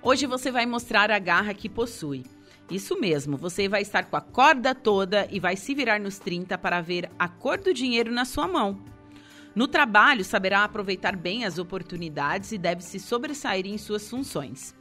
hoje 0.00 0.26
você 0.26 0.52
vai 0.52 0.64
mostrar 0.64 1.10
a 1.10 1.18
garra 1.18 1.52
que 1.52 1.68
possui. 1.68 2.22
Isso 2.70 2.98
mesmo, 3.00 3.36
você 3.36 3.68
vai 3.68 3.82
estar 3.82 4.04
com 4.04 4.16
a 4.16 4.20
corda 4.20 4.72
toda 4.76 5.26
e 5.28 5.40
vai 5.40 5.56
se 5.56 5.74
virar 5.74 5.98
nos 5.98 6.20
30 6.20 6.56
para 6.58 6.80
ver 6.80 7.10
a 7.18 7.26
cor 7.26 7.58
do 7.58 7.74
dinheiro 7.74 8.12
na 8.12 8.24
sua 8.24 8.46
mão. 8.46 8.80
No 9.56 9.66
trabalho, 9.66 10.24
saberá 10.24 10.62
aproveitar 10.62 11.16
bem 11.16 11.44
as 11.44 11.58
oportunidades 11.58 12.52
e 12.52 12.58
deve 12.58 12.82
se 12.84 13.00
sobressair 13.00 13.66
em 13.66 13.76
suas 13.76 14.08
funções. 14.08 14.72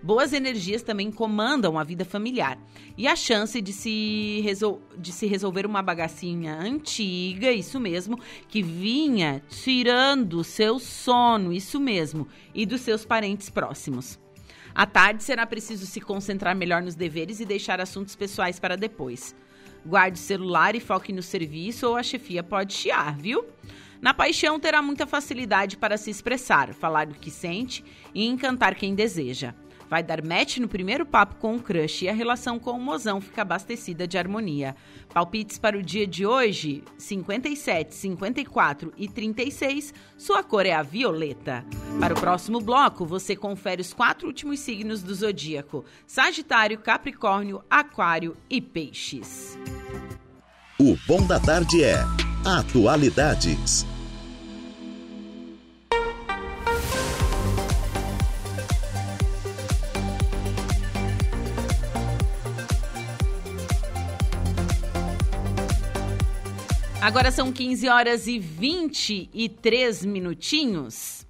Boas 0.00 0.32
energias 0.32 0.82
também 0.82 1.10
comandam 1.10 1.76
a 1.76 1.82
vida 1.82 2.04
familiar. 2.04 2.56
E 2.96 3.08
a 3.08 3.16
chance 3.16 3.60
de 3.60 3.72
se, 3.72 4.40
resol 4.44 4.80
de 4.96 5.10
se 5.12 5.26
resolver 5.26 5.66
uma 5.66 5.82
bagacinha 5.82 6.54
antiga, 6.54 7.50
isso 7.50 7.80
mesmo, 7.80 8.18
que 8.48 8.62
vinha 8.62 9.42
tirando 9.48 10.44
seu 10.44 10.78
sono, 10.78 11.52
isso 11.52 11.80
mesmo, 11.80 12.28
e 12.54 12.64
dos 12.64 12.80
seus 12.82 13.04
parentes 13.04 13.50
próximos. 13.50 14.18
À 14.72 14.86
tarde 14.86 15.24
será 15.24 15.44
preciso 15.44 15.84
se 15.84 16.00
concentrar 16.00 16.54
melhor 16.54 16.80
nos 16.80 16.94
deveres 16.94 17.40
e 17.40 17.44
deixar 17.44 17.80
assuntos 17.80 18.14
pessoais 18.14 18.60
para 18.60 18.76
depois. 18.76 19.34
Guarde 19.84 20.18
o 20.18 20.22
celular 20.22 20.76
e 20.76 20.80
foque 20.80 21.12
no 21.12 21.22
serviço 21.22 21.88
ou 21.88 21.96
a 21.96 22.02
chefia 22.04 22.44
pode 22.44 22.74
chiar, 22.74 23.16
viu? 23.16 23.44
Na 24.00 24.14
paixão 24.14 24.60
terá 24.60 24.80
muita 24.80 25.08
facilidade 25.08 25.76
para 25.76 25.96
se 25.96 26.08
expressar, 26.08 26.72
falar 26.72 27.06
do 27.06 27.14
que 27.14 27.32
sente 27.32 27.84
e 28.14 28.24
encantar 28.26 28.76
quem 28.76 28.94
deseja. 28.94 29.54
Vai 29.88 30.02
dar 30.02 30.22
match 30.22 30.58
no 30.58 30.68
primeiro 30.68 31.06
papo 31.06 31.36
com 31.36 31.56
o 31.56 31.60
crush 31.60 32.02
e 32.02 32.08
a 32.08 32.12
relação 32.12 32.58
com 32.58 32.72
o 32.72 32.80
mozão 32.80 33.20
fica 33.20 33.42
abastecida 33.42 34.06
de 34.06 34.18
harmonia. 34.18 34.76
Palpites 35.12 35.58
para 35.58 35.78
o 35.78 35.82
dia 35.82 36.06
de 36.06 36.26
hoje: 36.26 36.84
57, 36.98 37.94
54 37.94 38.92
e 38.96 39.08
36. 39.08 39.94
Sua 40.16 40.42
cor 40.42 40.66
é 40.66 40.72
a 40.72 40.82
violeta. 40.82 41.64
Para 41.98 42.14
o 42.14 42.20
próximo 42.20 42.60
bloco, 42.60 43.06
você 43.06 43.34
confere 43.34 43.80
os 43.80 43.94
quatro 43.94 44.26
últimos 44.26 44.60
signos 44.60 45.02
do 45.02 45.14
zodíaco: 45.14 45.84
Sagitário, 46.06 46.78
Capricórnio, 46.78 47.62
Aquário 47.70 48.36
e 48.50 48.60
Peixes. 48.60 49.58
O 50.78 50.96
bom 51.06 51.26
da 51.26 51.40
tarde 51.40 51.82
é 51.82 52.04
Atualidades. 52.44 53.84
Agora 67.00 67.30
são 67.30 67.52
15 67.52 67.88
horas 67.88 68.26
e 68.26 68.40
23 68.40 70.04
minutinhos. 70.04 71.24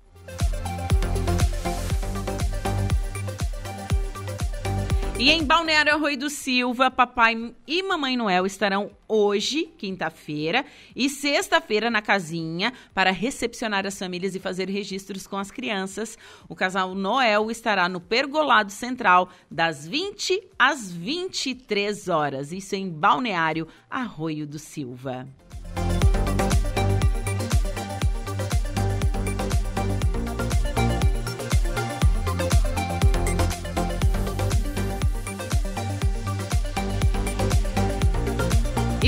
E 5.19 5.31
em 5.31 5.45
Balneário 5.45 5.93
Arroio 5.93 6.17
do 6.17 6.31
Silva, 6.31 6.91
papai 6.91 7.53
e 7.67 7.83
mamãe 7.83 8.17
Noel 8.17 8.47
estarão 8.47 8.93
hoje, 9.07 9.67
quinta-feira, 9.77 10.65
e 10.97 11.11
sexta-feira 11.11 11.91
na 11.91 12.01
casinha 12.01 12.73
para 12.95 13.11
recepcionar 13.11 13.85
as 13.85 13.99
famílias 13.99 14.35
e 14.35 14.41
fazer 14.41 14.71
registros 14.71 15.27
com 15.27 15.37
as 15.37 15.51
crianças. 15.51 16.17
O 16.49 16.55
casal 16.55 16.95
Noel 16.95 17.51
estará 17.51 17.91
no 17.91 18.01
Pergolado 18.01 18.73
Central 18.73 19.29
das 19.51 19.87
20 19.87 20.49
às 20.59 20.91
23 20.91 22.09
horas. 22.09 22.53
Isso 22.53 22.75
em 22.75 22.89
Balneário 22.89 23.69
Arroio 23.91 24.47
do 24.47 24.59
Silva. 24.59 25.29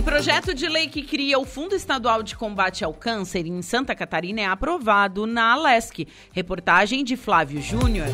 E 0.01 0.03
projeto 0.03 0.55
de 0.55 0.67
lei 0.67 0.89
que 0.89 1.03
cria 1.03 1.39
o 1.39 1.45
Fundo 1.45 1.75
Estadual 1.75 2.23
de 2.23 2.35
Combate 2.35 2.83
ao 2.83 2.95
Câncer 2.95 3.45
em 3.45 3.61
Santa 3.61 3.95
Catarina 3.95 4.41
é 4.41 4.47
aprovado 4.47 5.27
na 5.27 5.53
Alesc. 5.53 6.09
Reportagem 6.33 7.05
de 7.05 7.19
Flávio 7.19 7.61
Júnior. 7.61 8.09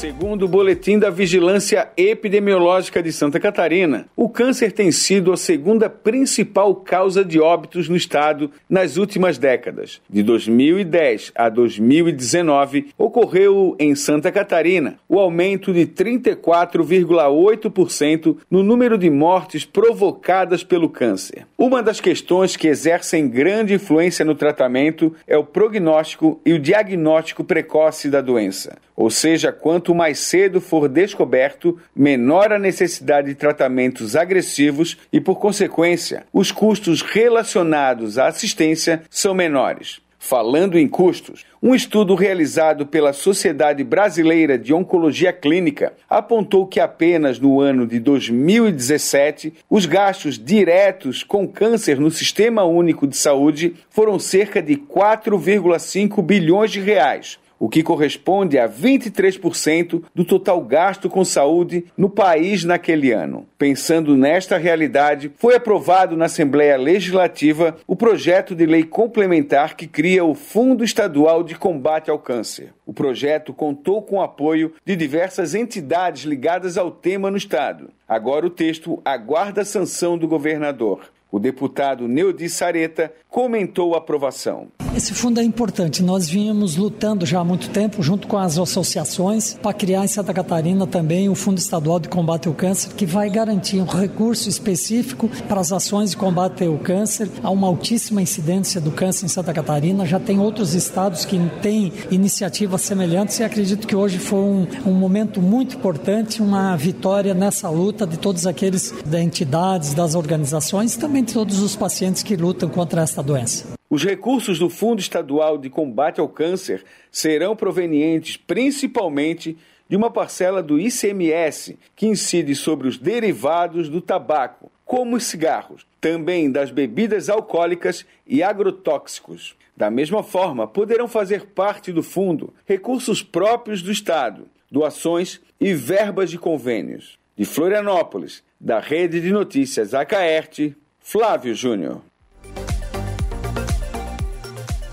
Segundo 0.00 0.46
o 0.46 0.48
boletim 0.48 0.98
da 0.98 1.10
Vigilância 1.10 1.90
Epidemiológica 1.94 3.02
de 3.02 3.12
Santa 3.12 3.38
Catarina, 3.38 4.06
o 4.16 4.30
câncer 4.30 4.72
tem 4.72 4.90
sido 4.90 5.30
a 5.30 5.36
segunda 5.36 5.90
principal 5.90 6.74
causa 6.74 7.22
de 7.22 7.38
óbitos 7.38 7.86
no 7.86 7.94
estado 7.94 8.50
nas 8.66 8.96
últimas 8.96 9.36
décadas. 9.36 10.00
De 10.08 10.22
2010 10.22 11.32
a 11.34 11.50
2019, 11.50 12.94
ocorreu 12.96 13.76
em 13.78 13.94
Santa 13.94 14.32
Catarina 14.32 14.96
o 15.06 15.18
aumento 15.18 15.70
de 15.70 15.86
34,8% 15.86 18.38
no 18.50 18.62
número 18.62 18.96
de 18.96 19.10
mortes 19.10 19.66
provocadas 19.66 20.64
pelo 20.64 20.88
câncer. 20.88 21.46
Uma 21.58 21.82
das 21.82 22.00
questões 22.00 22.56
que 22.56 22.68
exercem 22.68 23.28
grande 23.28 23.74
influência 23.74 24.24
no 24.24 24.34
tratamento 24.34 25.14
é 25.26 25.36
o 25.36 25.44
prognóstico 25.44 26.40
e 26.46 26.54
o 26.54 26.58
diagnóstico 26.58 27.44
precoce 27.44 28.08
da 28.08 28.22
doença. 28.22 28.78
Ou 29.00 29.08
seja, 29.08 29.50
quanto 29.50 29.89
mais 29.94 30.18
cedo 30.18 30.60
for 30.60 30.88
descoberto, 30.88 31.78
menor 31.94 32.52
a 32.52 32.58
necessidade 32.58 33.28
de 33.28 33.34
tratamentos 33.34 34.16
agressivos 34.16 34.96
e, 35.12 35.20
por 35.20 35.38
consequência, 35.38 36.24
os 36.32 36.52
custos 36.52 37.02
relacionados 37.02 38.18
à 38.18 38.26
assistência 38.26 39.02
são 39.10 39.34
menores. 39.34 40.00
Falando 40.22 40.78
em 40.78 40.86
custos, 40.86 41.46
um 41.62 41.74
estudo 41.74 42.14
realizado 42.14 42.86
pela 42.86 43.10
Sociedade 43.10 43.82
Brasileira 43.82 44.58
de 44.58 44.74
Oncologia 44.74 45.32
Clínica 45.32 45.94
apontou 46.10 46.66
que 46.66 46.78
apenas 46.78 47.40
no 47.40 47.58
ano 47.58 47.86
de 47.86 47.98
2017 47.98 49.54
os 49.68 49.86
gastos 49.86 50.38
diretos 50.38 51.22
com 51.22 51.48
câncer 51.48 51.98
no 51.98 52.10
Sistema 52.10 52.64
Único 52.64 53.06
de 53.06 53.16
Saúde 53.16 53.74
foram 53.88 54.18
cerca 54.18 54.60
de 54.60 54.76
4,5 54.76 56.22
bilhões 56.22 56.70
de 56.70 56.80
reais, 56.80 57.38
o 57.60 57.68
que 57.68 57.82
corresponde 57.82 58.58
a 58.58 58.66
23% 58.66 60.02
do 60.14 60.24
total 60.24 60.62
gasto 60.62 61.10
com 61.10 61.22
saúde 61.22 61.84
no 61.94 62.08
país 62.08 62.64
naquele 62.64 63.12
ano. 63.12 63.46
Pensando 63.58 64.16
nesta 64.16 64.56
realidade, 64.56 65.30
foi 65.36 65.54
aprovado 65.54 66.16
na 66.16 66.24
Assembleia 66.24 66.78
Legislativa 66.78 67.76
o 67.86 67.94
projeto 67.94 68.54
de 68.54 68.64
lei 68.64 68.82
complementar 68.82 69.76
que 69.76 69.86
cria 69.86 70.24
o 70.24 70.34
Fundo 70.34 70.82
Estadual 70.82 71.44
de 71.44 71.54
Combate 71.54 72.10
ao 72.10 72.18
Câncer. 72.18 72.72
O 72.86 72.94
projeto 72.94 73.52
contou 73.52 74.00
com 74.02 74.16
o 74.16 74.22
apoio 74.22 74.72
de 74.84 74.96
diversas 74.96 75.54
entidades 75.54 76.24
ligadas 76.24 76.78
ao 76.78 76.90
tema 76.90 77.30
no 77.30 77.36
Estado. 77.36 77.90
Agora 78.08 78.46
o 78.46 78.50
texto 78.50 79.00
aguarda 79.04 79.60
a 79.60 79.66
sanção 79.66 80.16
do 80.16 80.26
governador. 80.26 81.02
O 81.32 81.38
deputado 81.38 82.08
Neudi 82.08 82.48
Sareta 82.48 83.12
comentou 83.28 83.94
a 83.94 83.98
aprovação. 83.98 84.68
Esse 84.96 85.14
fundo 85.14 85.38
é 85.38 85.44
importante. 85.44 86.02
Nós 86.02 86.28
vínhamos 86.28 86.76
lutando 86.76 87.24
já 87.24 87.38
há 87.38 87.44
muito 87.44 87.70
tempo, 87.70 88.02
junto 88.02 88.26
com 88.26 88.36
as 88.36 88.58
associações, 88.58 89.54
para 89.54 89.72
criar 89.72 90.04
em 90.04 90.08
Santa 90.08 90.34
Catarina 90.34 90.84
também 90.84 91.28
o 91.28 91.34
Fundo 91.36 91.58
Estadual 91.58 92.00
de 92.00 92.08
Combate 92.08 92.48
ao 92.48 92.54
Câncer, 92.54 92.92
que 92.94 93.06
vai 93.06 93.30
garantir 93.30 93.80
um 93.80 93.84
recurso 93.84 94.48
específico 94.48 95.30
para 95.46 95.60
as 95.60 95.70
ações 95.70 96.10
de 96.10 96.16
combate 96.16 96.64
ao 96.64 96.76
câncer. 96.76 97.30
Há 97.40 97.50
uma 97.50 97.68
altíssima 97.68 98.20
incidência 98.20 98.80
do 98.80 98.90
câncer 98.90 99.26
em 99.26 99.28
Santa 99.28 99.54
Catarina. 99.54 100.04
Já 100.04 100.18
tem 100.18 100.40
outros 100.40 100.74
estados 100.74 101.24
que 101.24 101.38
têm 101.62 101.92
iniciativas 102.10 102.80
semelhantes 102.82 103.38
e 103.38 103.44
acredito 103.44 103.86
que 103.86 103.94
hoje 103.94 104.18
foi 104.18 104.40
um, 104.40 104.66
um 104.84 104.92
momento 104.92 105.40
muito 105.40 105.76
importante, 105.76 106.42
uma 106.42 106.76
vitória 106.76 107.32
nessa 107.32 107.70
luta 107.70 108.04
de 108.04 108.18
todos 108.18 108.44
aqueles 108.44 108.92
da 109.06 109.22
entidades, 109.22 109.94
das 109.94 110.16
organizações, 110.16 110.96
também 110.96 111.19
de 111.22 111.34
todos 111.34 111.60
os 111.60 111.76
pacientes 111.76 112.22
que 112.22 112.36
lutam 112.36 112.68
contra 112.68 113.02
esta 113.02 113.22
doença. 113.22 113.74
Os 113.88 114.04
recursos 114.04 114.58
do 114.58 114.70
Fundo 114.70 115.00
Estadual 115.00 115.58
de 115.58 115.68
Combate 115.68 116.20
ao 116.20 116.28
Câncer 116.28 116.84
serão 117.10 117.54
provenientes 117.54 118.36
principalmente 118.36 119.56
de 119.88 119.96
uma 119.96 120.10
parcela 120.10 120.62
do 120.62 120.78
ICMS, 120.78 121.76
que 121.96 122.06
incide 122.06 122.54
sobre 122.54 122.86
os 122.86 122.96
derivados 122.96 123.88
do 123.88 124.00
tabaco, 124.00 124.70
como 124.84 125.16
os 125.16 125.24
cigarros, 125.24 125.84
também 126.00 126.50
das 126.50 126.70
bebidas 126.70 127.28
alcoólicas 127.28 128.06
e 128.26 128.42
agrotóxicos. 128.42 129.56
Da 129.76 129.90
mesma 129.90 130.22
forma, 130.22 130.66
poderão 130.68 131.08
fazer 131.08 131.46
parte 131.46 131.90
do 131.92 132.02
fundo 132.02 132.54
recursos 132.66 133.22
próprios 133.22 133.82
do 133.82 133.90
Estado, 133.90 134.46
doações 134.70 135.40
e 135.60 135.74
verbas 135.74 136.30
de 136.30 136.38
convênios. 136.38 137.18
De 137.36 137.44
Florianópolis, 137.44 138.44
da 138.60 138.78
Rede 138.78 139.20
de 139.20 139.32
Notícias 139.32 139.94
Acaerte, 139.94 140.76
Flávio 141.00 141.54
Júnior. 141.54 142.02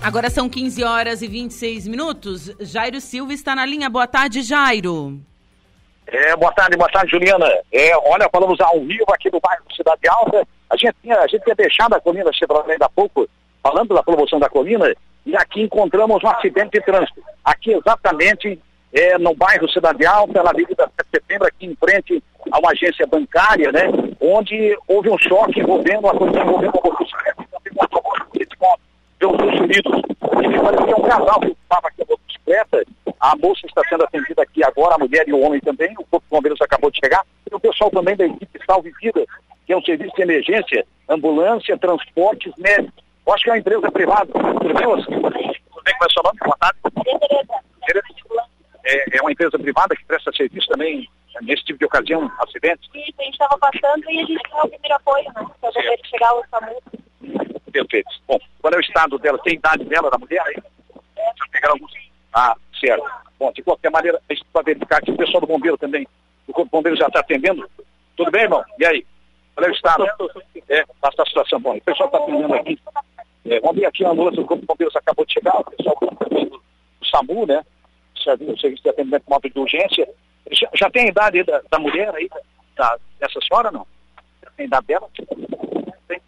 Agora 0.02 0.30
são 0.30 0.48
15 0.48 0.84
horas 0.84 1.22
e 1.22 1.28
26 1.28 1.86
minutos. 1.86 2.50
Jairo 2.60 3.00
Silva 3.00 3.32
está 3.32 3.54
na 3.54 3.66
linha. 3.66 3.90
Boa 3.90 4.06
tarde, 4.06 4.42
Jairo. 4.42 5.20
É, 6.06 6.34
boa 6.36 6.52
tarde, 6.52 6.76
boa 6.76 6.90
tarde, 6.90 7.10
Juliana. 7.10 7.46
É, 7.70 7.96
olha, 7.96 8.28
falamos 8.32 8.58
ao 8.60 8.80
vivo 8.80 9.04
aqui 9.12 9.28
do 9.28 9.38
bairro 9.40 9.62
Cidade 9.76 10.08
Alta. 10.08 10.46
A 10.70 10.76
gente 10.76 10.94
tinha, 11.02 11.18
a 11.18 11.26
gente 11.26 11.42
tinha 11.42 11.54
deixado 11.54 11.94
a 11.94 12.00
colina 12.00 12.32
Chevrolet 12.32 12.72
ainda 12.72 12.86
há 12.86 12.88
pouco, 12.88 13.28
falando 13.62 13.94
da 13.94 14.02
promoção 14.02 14.38
da 14.38 14.48
colina, 14.48 14.94
e 15.26 15.36
aqui 15.36 15.62
encontramos 15.62 16.22
um 16.24 16.28
acidente 16.28 16.78
de 16.78 16.80
trânsito. 16.80 17.22
Aqui 17.44 17.72
exatamente 17.72 18.58
é, 18.92 19.18
no 19.18 19.34
bairro 19.34 19.70
Cidade 19.70 20.06
Alta, 20.06 20.42
na 20.42 20.50
Avenida 20.50 20.90
7 20.96 21.04
de 21.04 21.10
Setembro, 21.10 21.46
aqui 21.46 21.66
em 21.66 21.76
frente 21.76 22.22
a 22.50 22.58
uma 22.58 22.72
agência 22.72 23.06
bancária, 23.06 23.70
né? 23.72 23.82
Onde 24.20 24.76
houve 24.86 25.10
um 25.10 25.18
choque 25.18 25.60
envolvendo 25.60 26.08
a 26.08 26.14
coisa 26.14 26.40
envolvendo 26.40 26.72
uma 26.74 26.88
moto 27.78 28.80
pelos 29.18 29.34
Estados 29.34 29.60
Unidos. 29.60 30.02
E 30.42 30.48
me 30.48 30.60
parecia 30.60 30.96
um 30.96 31.02
casal 31.02 31.40
que 31.40 31.48
estava 31.48 31.88
aqui 31.88 32.04
na 32.08 32.16
bicicleta. 32.26 32.84
A 33.20 33.36
moça 33.36 33.66
está 33.66 33.82
sendo 33.88 34.04
atendida 34.04 34.42
aqui 34.42 34.64
agora, 34.64 34.94
a 34.94 34.98
mulher 34.98 35.28
e 35.28 35.32
o 35.32 35.40
homem 35.40 35.60
também. 35.60 35.92
O 35.98 36.04
Corpo 36.04 36.26
de 36.26 36.30
Bombeiros 36.30 36.60
acabou 36.60 36.90
de 36.90 36.98
chegar. 37.02 37.24
E 37.50 37.54
o 37.54 37.60
pessoal 37.60 37.90
também 37.90 38.16
da 38.16 38.26
equipe 38.26 38.60
Salve 38.64 38.92
Vida, 39.02 39.24
que 39.66 39.72
é 39.72 39.76
um 39.76 39.82
serviço 39.82 40.14
de 40.14 40.22
emergência, 40.22 40.86
ambulância, 41.08 41.78
transportes 41.78 42.52
médicos. 42.56 43.04
Eu 43.26 43.34
acho 43.34 43.44
que 43.44 43.50
é 43.50 43.52
uma 43.52 43.58
empresa 43.58 43.90
privada. 43.90 44.26
Tudo 44.32 44.74
bem, 44.74 44.86
moça? 44.86 45.04
Tudo 45.04 45.30
bem? 45.30 45.54
Como 45.70 45.82
é 45.86 46.06
o 46.06 46.12
seu 46.12 46.22
nome? 46.22 46.38
Boa 46.44 46.56
tarde. 46.58 46.78
É, 48.84 49.18
é 49.18 49.20
uma 49.20 49.32
empresa 49.32 49.58
privada 49.58 49.94
que 49.94 50.04
presta 50.06 50.32
serviço 50.32 50.66
também 50.68 51.06
nesse 51.42 51.64
tipo 51.64 51.78
de 51.78 51.84
ocasião, 51.84 52.30
acidentes? 52.38 52.88
Isso, 52.94 53.14
a 53.18 53.22
gente 53.24 53.32
estava 53.32 53.58
passando 53.58 54.10
e 54.10 54.20
a 54.20 54.24
gente 54.24 54.42
deu 54.50 54.64
o 54.64 54.68
primeiro 54.68 54.94
apoio, 54.94 55.24
né? 55.24 55.46
Para 55.60 55.72
poder 55.72 56.00
chegar 56.04 56.28
ao 56.28 56.44
SAMU. 56.48 56.82
Perfeito. 57.72 58.10
Bom, 58.26 58.38
qual 58.60 58.72
é 58.72 58.76
o 58.76 58.80
estado 58.80 59.18
dela? 59.18 59.38
Tem 59.38 59.54
idade 59.54 59.84
dela, 59.84 60.10
da 60.10 60.18
mulher 60.18 60.42
aí? 60.46 60.56
Eu 60.56 61.50
pegar 61.50 61.70
alguns. 61.70 61.92
Ah, 62.32 62.54
certo. 62.80 63.04
Bom, 63.38 63.52
de 63.52 63.62
qualquer 63.62 63.90
maneira, 63.90 64.20
a 64.28 64.34
gente 64.34 64.46
vai 64.52 64.64
verificar 64.64 64.98
aqui 64.98 65.10
o 65.10 65.16
pessoal 65.16 65.40
do 65.40 65.46
bombeiro 65.46 65.76
também. 65.78 66.06
O 66.46 66.52
Corpo 66.52 66.70
Bombeiro 66.70 66.96
já 66.96 67.06
está 67.06 67.20
atendendo. 67.20 67.68
Tudo 68.16 68.30
bem, 68.30 68.42
irmão? 68.42 68.64
E 68.78 68.86
aí? 68.86 69.06
Qual 69.54 69.66
é 69.66 69.70
o 69.70 69.74
estado? 69.74 70.06
É, 70.68 70.84
basta 71.00 71.22
a 71.22 71.26
situação. 71.26 71.60
Bom, 71.60 71.76
o 71.76 71.80
pessoal 71.80 72.08
está 72.08 72.18
atendendo 72.18 72.54
aqui. 72.54 72.78
É, 73.44 73.60
vamos 73.60 73.76
ver 73.76 73.86
aqui 73.86 74.04
a 74.04 74.10
ambulância 74.10 74.40
do 74.40 74.46
Corpo 74.46 74.66
Bombeiros 74.66 74.96
acabou 74.96 75.24
de 75.24 75.32
chegar, 75.34 75.58
o 75.58 75.64
pessoal 75.64 75.96
do, 76.00 76.62
SAMU, 77.10 77.46
né? 77.46 77.64
O 78.14 78.58
serviço 78.58 78.82
de 78.82 78.88
atendimento 78.88 79.24
móvel 79.28 79.50
de 79.50 79.58
urgência. 79.58 80.08
Já, 80.52 80.68
já 80.74 80.90
tem 80.90 81.04
a 81.04 81.08
idade 81.08 81.42
da, 81.44 81.60
da 81.70 81.78
mulher 81.78 82.14
aí, 82.14 82.28
da, 82.76 82.98
dessa 83.18 83.40
senhora, 83.40 83.70
não? 83.70 83.86
Já 84.42 84.50
tem 84.52 84.64
a 84.64 84.66
idade 84.66 84.86
dela? 84.86 85.08
Tem. 86.06 86.20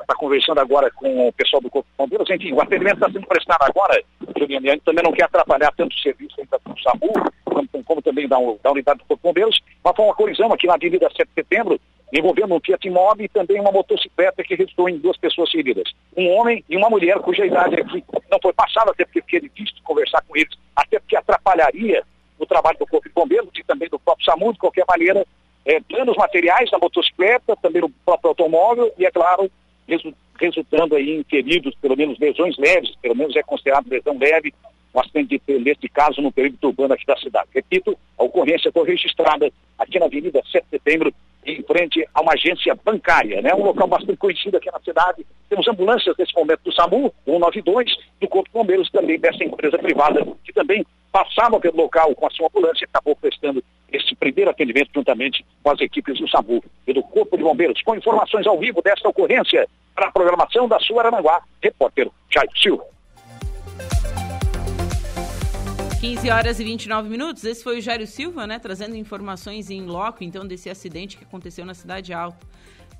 Está 0.00 0.14
conversando 0.16 0.60
agora 0.60 0.90
com 0.90 1.28
o 1.28 1.32
pessoal 1.32 1.62
do 1.62 1.70
Corpo 1.70 1.88
de 1.90 1.96
Bombeiros. 1.96 2.30
Enfim, 2.30 2.52
o 2.52 2.60
atendimento 2.60 2.96
está 2.96 3.10
sendo 3.10 3.26
prestado 3.26 3.62
agora, 3.62 4.02
Juliana, 4.38 4.66
e 4.66 4.70
a 4.70 4.72
gente 4.74 4.84
também 4.84 5.02
não 5.02 5.12
quer 5.12 5.24
atrapalhar 5.24 5.72
tanto 5.72 5.96
o 5.96 6.00
serviço 6.00 6.40
ainda 6.40 6.60
do 6.64 6.80
SAMU, 6.80 7.12
como, 7.44 7.84
como 7.84 8.02
também 8.02 8.28
da, 8.28 8.36
da, 8.62 8.70
unidade 8.70 8.98
do 8.98 9.04
Corpo 9.06 9.16
de 9.16 9.22
Bombeiros, 9.22 9.60
mas 9.82 9.96
foi 9.96 10.04
uma 10.04 10.14
colisão 10.14 10.52
aqui 10.52 10.66
na 10.66 10.74
Avenida 10.74 11.08
7 11.10 11.26
de 11.26 11.34
Setembro, 11.34 11.80
envolvendo 12.14 12.54
um 12.54 12.60
Fiat 12.60 12.88
Mobi 12.88 13.24
e 13.24 13.28
também 13.28 13.60
uma 13.60 13.72
motocicleta 13.72 14.44
que 14.44 14.54
resultou 14.54 14.88
em 14.88 14.98
duas 14.98 15.16
pessoas 15.16 15.50
feridas. 15.50 15.92
Um 16.16 16.30
homem 16.30 16.64
e 16.68 16.76
uma 16.76 16.88
mulher, 16.88 17.18
cuja 17.18 17.44
idade 17.44 17.74
aqui 17.74 18.04
não 18.30 18.38
foi 18.40 18.52
passada, 18.52 18.92
até 18.92 19.04
porque 19.04 19.20
fiquei 19.22 19.40
difícil 19.40 19.74
conversar 19.82 20.22
com 20.22 20.36
eles, 20.36 20.56
até 20.76 21.00
porque 21.00 21.16
atrapalharia 21.16 22.04
o 22.38 22.46
trabalho 22.46 22.78
do 22.78 22.86
Corpo 22.86 23.08
de 23.08 23.14
Bombeiros 23.14 23.50
e 23.56 23.64
também 23.64 23.88
do 23.88 23.98
próprio 23.98 24.24
SAMU, 24.24 24.52
de 24.52 24.58
qualquer 24.60 24.84
maneira, 24.88 25.26
é, 25.66 25.80
danos 25.90 26.16
materiais 26.16 26.70
na 26.70 26.78
motocicleta, 26.78 27.56
também 27.56 27.82
no 27.82 27.90
próprio 27.90 28.28
automóvel 28.28 28.92
e, 28.96 29.04
é 29.04 29.10
claro, 29.10 29.50
resultando 30.40 30.94
aí 30.94 31.16
em 31.16 31.24
feridos, 31.24 31.74
pelo 31.80 31.96
menos 31.96 32.18
lesões 32.18 32.56
leves, 32.58 32.94
pelo 33.02 33.16
menos 33.16 33.34
é 33.34 33.42
considerado 33.42 33.88
lesão 33.88 34.16
leve, 34.18 34.54
um 34.94 35.00
acidente 35.00 35.40
neste 35.48 35.88
caso 35.88 36.22
no 36.22 36.30
perímetro 36.30 36.68
urbano 36.68 36.94
aqui 36.94 37.04
da 37.04 37.16
cidade. 37.16 37.48
Repito, 37.52 37.98
a 38.16 38.24
ocorrência 38.24 38.70
foi 38.70 38.86
registrada 38.86 39.50
aqui 39.78 39.98
na 39.98 40.06
Avenida 40.06 40.40
7 40.50 40.64
de 40.64 40.70
Setembro, 40.70 41.12
em 41.44 41.62
frente 41.62 42.08
a 42.14 42.22
uma 42.22 42.32
agência 42.32 42.74
bancária, 42.84 43.42
né? 43.42 43.54
Um 43.54 43.64
local 43.64 43.86
bastante 43.86 44.16
conhecido 44.16 44.56
aqui 44.56 44.70
na 44.70 44.80
cidade. 44.80 45.26
Temos 45.48 45.66
ambulâncias 45.68 46.16
nesse 46.16 46.34
momento 46.34 46.60
do 46.64 46.72
SAMU, 46.72 47.12
192, 47.24 47.96
do 48.20 48.28
Corpo 48.28 48.48
de 48.48 48.54
Bombeiros 48.54 48.90
também 48.90 49.18
dessa 49.18 49.44
empresa 49.44 49.76
privada, 49.78 50.26
que 50.44 50.52
também 50.52 50.86
passava 51.12 51.60
pelo 51.60 51.76
local 51.76 52.14
com 52.14 52.26
a 52.26 52.30
sua 52.30 52.48
ambulância 52.48 52.84
e 52.84 52.88
acabou 52.88 53.14
prestando 53.14 53.62
esse 53.92 54.14
primeiro 54.16 54.50
atendimento 54.50 54.90
juntamente 54.94 55.44
com 55.62 55.70
as 55.70 55.80
equipes 55.80 56.18
do 56.18 56.28
SAMU 56.28 56.62
e 56.86 56.92
do 56.92 57.02
Corpo 57.02 57.36
de 57.36 57.42
Bombeiros. 57.42 57.82
Com 57.82 57.94
informações 57.94 58.46
ao 58.46 58.58
vivo 58.58 58.80
desta 58.80 59.08
ocorrência, 59.08 59.68
para 59.94 60.08
a 60.08 60.12
programação 60.12 60.66
da 60.66 60.80
sua 60.80 61.02
Arananguá, 61.02 61.42
repórter 61.62 62.10
Jair 62.32 62.50
Silva. 62.56 62.93
15 66.04 66.28
horas 66.28 66.60
e 66.60 66.64
29 66.64 67.08
minutos. 67.08 67.44
Esse 67.44 67.64
foi 67.64 67.78
o 67.78 67.80
Jairo 67.80 68.06
Silva, 68.06 68.46
né? 68.46 68.58
Trazendo 68.58 68.94
informações 68.94 69.70
em 69.70 69.86
loco, 69.86 70.22
então, 70.22 70.46
desse 70.46 70.68
acidente 70.68 71.16
que 71.16 71.24
aconteceu 71.24 71.64
na 71.64 71.72
Cidade 71.72 72.12
Alta. 72.12 72.46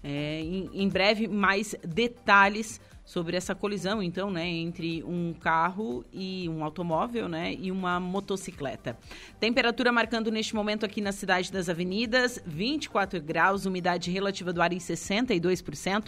É, 0.03 0.41
em, 0.41 0.71
em, 0.73 0.89
breve, 0.89 1.29
mais 1.29 1.77
detalhes 1.87 2.81
sobre 3.05 3.37
essa 3.37 3.55
colisão, 3.55 4.03
então, 4.03 4.31
né? 4.31 4.49
Entre 4.49 5.05
um 5.05 5.35
carro 5.39 6.03
e 6.15 6.49
um 6.49 6.65
automóvel, 6.65 7.29
né? 7.29 7.55
E 7.61 7.71
uma 7.71 8.01
motocicleta. 8.01 8.97
Temperatura 9.39 9.93
marcando 9.93 10.31
neste 10.31 10.55
momento 10.55 10.87
aqui 10.87 11.03
na 11.03 11.13
Cidade 11.13 11.53
das 11.53 11.69
Avenidas, 11.69 12.43
24 12.47 13.21
graus, 13.21 13.67
umidade 13.67 14.11
relativa 14.11 14.51
do 14.51 14.63
ar 14.63 14.73
em 14.73 14.79
62%, 14.79 16.07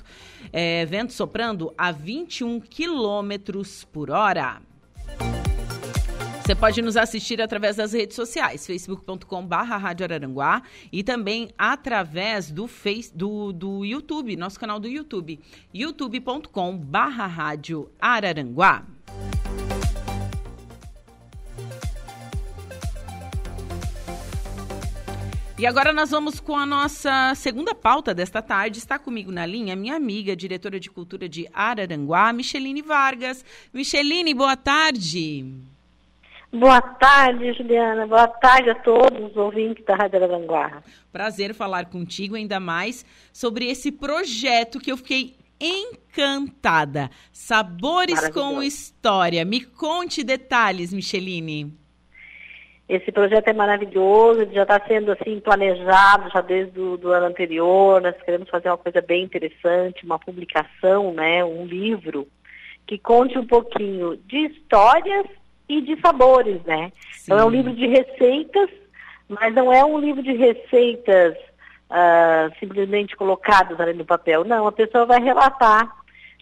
é, 0.51 0.86
vento 0.86 1.12
soprando 1.12 1.74
a 1.76 1.92
21 1.92 2.59
quilômetros 2.59 3.84
por 3.84 4.11
hora. 4.11 4.62
Você 6.47 6.55
pode 6.55 6.80
nos 6.80 6.97
assistir 6.97 7.42
através 7.42 7.74
das 7.74 7.92
redes 7.92 8.14
sociais, 8.14 8.64
facebook.com.br 8.64 9.53
Araranguá 9.53 10.62
e 10.92 11.03
também 11.03 11.51
através 11.59 12.53
do, 12.53 12.68
face, 12.68 13.12
do, 13.12 13.53
do 13.53 13.84
YouTube, 13.84 14.36
nosso 14.36 14.61
canal 14.61 14.78
do 14.78 14.86
YouTube, 14.86 15.40
youtube.com.br 15.74 16.99
Araranguá. 18.01 18.86
E 25.59 25.66
agora 25.66 25.92
nós 25.92 26.12
vamos 26.12 26.38
com 26.38 26.57
a 26.57 26.64
nossa 26.64 27.34
segunda 27.34 27.74
pauta 27.74 28.14
desta 28.14 28.40
tarde. 28.40 28.78
Está 28.78 29.01
comigo 29.01 29.32
na 29.32 29.44
linha 29.44 29.74
minha 29.74 29.97
amiga, 29.97 30.36
diretora 30.36 30.78
de 30.78 30.92
cultura 30.92 31.28
de 31.28 31.49
Araranguá, 31.53 32.32
Micheline 32.32 32.82
Vargas. 32.82 33.44
Micheline, 33.74 34.32
boa 34.32 34.57
tarde. 34.57 35.74
Boa 36.59 36.80
tarde, 36.80 37.52
Juliana. 37.52 38.07
Boa 38.07 38.26
tarde 38.26 38.70
a 38.70 38.74
todos 38.74 39.30
os 39.30 39.36
ouvintes 39.36 39.84
da 39.84 39.94
Rádio 39.94 40.24
Aranguá. 40.24 40.82
Prazer 41.12 41.52
falar 41.52 41.84
contigo 41.84 42.34
ainda 42.34 42.59
mais 42.59 43.04
sobre 43.30 43.66
esse 43.66 43.92
projeto 43.92 44.78
que 44.78 44.90
eu 44.90 44.96
fiquei 44.96 45.36
encantada. 45.61 47.11
Sabores 47.30 48.30
com 48.30 48.62
História. 48.62 49.44
Me 49.44 49.66
conte 49.66 50.24
detalhes, 50.24 50.94
Micheline. 50.94 51.74
Esse 52.88 53.12
projeto 53.12 53.48
é 53.48 53.52
maravilhoso, 53.52 54.50
já 54.50 54.62
está 54.62 54.80
sendo 54.86 55.12
assim 55.12 55.38
planejado 55.40 56.30
já 56.30 56.40
desde 56.40 56.80
o 56.80 56.96
do 56.96 57.12
ano 57.12 57.26
anterior. 57.26 58.00
Nós 58.00 58.16
queremos 58.22 58.48
fazer 58.48 58.70
uma 58.70 58.78
coisa 58.78 59.02
bem 59.02 59.24
interessante, 59.24 60.07
uma 60.07 60.18
publicação, 60.18 61.12
né, 61.12 61.44
um 61.44 61.66
livro 61.66 62.26
que 62.86 62.96
conte 62.96 63.36
um 63.36 63.46
pouquinho 63.46 64.16
de 64.16 64.46
histórias 64.46 65.26
e 65.68 65.80
de 65.80 66.00
sabores, 66.00 66.62
né? 66.64 66.92
Sim. 67.12 67.22
Então 67.24 67.38
é 67.38 67.44
um 67.44 67.50
livro 67.50 67.72
de 67.72 67.86
receitas, 67.86 68.70
mas 69.28 69.54
não 69.54 69.72
é 69.72 69.84
um 69.84 69.98
livro 69.98 70.22
de 70.22 70.32
receitas 70.32 71.34
uh, 71.90 72.54
simplesmente 72.58 73.16
colocadas 73.16 73.78
ali 73.80 73.94
no 73.94 74.04
papel. 74.04 74.44
Não, 74.44 74.66
a 74.66 74.72
pessoa 74.72 75.06
vai 75.06 75.20
relatar, 75.20 75.90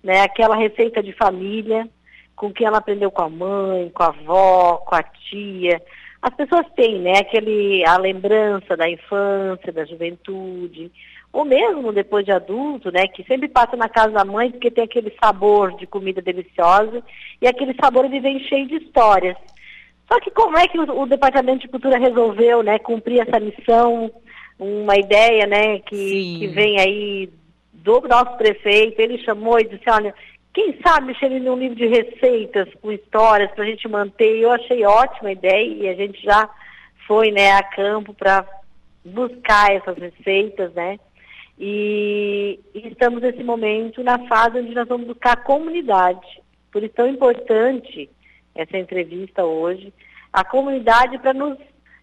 né? 0.02 0.22
Aquela 0.22 0.56
receita 0.56 1.02
de 1.02 1.12
família, 1.12 1.88
com 2.36 2.52
que 2.52 2.64
ela 2.64 2.78
aprendeu 2.78 3.10
com 3.10 3.22
a 3.22 3.30
mãe, 3.30 3.90
com 3.90 4.02
a 4.02 4.08
avó, 4.08 4.76
com 4.78 4.94
a 4.94 5.02
tia. 5.02 5.80
As 6.20 6.34
pessoas 6.34 6.66
têm, 6.74 7.00
né? 7.00 7.18
Aquele, 7.18 7.84
a 7.86 7.96
lembrança 7.98 8.76
da 8.76 8.88
infância, 8.88 9.72
da 9.72 9.84
juventude 9.84 10.90
ou 11.34 11.44
mesmo 11.44 11.92
depois 11.92 12.24
de 12.24 12.30
adulto, 12.30 12.92
né, 12.92 13.08
que 13.08 13.24
sempre 13.24 13.48
passa 13.48 13.76
na 13.76 13.88
casa 13.88 14.12
da 14.12 14.24
mãe 14.24 14.52
porque 14.52 14.70
tem 14.70 14.84
aquele 14.84 15.12
sabor 15.20 15.76
de 15.76 15.84
comida 15.84 16.22
deliciosa 16.22 17.02
e 17.42 17.48
aquele 17.48 17.74
sabor 17.74 18.04
ele 18.04 18.20
vem 18.20 18.38
cheio 18.38 18.68
de 18.68 18.76
histórias. 18.76 19.36
Só 20.06 20.20
que 20.20 20.30
como 20.30 20.56
é 20.56 20.68
que 20.68 20.78
o, 20.78 21.02
o 21.02 21.06
Departamento 21.06 21.62
de 21.62 21.68
Cultura 21.68 21.98
resolveu, 21.98 22.62
né, 22.62 22.78
cumprir 22.78 23.18
essa 23.18 23.40
missão, 23.40 24.12
uma 24.60 24.96
ideia, 24.96 25.44
né, 25.44 25.80
que, 25.80 26.38
que 26.38 26.46
vem 26.46 26.78
aí 26.78 27.28
do 27.72 28.00
nosso 28.02 28.36
prefeito, 28.36 29.00
ele 29.00 29.18
chamou 29.18 29.58
e 29.58 29.64
disse, 29.64 29.90
olha, 29.90 30.14
quem 30.52 30.78
sabe 30.86 31.08
mexer 31.08 31.32
em 31.32 31.50
um 31.50 31.58
livro 31.58 31.74
de 31.74 31.88
receitas 31.88 32.68
com 32.80 32.92
histórias 32.92 33.50
para 33.50 33.64
a 33.64 33.66
gente 33.66 33.88
manter, 33.88 34.38
eu 34.38 34.52
achei 34.52 34.86
ótima 34.86 35.32
ideia 35.32 35.66
e 35.66 35.88
a 35.88 35.94
gente 35.94 36.22
já 36.22 36.48
foi, 37.08 37.32
né, 37.32 37.54
a 37.54 37.62
campo 37.64 38.14
para 38.14 38.46
buscar 39.04 39.74
essas 39.74 39.98
receitas, 39.98 40.72
né, 40.74 40.96
e, 41.58 42.58
estamos 42.74 43.22
nesse 43.22 43.42
momento 43.44 44.02
na 44.02 44.26
fase 44.26 44.58
onde 44.58 44.74
nós 44.74 44.88
vamos 44.88 45.06
buscar 45.06 45.32
a 45.32 45.42
comunidade. 45.42 46.42
Por 46.72 46.82
isso 46.82 46.94
tão 46.94 47.08
importante 47.08 48.10
essa 48.54 48.76
entrevista 48.76 49.44
hoje, 49.44 49.92
a 50.32 50.44
comunidade 50.44 51.18
para 51.18 51.32
nos 51.32 51.56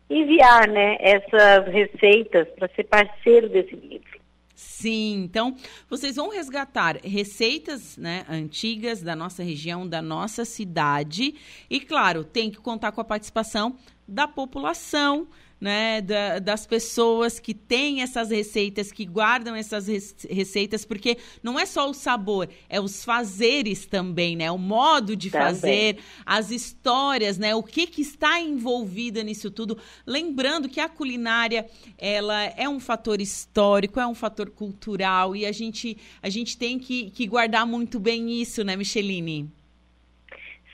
enviar 0.09 0.67
né, 0.67 0.97
essas 0.99 1.65
receitas 1.67 2.47
para 2.57 2.67
ser 2.75 2.83
parceiro 2.85 3.49
desse 3.49 3.75
livro. 3.75 4.21
Sim, 4.53 5.23
então 5.23 5.55
vocês 5.89 6.17
vão 6.17 6.29
resgatar 6.29 6.97
receitas 7.03 7.97
né, 7.97 8.23
antigas 8.29 9.01
da 9.01 9.15
nossa 9.15 9.41
região, 9.41 9.87
da 9.87 10.01
nossa 10.01 10.45
cidade, 10.45 11.33
e 11.69 11.79
claro, 11.79 12.23
tem 12.23 12.51
que 12.51 12.59
contar 12.59 12.91
com 12.91 13.01
a 13.01 13.05
participação 13.05 13.75
da 14.07 14.27
população, 14.27 15.27
né, 15.61 16.01
da, 16.01 16.39
das 16.39 16.65
pessoas 16.65 17.39
que 17.39 17.53
têm 17.53 18.01
essas 18.01 18.31
receitas, 18.31 18.91
que 18.91 19.05
guardam 19.05 19.55
essas 19.55 19.85
receitas, 20.27 20.83
porque 20.83 21.19
não 21.43 21.59
é 21.59 21.67
só 21.67 21.87
o 21.87 21.93
sabor, 21.93 22.49
é 22.67 22.81
os 22.81 23.05
fazeres 23.05 23.85
também, 23.85 24.35
né? 24.35 24.49
O 24.49 24.57
modo 24.57 25.15
de 25.15 25.29
também. 25.29 25.47
fazer, 25.47 25.97
as 26.25 26.49
histórias, 26.49 27.37
né? 27.37 27.53
O 27.53 27.61
que, 27.61 27.85
que 27.85 28.01
está 28.01 28.41
envolvido 28.41 29.21
nisso 29.21 29.51
tudo. 29.51 29.77
Lembrando 30.05 30.67
que 30.67 30.79
a 30.79 30.89
culinária, 30.89 31.69
ela 31.95 32.43
é 32.43 32.67
um 32.67 32.79
fator 32.79 33.21
histórico, 33.21 33.99
é 33.99 34.07
um 34.07 34.15
fator 34.15 34.49
cultural 34.49 35.35
e 35.35 35.45
a 35.45 35.51
gente, 35.51 35.95
a 36.23 36.29
gente 36.29 36.57
tem 36.57 36.79
que, 36.79 37.11
que 37.11 37.27
guardar 37.27 37.67
muito 37.67 37.99
bem 37.99 38.41
isso, 38.41 38.63
né, 38.63 38.75
Micheline? 38.75 39.60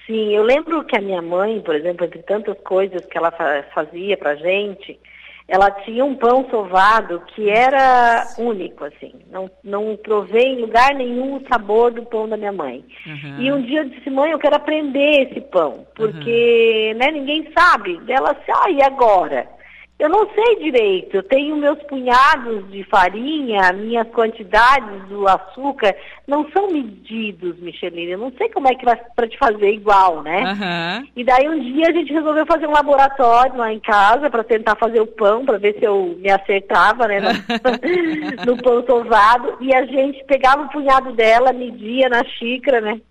Sim, 0.07 0.33
eu 0.33 0.41
lembro 0.41 0.85
que 0.85 0.97
a 0.97 1.01
minha 1.01 1.21
mãe, 1.21 1.59
por 1.59 1.75
exemplo, 1.75 2.05
entre 2.05 2.23
tantas 2.23 2.57
coisas 2.61 3.05
que 3.05 3.17
ela 3.17 3.31
fazia 3.73 4.15
pra 4.15 4.35
gente, 4.35 4.97
ela 5.47 5.69
tinha 5.69 6.03
um 6.03 6.15
pão 6.15 6.49
sovado 6.49 7.21
que 7.27 7.49
era 7.49 8.25
único, 8.37 8.85
assim. 8.85 9.13
Não, 9.29 9.51
não 9.61 9.97
provei 9.97 10.53
em 10.53 10.61
lugar 10.61 10.95
nenhum 10.95 11.35
o 11.35 11.47
sabor 11.49 11.91
do 11.91 12.03
pão 12.05 12.27
da 12.27 12.37
minha 12.37 12.53
mãe. 12.53 12.85
Uhum. 13.05 13.41
E 13.41 13.51
um 13.51 13.61
dia 13.61 13.81
eu 13.81 13.89
disse, 13.89 14.09
mãe, 14.09 14.31
eu 14.31 14.39
quero 14.39 14.55
aprender 14.55 15.29
esse 15.29 15.41
pão, 15.41 15.85
porque 15.93 16.91
uhum. 16.93 16.99
né, 16.99 17.11
ninguém 17.11 17.49
sabe. 17.57 17.99
Ela 18.07 18.33
disse, 18.33 18.51
ah, 18.51 18.69
e 18.71 18.81
agora? 18.81 19.56
Eu 19.99 20.09
não 20.09 20.29
sei 20.29 20.57
direito. 20.57 21.17
Eu 21.17 21.23
tenho 21.23 21.55
meus 21.55 21.81
punhados 21.83 22.69
de 22.69 22.83
farinha, 22.83 23.73
minhas 23.73 24.07
quantidades 24.09 25.03
do 25.09 25.27
açúcar 25.27 25.95
não 26.27 26.47
são 26.51 26.71
medidos, 26.71 27.57
Micheline. 27.59 28.11
Eu 28.11 28.19
não 28.19 28.31
sei 28.37 28.47
como 28.49 28.67
é 28.67 28.75
que 28.75 28.85
vai 28.85 28.95
para 29.15 29.27
te 29.27 29.37
fazer 29.39 29.71
igual, 29.71 30.21
né? 30.21 30.43
Uhum. 30.43 31.07
E 31.15 31.23
daí 31.23 31.49
um 31.49 31.59
dia 31.59 31.87
a 31.89 31.91
gente 31.91 32.13
resolveu 32.13 32.45
fazer 32.45 32.67
um 32.67 32.73
laboratório 32.73 33.57
lá 33.57 33.73
em 33.73 33.79
casa 33.79 34.29
para 34.29 34.43
tentar 34.43 34.75
fazer 34.75 34.99
o 34.99 35.07
pão, 35.07 35.43
para 35.43 35.57
ver 35.57 35.75
se 35.79 35.85
eu 35.85 36.15
me 36.19 36.29
acertava, 36.29 37.07
né, 37.07 37.19
no, 37.19 38.45
no 38.53 38.61
pão 38.61 38.85
sovado. 38.85 39.57
E 39.59 39.73
a 39.73 39.83
gente 39.85 40.23
pegava 40.25 40.61
o 40.61 40.69
punhado 40.69 41.11
dela, 41.13 41.51
media 41.51 42.07
na 42.07 42.23
xícara, 42.23 42.79
né? 42.81 43.01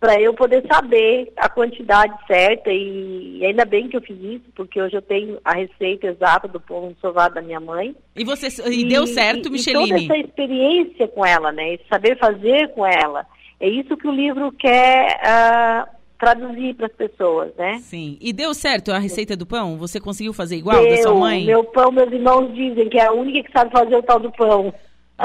Para 0.00 0.18
eu 0.18 0.32
poder 0.32 0.64
saber 0.66 1.30
a 1.36 1.46
quantidade 1.46 2.14
certa 2.26 2.70
e, 2.72 3.44
ainda 3.44 3.66
bem 3.66 3.86
que 3.86 3.98
eu 3.98 4.00
fiz 4.00 4.16
isso, 4.18 4.44
porque 4.56 4.80
hoje 4.80 4.96
eu 4.96 5.02
tenho 5.02 5.38
a 5.44 5.52
receita 5.52 6.06
exata 6.06 6.48
do 6.48 6.58
pão 6.58 6.96
sovado 7.02 7.34
da 7.34 7.42
minha 7.42 7.60
mãe. 7.60 7.94
E 8.16 8.24
você 8.24 8.48
e, 8.70 8.80
e 8.80 8.88
deu 8.88 9.06
certo, 9.06 9.48
e, 9.48 9.50
Micheline? 9.52 9.84
E 9.84 10.08
toda 10.08 10.18
essa 10.18 10.26
experiência 10.26 11.06
com 11.08 11.24
ela, 11.24 11.52
né, 11.52 11.74
esse 11.74 11.84
saber 11.86 12.18
fazer 12.18 12.68
com 12.68 12.86
ela, 12.86 13.26
é 13.60 13.68
isso 13.68 13.94
que 13.94 14.08
o 14.08 14.12
livro 14.12 14.50
quer 14.52 15.20
uh, 15.20 15.86
traduzir 16.18 16.74
para 16.76 16.86
as 16.86 16.92
pessoas, 16.92 17.54
né? 17.56 17.78
Sim. 17.80 18.16
E 18.22 18.32
deu 18.32 18.54
certo 18.54 18.92
a 18.92 18.98
receita 18.98 19.36
do 19.36 19.44
pão? 19.44 19.76
Você 19.76 20.00
conseguiu 20.00 20.32
fazer 20.32 20.56
igual 20.56 20.80
deu, 20.80 20.96
da 20.96 21.02
sua 21.02 21.14
mãe? 21.14 21.44
Meu 21.44 21.62
pão, 21.64 21.92
meus 21.92 22.10
irmãos 22.10 22.54
dizem 22.54 22.88
que 22.88 22.98
é 22.98 23.04
a 23.04 23.12
única 23.12 23.46
que 23.46 23.52
sabe 23.52 23.70
fazer 23.70 23.96
o 23.96 24.02
tal 24.02 24.18
do 24.18 24.32
pão. 24.32 24.72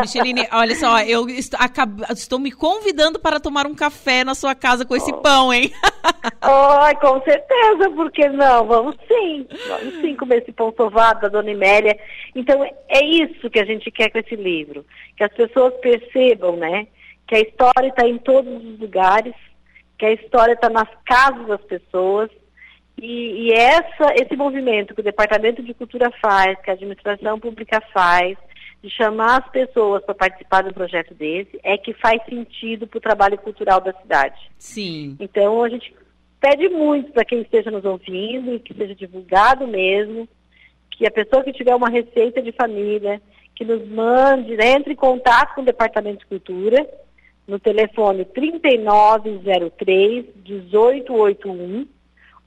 Micheline, 0.02 0.48
olha 0.52 0.76
só, 0.76 1.02
eu 1.02 1.28
estou, 1.30 1.60
acabo, 1.62 2.04
estou, 2.12 2.40
me 2.40 2.52
convidando 2.52 3.20
para 3.20 3.40
tomar 3.40 3.66
um 3.66 3.76
café 3.76 4.24
na 4.24 4.36
sua 4.36 4.54
casa 4.56 4.86
com 4.86 4.96
esse 4.96 5.12
oh. 5.12 5.18
pão, 5.18 5.54
hein? 5.54 5.72
Ai, 6.42 6.96
com 6.96 7.22
certeza, 7.22 7.90
porque 7.96 8.28
não? 8.30 8.66
Vamos 8.66 8.96
sim, 9.08 9.48
vamos 9.68 10.02
sim 10.02 10.16
comer 10.16 10.42
esse 10.42 10.52
pão 10.52 10.74
sovado 10.76 11.22
da 11.22 11.28
Dona 11.30 11.52
Imélia. 11.52 11.98
Então, 12.36 12.64
é 12.64 13.04
isso 13.04 13.50
que 13.50 13.60
a 13.60 13.66
gente 13.66 13.90
quer 13.92 14.10
com 14.10 14.20
esse 14.20 14.36
livro, 14.36 14.86
que 15.18 15.24
as 15.24 15.34
pessoas 15.34 15.74
percebam, 15.82 16.56
né, 16.56 16.88
que 17.28 17.36
a 17.36 17.40
história 17.40 17.88
está 17.88 18.08
em 18.08 18.18
todos 18.18 18.52
os 18.64 18.80
lugares, 18.80 19.34
que 19.98 20.06
a 20.06 20.14
história 20.14 20.54
está 20.54 20.70
nas 20.70 20.90
casas 21.06 21.48
das 21.48 21.62
pessoas, 21.62 22.30
e, 23.02 23.48
e 23.48 23.54
essa, 23.54 24.14
esse 24.16 24.36
movimento 24.36 24.94
que 24.94 25.02
o 25.02 25.04
Departamento 25.04 25.62
de 25.62 25.74
Cultura 25.74 26.12
faz, 26.22 26.60
que 26.62 26.70
a 26.70 26.74
administração 26.74 27.40
pública 27.40 27.82
faz, 27.94 28.38
de 28.86 28.92
chamar 28.92 29.42
as 29.42 29.50
pessoas 29.50 30.06
para 30.06 30.14
participar 30.14 30.62
de 30.62 30.70
um 30.70 30.74
projeto 30.74 31.16
desse 31.16 31.60
é 31.64 31.76
que 31.76 31.92
faz 31.94 32.24
sentido 32.30 32.86
para 32.86 33.00
o 33.00 33.02
trabalho 33.02 33.36
cultural 33.40 33.82
da 33.82 33.92
cidade. 33.94 34.40
Sim. 34.60 35.18
Então 35.20 35.64
a 35.64 35.70
gente 35.70 35.92
pede 36.40 36.70
muito 36.70 37.12
para 37.12 37.26
quem 37.26 37.42
esteja 37.42 37.72
nos 37.72 37.84
ouvindo 37.84 38.54
e 38.54 38.60
que 38.60 38.76
seja 38.76 38.94
divulgado 38.94 39.66
mesmo, 39.66 40.30
que 40.92 41.08
a 41.08 41.12
pessoa 41.12 41.44
que 41.44 41.52
tiver 41.52 41.74
uma 41.74 41.90
receita 41.90 42.44
de 42.44 42.52
família, 42.52 43.20
que 43.56 43.66
nos 43.66 43.84
mande, 43.88 44.56
né, 44.56 44.74
entre 44.74 44.94
em 44.94 44.96
contato 44.96 45.56
com 45.56 45.62
o 45.62 45.66
Departamento 45.66 46.20
de 46.20 46.28
Cultura, 46.28 46.88
no 47.48 47.58
telefone 47.58 48.24
3903 48.26 50.26
1881, 50.48 51.88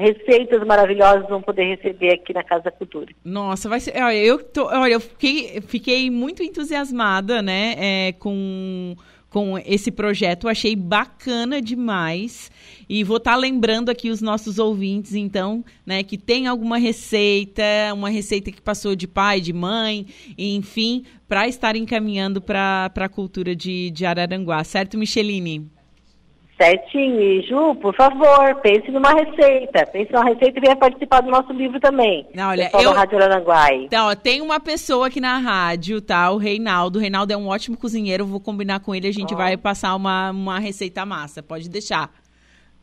receitas 0.00 0.66
maravilhosas 0.66 1.28
vão 1.28 1.42
poder 1.42 1.64
receber 1.64 2.14
aqui 2.14 2.32
na 2.32 2.42
Casa 2.42 2.64
da 2.64 2.70
Cultura. 2.70 3.12
Nossa, 3.22 3.68
vai 3.68 3.80
ser. 3.80 4.02
Olha, 4.02 4.16
eu, 4.16 4.42
tô, 4.42 4.66
olha, 4.66 4.94
eu 4.94 5.00
fiquei, 5.00 5.60
fiquei 5.60 6.10
muito 6.10 6.42
entusiasmada, 6.42 7.42
né, 7.42 7.74
é, 7.76 8.12
com, 8.12 8.94
com 9.30 9.56
esse 9.64 9.90
projeto. 9.90 10.48
Achei 10.48 10.74
bacana 10.74 11.62
demais. 11.62 12.50
E 12.88 13.04
vou 13.04 13.16
estar 13.18 13.36
lembrando 13.36 13.88
aqui 13.88 14.10
os 14.10 14.20
nossos 14.20 14.58
ouvintes, 14.58 15.14
então, 15.14 15.64
né, 15.86 16.02
que 16.02 16.18
tem 16.18 16.48
alguma 16.48 16.76
receita, 16.76 17.62
uma 17.94 18.10
receita 18.10 18.50
que 18.50 18.60
passou 18.60 18.96
de 18.96 19.06
pai, 19.06 19.40
de 19.40 19.52
mãe, 19.52 20.06
enfim, 20.36 21.04
para 21.28 21.46
estar 21.46 21.76
encaminhando 21.76 22.42
para 22.42 22.90
a 22.94 23.08
cultura 23.08 23.54
de, 23.54 23.90
de 23.92 24.04
Araranguá. 24.04 24.64
Certo, 24.64 24.98
Micheline? 24.98 25.70
Certinho. 26.60 27.20
E, 27.20 27.42
Ju, 27.42 27.74
por 27.76 27.94
favor, 27.94 28.54
pense 28.56 28.90
numa 28.90 29.12
receita. 29.14 29.86
Pense 29.86 30.12
numa 30.12 30.24
receita 30.26 30.58
e 30.58 30.60
venha 30.60 30.76
participar 30.76 31.22
do 31.22 31.30
nosso 31.30 31.52
livro 31.52 31.80
também. 31.80 32.26
Não, 32.34 32.50
olha, 32.50 32.64
Pessoal 32.64 32.82
eu- 32.82 32.90
da 32.92 32.98
Rádio 32.98 33.16
Araranguai. 33.22 33.84
Então, 33.84 34.08
ó, 34.08 34.14
tem 34.14 34.40
uma 34.42 34.60
pessoa 34.60 35.06
aqui 35.06 35.20
na 35.20 35.38
rádio, 35.38 36.00
tá? 36.02 36.30
O 36.30 36.36
Reinaldo. 36.36 36.98
O 36.98 37.00
Reinaldo 37.00 37.32
é 37.32 37.36
um 37.36 37.48
ótimo 37.48 37.76
cozinheiro. 37.78 38.26
Vou 38.26 38.40
combinar 38.40 38.80
com 38.80 38.94
ele. 38.94 39.08
A 39.08 39.12
gente 39.12 39.32
Ó. 39.32 39.36
vai 39.36 39.56
passar 39.56 39.94
uma, 39.94 40.30
uma 40.30 40.58
receita 40.58 41.06
massa. 41.06 41.42
Pode 41.42 41.70
deixar. 41.70 42.10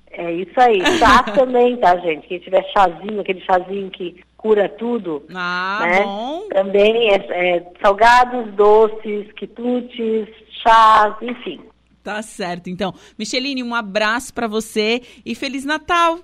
É 0.09 0.31
isso 0.31 0.59
aí. 0.59 0.83
Chá 0.97 1.21
também, 1.35 1.77
tá, 1.77 1.95
gente? 1.97 2.27
Quem 2.27 2.39
tiver 2.39 2.63
chazinho, 2.71 3.19
aquele 3.21 3.41
chazinho 3.41 3.91
que 3.91 4.15
cura 4.35 4.67
tudo. 4.69 5.23
Ah, 5.35 5.79
né? 5.83 6.03
bom. 6.03 6.47
Também 6.49 7.09
é, 7.11 7.15
é 7.57 7.63
salgados, 7.81 8.51
doces, 8.53 9.31
quitutes, 9.33 10.27
chás, 10.63 11.13
enfim. 11.21 11.59
Tá 12.07 12.21
certo. 12.21 12.69
Então, 12.69 12.93
Micheline, 13.19 13.61
um 13.61 13.75
abraço 13.75 14.33
pra 14.33 14.47
você 14.47 15.01
e 15.25 15.35
Feliz 15.35 15.65
Natal. 15.65 16.19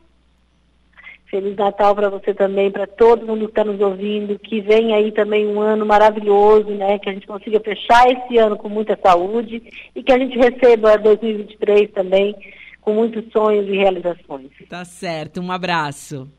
Feliz 1.26 1.58
Natal 1.58 1.94
para 1.94 2.10
você 2.10 2.34
também, 2.34 2.72
para 2.72 2.88
todo 2.88 3.28
mundo 3.28 3.48
que 3.48 3.52
está 3.52 3.66
nos 3.66 3.82
ouvindo, 3.82 4.40
que 4.40 4.62
vem 4.62 4.94
aí 4.94 5.12
também 5.12 5.46
um 5.46 5.60
ano 5.60 5.86
maravilhoso, 5.86 6.70
né? 6.70 6.98
Que 7.00 7.10
a 7.10 7.14
gente 7.14 7.28
consiga 7.28 7.60
fechar 7.60 8.10
esse 8.10 8.38
ano 8.38 8.56
com 8.56 8.70
muita 8.70 8.98
saúde 9.04 9.62
e 9.94 10.02
que 10.02 10.14
a 10.14 10.18
gente 10.18 10.38
receba 10.38 10.98
2023 10.98 11.92
também 11.92 12.34
com 12.80 12.94
muitos 12.94 13.30
sonhos 13.34 13.68
e 13.68 13.76
realizações. 13.76 14.52
Tá 14.70 14.86
certo. 14.86 15.42
Um 15.42 15.52
abraço. 15.52 16.32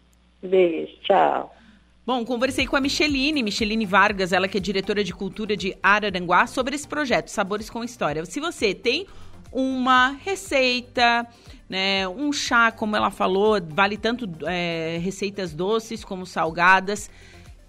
Beijo, 0.42 0.90
tchau. 1.02 1.54
Bom, 2.06 2.24
conversei 2.24 2.66
com 2.66 2.76
a 2.76 2.80
Micheline, 2.80 3.42
Micheline 3.42 3.84
Vargas, 3.84 4.32
ela 4.32 4.48
que 4.48 4.56
é 4.56 4.60
diretora 4.60 5.04
de 5.04 5.12
cultura 5.12 5.54
de 5.54 5.76
Araranguá, 5.82 6.46
sobre 6.46 6.74
esse 6.74 6.88
projeto 6.88 7.28
Sabores 7.28 7.68
com 7.68 7.84
História. 7.84 8.24
Se 8.24 8.40
você 8.40 8.74
tem 8.74 9.06
uma 9.54 10.10
receita, 10.24 11.26
né, 11.68 12.06
um 12.08 12.32
chá, 12.32 12.72
como 12.72 12.96
ela 12.96 13.10
falou, 13.10 13.58
vale 13.70 13.96
tanto 13.96 14.28
é, 14.46 14.98
receitas 15.00 15.54
doces 15.54 16.04
como 16.04 16.26
salgadas, 16.26 17.08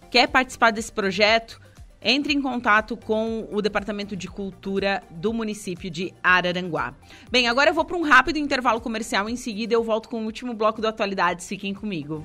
quer 0.10 0.28
participar 0.28 0.72
desse 0.72 0.92
projeto, 0.92 1.62
entre 2.02 2.34
em 2.34 2.42
contato 2.42 2.98
com 2.98 3.48
o 3.52 3.62
Departamento 3.62 4.16
de 4.16 4.28
Cultura 4.28 5.02
do 5.10 5.34
município 5.34 5.90
de 5.90 6.14
Araranguá. 6.22 6.94
Bem, 7.32 7.48
agora 7.48 7.70
eu 7.70 7.74
vou 7.74 7.86
para 7.86 7.98
um 7.98 8.04
rápido 8.04 8.38
intervalo 8.38 8.82
comercial, 8.82 9.30
em 9.30 9.36
seguida 9.36 9.74
eu 9.74 9.84
volto 9.84 10.10
com 10.10 10.22
o 10.22 10.26
último 10.26 10.54
bloco 10.54 10.82
do 10.82 10.88
Atualidades. 10.88 11.48
Fiquem 11.48 11.74
comigo. 11.74 12.24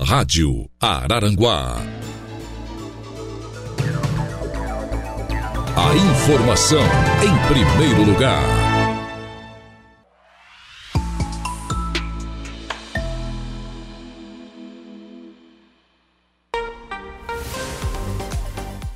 Rádio 0.00 0.70
Araranguá. 0.80 1.76
A 5.80 5.94
informação 5.94 6.82
em 7.22 7.46
primeiro 7.46 8.02
lugar. 8.02 8.42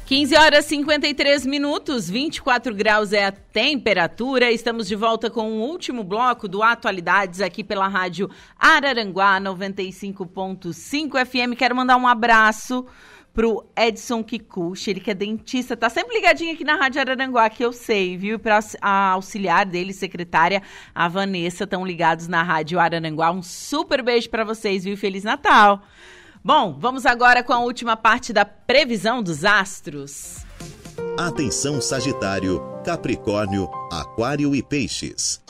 Quinze 0.05 0.37
horas 0.37 0.67
e 0.67 0.69
53 0.71 1.47
minutos, 1.47 2.11
24 2.11 2.75
graus 2.75 3.13
é 3.13 3.27
a 3.27 3.33
temperatura. 3.33 4.51
Estamos 4.51 4.89
de 4.89 4.97
volta 4.97 5.31
com 5.31 5.53
o 5.53 5.61
último 5.63 6.03
bloco 6.03 6.49
do 6.49 6.65
Atualidades 6.65 7.41
aqui 7.41 7.63
pela 7.63 7.87
Rádio 7.87 8.29
Araranguá 8.59 9.41
95.5 9.41 11.25
FM. 11.25 11.57
Quero 11.57 11.77
mandar 11.77 11.97
um 11.97 12.09
abraço 12.09 12.85
pro 13.33 13.65
Edson 13.77 14.23
Kikuchi, 14.23 14.91
ele 14.91 15.01
que 15.01 15.11
é 15.11 15.15
dentista, 15.15 15.77
tá 15.77 15.89
sempre 15.89 16.15
ligadinho 16.15 16.53
aqui 16.53 16.65
na 16.65 16.77
Rádio 16.77 17.01
Araranguá, 17.01 17.49
que 17.49 17.65
eu 17.65 17.73
sei, 17.73 18.17
viu? 18.17 18.39
Para 18.39 18.61
a 18.81 19.11
auxiliar 19.11 19.65
dele, 19.65 19.93
secretária, 19.93 20.63
a 20.95 21.09
Vanessa, 21.09 21.65
estão 21.65 21.87
ligados 21.87 22.29
na 22.29 22.43
Rádio 22.43 22.79
Araranguá. 22.79 23.31
Um 23.31 23.43
super 23.43 24.03
beijo 24.03 24.29
para 24.29 24.45
vocês, 24.45 24.85
viu? 24.85 24.97
Feliz 24.97 25.25
Natal! 25.25 25.83
Bom, 26.45 26.77
vamos 26.79 27.07
agora 27.07 27.43
com 27.43 27.53
a 27.53 27.61
última 27.61 27.97
parte 27.97 28.33
da 28.33 28.45
previsão 28.45 29.23
dos 29.23 29.45
astros. 29.45 30.39
Atenção 31.17 31.81
Sagitário, 31.81 32.61
Capricórnio, 32.85 33.71
Aquário 33.91 34.55
e 34.55 34.63
Peixes. 34.63 35.41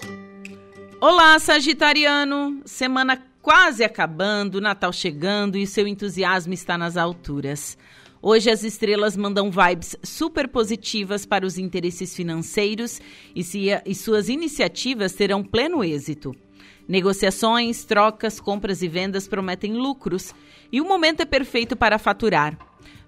Olá, 1.00 1.38
Sagitariano! 1.38 2.60
Semana 2.64 3.20
quase 3.42 3.82
acabando, 3.82 4.60
Natal 4.60 4.92
chegando 4.92 5.58
e 5.58 5.66
seu 5.66 5.86
entusiasmo 5.86 6.54
está 6.54 6.78
nas 6.78 6.96
alturas. 6.96 7.76
Hoje 8.22 8.48
as 8.48 8.62
estrelas 8.62 9.16
mandam 9.16 9.50
vibes 9.50 9.96
super 10.00 10.46
positivas 10.46 11.26
para 11.26 11.44
os 11.44 11.58
interesses 11.58 12.14
financeiros 12.14 13.00
e, 13.34 13.42
se, 13.42 13.66
e 13.84 13.94
suas 13.96 14.28
iniciativas 14.28 15.12
terão 15.12 15.42
pleno 15.42 15.82
êxito. 15.82 16.32
Negociações, 16.86 17.84
trocas, 17.84 18.38
compras 18.38 18.80
e 18.80 18.86
vendas 18.86 19.26
prometem 19.26 19.72
lucros 19.72 20.32
e 20.70 20.80
o 20.80 20.84
momento 20.84 21.20
é 21.20 21.24
perfeito 21.24 21.74
para 21.74 21.98
faturar. 21.98 22.56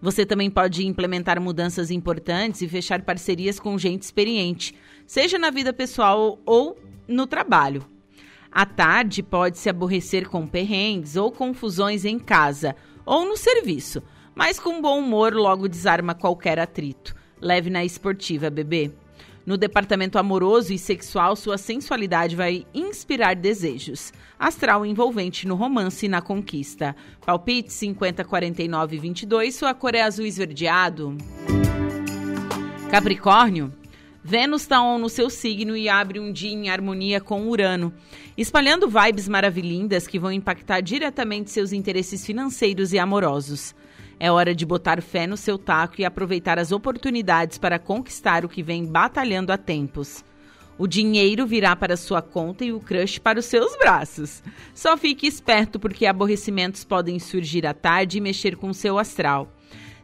Você 0.02 0.26
também 0.26 0.50
pode 0.50 0.84
implementar 0.84 1.40
mudanças 1.40 1.92
importantes 1.92 2.60
e 2.60 2.68
fechar 2.68 3.02
parcerias 3.02 3.60
com 3.60 3.78
gente 3.78 4.02
experiente, 4.02 4.74
seja 5.06 5.38
na 5.38 5.50
vida 5.50 5.72
pessoal 5.72 6.40
ou 6.44 6.76
no 7.06 7.26
trabalho. 7.26 7.93
À 8.54 8.64
tarde, 8.64 9.20
pode 9.20 9.58
se 9.58 9.68
aborrecer 9.68 10.28
com 10.28 10.46
perrengues 10.46 11.16
ou 11.16 11.32
confusões 11.32 12.04
em 12.04 12.20
casa 12.20 12.76
ou 13.04 13.26
no 13.26 13.36
serviço, 13.36 14.00
mas 14.32 14.60
com 14.60 14.80
bom 14.80 15.00
humor 15.00 15.34
logo 15.34 15.66
desarma 15.66 16.14
qualquer 16.14 16.60
atrito. 16.60 17.16
Leve 17.40 17.68
na 17.68 17.84
esportiva, 17.84 18.48
bebê. 18.48 18.92
No 19.44 19.58
departamento 19.58 20.18
amoroso 20.18 20.72
e 20.72 20.78
sexual, 20.78 21.34
sua 21.34 21.58
sensualidade 21.58 22.36
vai 22.36 22.64
inspirar 22.72 23.34
desejos. 23.34 24.12
Astral 24.38 24.86
envolvente 24.86 25.48
no 25.48 25.56
romance 25.56 26.06
e 26.06 26.08
na 26.08 26.22
conquista. 26.22 26.94
Palpite 27.26 27.72
50, 27.72 28.24
49 28.24 28.98
22. 28.98 29.52
Sua 29.52 29.74
cor 29.74 29.96
é 29.96 30.02
azul 30.02 30.24
esverdeado. 30.24 31.18
Capricórnio. 32.88 33.72
Vênus 34.26 34.62
está 34.62 34.78
no 34.96 35.10
seu 35.10 35.28
signo 35.28 35.76
e 35.76 35.86
abre 35.86 36.18
um 36.18 36.32
dia 36.32 36.50
em 36.50 36.70
harmonia 36.70 37.20
com 37.20 37.46
Urano, 37.46 37.92
espalhando 38.38 38.88
vibes 38.88 39.28
maravilhindas 39.28 40.06
que 40.06 40.18
vão 40.18 40.32
impactar 40.32 40.80
diretamente 40.80 41.50
seus 41.50 41.74
interesses 41.74 42.24
financeiros 42.24 42.94
e 42.94 42.98
amorosos. 42.98 43.74
É 44.18 44.32
hora 44.32 44.54
de 44.54 44.64
botar 44.64 45.02
fé 45.02 45.26
no 45.26 45.36
seu 45.36 45.58
taco 45.58 46.00
e 46.00 46.06
aproveitar 46.06 46.58
as 46.58 46.72
oportunidades 46.72 47.58
para 47.58 47.78
conquistar 47.78 48.46
o 48.46 48.48
que 48.48 48.62
vem 48.62 48.86
batalhando 48.86 49.52
há 49.52 49.58
tempos. 49.58 50.24
O 50.78 50.86
dinheiro 50.86 51.46
virá 51.46 51.76
para 51.76 51.94
sua 51.94 52.22
conta 52.22 52.64
e 52.64 52.72
o 52.72 52.80
crush 52.80 53.18
para 53.18 53.38
os 53.38 53.44
seus 53.44 53.76
braços. 53.76 54.42
Só 54.74 54.96
fique 54.96 55.26
esperto 55.26 55.78
porque 55.78 56.06
aborrecimentos 56.06 56.82
podem 56.82 57.18
surgir 57.18 57.66
à 57.66 57.74
tarde 57.74 58.16
e 58.16 58.22
mexer 58.22 58.56
com 58.56 58.72
seu 58.72 58.98
astral. 58.98 59.52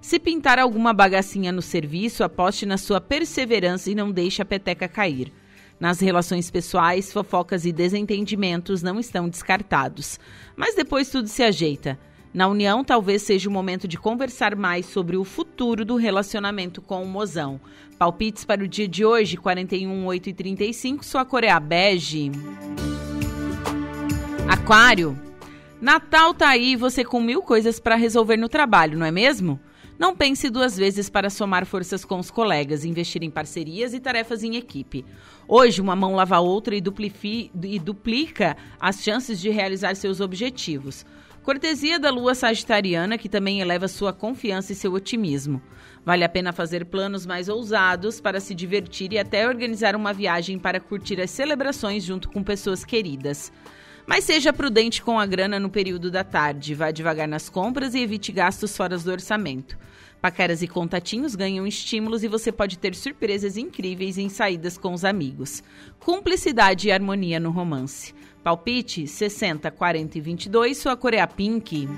Se 0.01 0.19
pintar 0.19 0.59
alguma 0.59 0.95
bagacinha 0.95 1.53
no 1.53 1.61
serviço, 1.61 2.25
aposte 2.25 2.65
na 2.65 2.79
sua 2.79 3.01
perseverança 3.01 3.91
e 3.91 3.95
não 3.95 4.11
deixe 4.11 4.41
a 4.41 4.45
peteca 4.45 4.89
cair. 4.89 5.33
Nas 5.79 6.01
relações 6.01 6.51
pessoais, 6.51 7.13
fofocas 7.13 7.65
e 7.65 7.73
desentendimentos 7.73 8.83
não 8.83 8.99
estão 8.99 9.29
descartados. 9.29 10.19
Mas 10.57 10.75
depois 10.75 11.11
tudo 11.11 11.29
se 11.29 11.43
ajeita. 11.43 11.99
Na 12.33 12.49
união, 12.49 12.85
talvez 12.85 13.23
seja 13.23 13.49
o 13.49 13.53
momento 13.53 13.89
de 13.89 13.99
conversar 13.99 14.55
mais 14.55 14.87
sobre 14.87 15.17
o 15.17 15.25
futuro 15.25 15.85
do 15.85 15.97
relacionamento 15.97 16.81
com 16.81 17.03
o 17.03 17.07
mozão. 17.07 17.61
Palpites 17.99 18.45
para 18.45 18.63
o 18.63 18.69
dia 18.69 18.87
de 18.87 19.05
hoje, 19.05 19.37
41, 19.37 20.07
8 20.07 20.29
e 20.31 20.33
35, 20.33 21.05
sua 21.05 21.25
cor 21.25 21.45
é 21.45 21.51
a 21.51 21.61
bege. 21.61 22.31
Aquário. 24.49 25.19
Natal 25.81 26.33
tá 26.33 26.49
aí, 26.49 26.77
você 26.77 27.05
com 27.05 27.21
mil 27.21 27.43
coisas 27.43 27.81
para 27.81 27.97
resolver 27.97 28.37
no 28.37 28.49
trabalho, 28.49 28.99
não 28.99 29.07
é 29.07 29.11
mesmo? 29.11 29.59
Não 30.01 30.17
pense 30.17 30.49
duas 30.49 30.79
vezes 30.79 31.11
para 31.11 31.29
somar 31.29 31.67
forças 31.67 32.07
com 32.07 32.19
os 32.19 32.31
colegas, 32.31 32.87
investir 32.87 33.23
em 33.23 33.31
parcerias 33.31 33.93
e 33.93 34.01
tarefas 34.01 34.43
em 34.43 34.57
equipe. 34.57 35.05
Hoje, 35.47 35.83
uma 35.83 35.95
mão 35.95 36.15
lava 36.15 36.37
a 36.37 36.41
outra 36.41 36.75
e, 36.75 36.83
e 37.65 37.79
duplica 37.79 38.57
as 38.81 39.03
chances 39.03 39.39
de 39.39 39.51
realizar 39.51 39.95
seus 39.95 40.19
objetivos. 40.23 41.05
Cortesia 41.43 41.99
da 41.99 42.11
lua 42.11 42.35
sagitariana, 42.35 43.19
que 43.19 43.29
também 43.29 43.61
eleva 43.61 43.89
sua 43.89 44.11
confiança 44.11 44.73
e 44.73 44.75
seu 44.75 44.95
otimismo. 44.95 45.61
Vale 46.03 46.25
a 46.25 46.31
pena 46.31 46.51
fazer 46.51 46.87
planos 46.87 47.27
mais 47.27 47.51
ousados 47.51 48.23
para 48.23 48.41
se 48.41 48.55
divertir 48.55 49.13
e 49.13 49.19
até 49.19 49.47
organizar 49.47 49.95
uma 49.95 50.15
viagem 50.15 50.59
para 50.59 50.81
curtir 50.81 51.21
as 51.21 51.31
celebrações 51.31 52.05
junto 52.05 52.31
com 52.31 52.43
pessoas 52.43 52.87
queridas. 52.87 53.53
Mas 54.11 54.25
seja 54.25 54.53
prudente 54.53 55.03
com 55.03 55.21
a 55.21 55.25
grana 55.25 55.61
no 55.61 55.71
período 55.71 56.11
da 56.11 56.25
tarde, 56.25 56.75
vá 56.75 56.91
devagar 56.91 57.29
nas 57.29 57.49
compras 57.49 57.95
e 57.95 58.01
evite 58.01 58.33
gastos 58.33 58.77
fora 58.77 58.99
do 58.99 59.09
orçamento. 59.09 59.79
Paqueras 60.21 60.63
e 60.63 60.67
contatinhos 60.67 61.37
ganham 61.37 61.65
estímulos 61.65 62.25
e 62.25 62.29
você 62.29 62.51
pode 62.51 62.77
ter 62.77 62.97
surpresas 62.97 63.57
incríveis 63.57 64.19
em 64.19 64.29
saídas 64.29 64.77
com 64.77 64.93
os 64.93 65.05
amigos. 65.05 65.63
Cumplicidade 66.01 66.89
e 66.89 66.91
harmonia 66.91 67.39
no 67.39 67.53
romance. 67.53 68.13
Palpite 68.43 69.07
60, 69.07 69.71
40 69.71 70.19
e 70.19 70.21
22, 70.21 70.77
sua 70.77 70.97
cor 70.97 71.15
é 71.15 71.21
a 71.21 71.27
pink. 71.29 71.89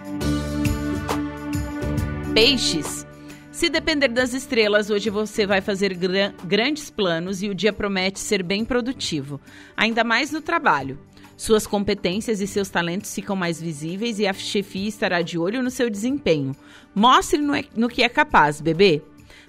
Peixes. 2.35 3.07
Se 3.51 3.71
depender 3.71 4.09
das 4.09 4.35
estrelas, 4.35 4.91
hoje 4.91 5.09
você 5.09 5.47
vai 5.47 5.63
fazer 5.63 5.97
grandes 6.45 6.91
planos 6.91 7.43
e 7.43 7.49
o 7.49 7.55
dia 7.55 7.73
promete 7.73 8.21
ser 8.21 8.43
bem 8.43 8.67
produtivo, 8.67 9.41
ainda 9.75 10.05
mais 10.05 10.31
no 10.31 10.43
trabalho. 10.43 10.99
Suas 11.37 11.67
competências 11.67 12.41
e 12.41 12.47
seus 12.47 12.69
talentos 12.69 13.15
ficam 13.15 13.35
mais 13.35 13.61
visíveis 13.61 14.19
e 14.19 14.27
a 14.27 14.33
chefia 14.33 14.89
estará 14.89 15.23
de 15.23 15.39
olho 15.39 15.63
no 15.63 15.71
seu 15.71 15.91
desempenho. 15.91 16.55
Mostre 16.95 17.39
no, 17.39 17.55
é, 17.55 17.65
no 17.75 17.89
que 17.89 18.03
é 18.03 18.09
capaz, 18.09 18.61
bebê. 18.61 19.03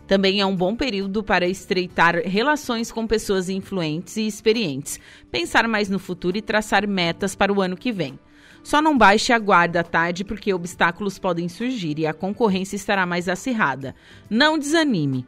Também 0.08 0.42
é 0.42 0.46
um 0.46 0.56
bom 0.56 0.76
período 0.76 1.24
para 1.24 1.48
estreitar 1.48 2.16
relações 2.26 2.92
com 2.92 3.08
pessoas 3.08 3.48
influentes 3.48 4.18
e 4.18 4.28
experientes, 4.28 5.00
pensar 5.32 5.68
mais 5.68 5.90
no 5.90 5.98
futuro 6.00 6.38
e 6.38 6.42
traçar 6.42 6.88
metas 6.88 7.36
para 7.36 7.54
o 7.54 7.62
ano 7.62 7.78
que 7.78 7.92
vem. 7.92 8.20
Só 8.64 8.82
não 8.82 8.98
baixe 8.98 9.34
a 9.34 9.40
guarda 9.40 9.82
à 9.82 9.84
tarde 9.84 10.24
porque 10.24 10.54
obstáculos 10.54 11.20
podem 11.20 11.50
surgir 11.50 12.00
e 12.00 12.08
a 12.08 12.14
concorrência 12.14 12.76
estará 12.76 13.06
mais 13.06 13.28
acirrada. 13.28 13.96
Não 14.30 14.58
desanime. 14.58 15.26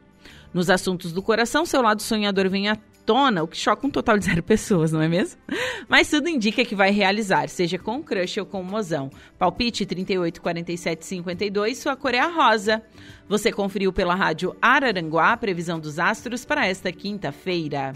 Nos 0.53 0.70
assuntos 0.70 1.12
do 1.12 1.22
coração, 1.22 1.66
seu 1.66 1.82
lado 1.82 2.01
sonhador 2.01 2.49
vem 2.49 2.70
à 2.70 2.78
tona, 3.06 3.43
o 3.43 3.47
que 3.47 3.58
choca 3.58 3.86
um 3.86 3.89
total 3.89 4.18
de 4.18 4.26
zero 4.26 4.41
pessoas, 4.41 4.91
não 4.91 5.01
é 5.01 5.08
mesmo? 5.08 5.39
Mas 5.88 6.10
tudo 6.10 6.28
indica 6.28 6.66
que 6.66 6.76
vai 6.76 6.91
realizar, 6.91 7.47
seja 7.47 7.78
com 7.78 7.97
o 7.97 8.03
crush 8.03 8.39
ou 8.39 8.45
com 8.45 8.62
o 8.62 8.64
mozão. 8.64 9.12
Palpite 9.38 9.86
38, 9.86 10.41
47, 10.41 11.06
52, 11.06 11.78
sua 11.78 11.95
cor 11.95 12.16
é 12.16 12.20
a 12.20 12.28
rosa. 12.28 12.82
Você 13.30 13.51
conferiu 13.51 13.93
pela 13.93 14.16
rádio 14.16 14.56
Araranguá 14.62 15.34
a 15.34 15.38
previsão 15.38 15.80
dos 15.80 15.99
astros 15.99 16.43
para 16.43 16.66
esta 16.66 16.91
quinta-feira. 16.91 17.93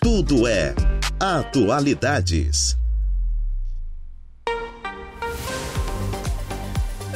Tudo 0.00 0.46
é 0.46 0.74
atualidades. 1.18 2.78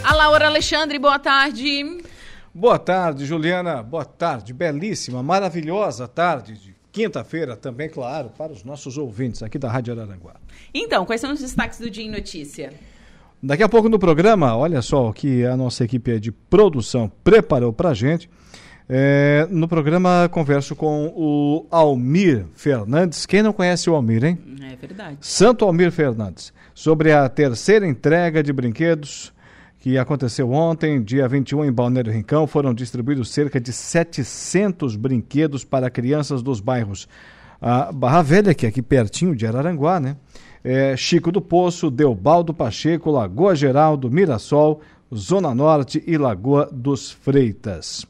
A 0.02 0.14
Laura 0.14 0.46
Alexandre, 0.46 0.98
boa 0.98 1.18
tarde. 1.18 2.07
Boa 2.58 2.76
tarde, 2.76 3.24
Juliana. 3.24 3.84
Boa 3.84 4.04
tarde. 4.04 4.52
Belíssima, 4.52 5.22
maravilhosa 5.22 6.08
tarde 6.08 6.54
de 6.54 6.74
quinta-feira 6.90 7.54
também, 7.54 7.88
claro, 7.88 8.32
para 8.36 8.50
os 8.50 8.64
nossos 8.64 8.98
ouvintes 8.98 9.44
aqui 9.44 9.60
da 9.60 9.70
Rádio 9.70 9.94
Araranguá. 9.94 10.34
Então, 10.74 11.06
quais 11.06 11.20
são 11.20 11.32
os 11.32 11.38
destaques 11.38 11.78
do 11.78 11.88
dia 11.88 12.04
em 12.04 12.10
notícia? 12.10 12.72
Daqui 13.40 13.62
a 13.62 13.68
pouco 13.68 13.88
no 13.88 13.96
programa, 13.96 14.56
olha 14.56 14.82
só 14.82 15.08
o 15.08 15.12
que 15.12 15.46
a 15.46 15.56
nossa 15.56 15.84
equipe 15.84 16.18
de 16.18 16.32
produção 16.32 17.08
preparou 17.22 17.72
para 17.72 17.90
a 17.90 17.94
gente. 17.94 18.28
É, 18.88 19.46
no 19.50 19.68
programa 19.68 20.28
converso 20.28 20.74
com 20.74 21.12
o 21.14 21.64
Almir 21.70 22.44
Fernandes. 22.56 23.24
Quem 23.24 23.40
não 23.40 23.52
conhece 23.52 23.88
o 23.88 23.94
Almir, 23.94 24.24
hein? 24.24 24.36
É 24.68 24.74
verdade. 24.74 25.18
Santo 25.20 25.64
Almir 25.64 25.92
Fernandes. 25.92 26.52
Sobre 26.74 27.12
a 27.12 27.28
terceira 27.28 27.86
entrega 27.86 28.42
de 28.42 28.52
brinquedos 28.52 29.32
que 29.78 29.96
aconteceu 29.96 30.50
ontem, 30.50 31.02
dia 31.02 31.28
21, 31.28 31.64
em 31.64 31.72
Balneário 31.72 32.12
Rincão, 32.12 32.46
foram 32.46 32.74
distribuídos 32.74 33.30
cerca 33.30 33.60
de 33.60 33.72
700 33.72 34.96
brinquedos 34.96 35.64
para 35.64 35.88
crianças 35.88 36.42
dos 36.42 36.60
bairros 36.60 37.08
a 37.60 37.90
Barra 37.92 38.22
Velha, 38.22 38.54
que 38.54 38.66
é 38.66 38.68
aqui 38.68 38.80
pertinho 38.80 39.34
de 39.34 39.46
Araranguá, 39.46 39.98
né? 39.98 40.16
É, 40.62 40.96
Chico 40.96 41.30
do 41.30 41.40
Poço, 41.40 41.90
Deobaldo 41.90 42.52
Pacheco, 42.54 43.10
Lagoa 43.10 43.54
Geraldo, 43.54 44.10
Mirassol, 44.10 44.80
Zona 45.14 45.54
Norte 45.54 46.02
e 46.06 46.16
Lagoa 46.16 46.68
dos 46.70 47.10
Freitas. 47.10 48.04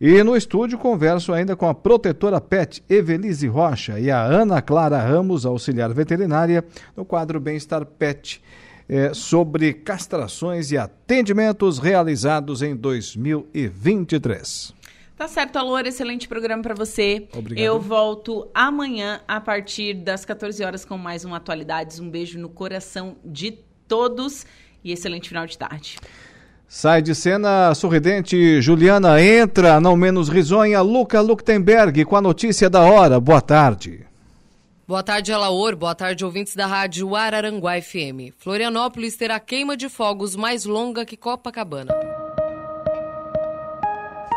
E 0.00 0.22
no 0.22 0.36
estúdio 0.36 0.76
converso 0.76 1.32
ainda 1.32 1.56
com 1.56 1.68
a 1.68 1.74
protetora 1.74 2.40
PET 2.40 2.82
Evelise 2.90 3.46
Rocha 3.46 3.98
e 3.98 4.10
a 4.10 4.22
Ana 4.22 4.60
Clara 4.60 4.98
Ramos, 5.00 5.46
auxiliar 5.46 5.92
veterinária, 5.94 6.64
no 6.96 7.04
quadro 7.04 7.40
Bem-Estar 7.40 7.84
PET 7.86 8.42
é, 8.88 9.14
sobre 9.14 9.72
castrações 9.72 10.70
e 10.70 10.78
atendimentos 10.78 11.78
realizados 11.78 12.62
em 12.62 12.74
2023. 12.76 14.74
Tá 15.16 15.28
certo, 15.28 15.56
Alô, 15.56 15.78
excelente 15.78 16.26
programa 16.26 16.62
para 16.62 16.74
você. 16.74 17.28
Obrigado. 17.32 17.64
Eu 17.64 17.80
volto 17.80 18.48
amanhã 18.52 19.20
a 19.28 19.40
partir 19.40 19.94
das 19.94 20.24
14 20.24 20.64
horas 20.64 20.84
com 20.84 20.98
mais 20.98 21.24
um 21.24 21.32
Atualidades. 21.34 22.00
Um 22.00 22.10
beijo 22.10 22.38
no 22.38 22.48
coração 22.48 23.16
de 23.24 23.52
todos 23.86 24.44
e 24.82 24.92
excelente 24.92 25.28
final 25.28 25.46
de 25.46 25.56
tarde. 25.56 25.96
Sai 26.66 27.00
de 27.00 27.14
cena 27.14 27.72
sorridente, 27.74 28.60
Juliana 28.60 29.22
entra, 29.22 29.80
não 29.80 29.96
menos 29.96 30.28
risonha, 30.28 30.80
Luca 30.80 31.20
Luktenberg 31.20 32.04
com 32.04 32.16
a 32.16 32.20
notícia 32.20 32.68
da 32.68 32.80
hora. 32.80 33.20
Boa 33.20 33.40
tarde. 33.40 34.04
Boa 34.86 35.02
tarde, 35.02 35.32
Alaor. 35.32 35.74
Boa 35.74 35.94
tarde, 35.94 36.26
ouvintes 36.26 36.54
da 36.54 36.66
rádio 36.66 37.16
Araranguá 37.16 37.80
FM. 37.80 38.36
Florianópolis 38.36 39.16
terá 39.16 39.40
queima 39.40 39.78
de 39.78 39.88
fogos 39.88 40.36
mais 40.36 40.66
longa 40.66 41.06
que 41.06 41.16
Copacabana. 41.16 41.90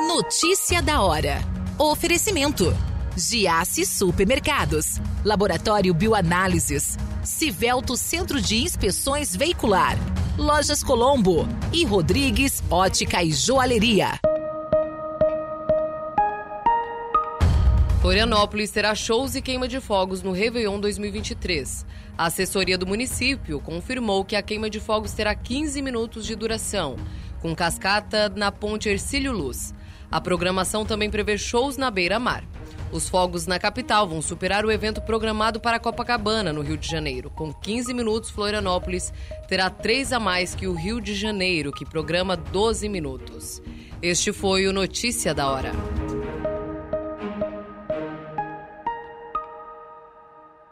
Notícia 0.08 0.82
da 0.82 1.02
hora. 1.02 1.40
Oferecimento. 1.78 2.74
Giasse 3.18 3.86
Supermercados. 3.86 5.02
Laboratório 5.26 5.94
Bioanálises. 5.94 6.98
Civelto 7.26 7.98
Centro 7.98 8.40
de 8.40 8.64
Inspeções 8.64 9.36
Veicular. 9.36 9.98
Lojas 10.38 10.82
Colombo. 10.82 11.46
E 11.74 11.84
Rodrigues 11.84 12.64
Ótica 12.72 13.22
e 13.22 13.34
Joalheria. 13.34 14.18
Florianópolis 18.02 18.70
terá 18.70 18.94
shows 18.94 19.36
e 19.36 19.42
queima 19.42 19.68
de 19.68 19.80
fogos 19.80 20.22
no 20.22 20.32
Réveillon 20.32 20.80
2023. 20.80 21.86
A 22.16 22.26
assessoria 22.28 22.78
do 22.78 22.86
município 22.86 23.60
confirmou 23.60 24.24
que 24.24 24.36
a 24.36 24.42
queima 24.42 24.70
de 24.70 24.80
fogos 24.80 25.14
terá 25.14 25.34
15 25.34 25.82
minutos 25.82 26.26
de 26.26 26.36
duração, 26.36 26.96
com 27.42 27.56
cascata 27.56 28.30
na 28.30 28.52
ponte 28.52 28.88
Ercílio 28.88 29.32
Luz. 29.32 29.74
A 30.12 30.22
programação 30.22 30.86
também 30.86 31.10
prevê 31.10 31.38
shows 31.38 31.76
na 31.76 31.90
beira-mar. 31.90 32.44
Os 32.92 33.10
fogos 33.10 33.48
na 33.48 33.60
capital 33.60 34.08
vão 34.08 34.22
superar 34.22 34.64
o 34.64 34.72
evento 34.72 35.02
programado 35.02 35.60
para 35.60 35.80
Copacabana, 35.80 36.54
no 36.54 36.62
Rio 36.62 36.78
de 36.78 36.88
Janeiro. 36.88 37.32
Com 37.32 37.52
15 37.52 37.94
minutos, 37.94 38.30
Florianópolis 38.30 39.12
terá 39.50 39.70
três 39.70 40.14
a 40.14 40.20
mais 40.20 40.56
que 40.56 40.68
o 40.68 40.74
Rio 40.74 41.02
de 41.02 41.14
Janeiro, 41.14 41.72
que 41.72 41.84
programa 41.84 42.38
12 42.38 42.88
minutos. 42.88 43.62
Este 44.02 44.32
foi 44.32 44.68
o 44.68 44.72
Notícia 44.72 45.34
da 45.34 45.50
Hora. 45.50 45.72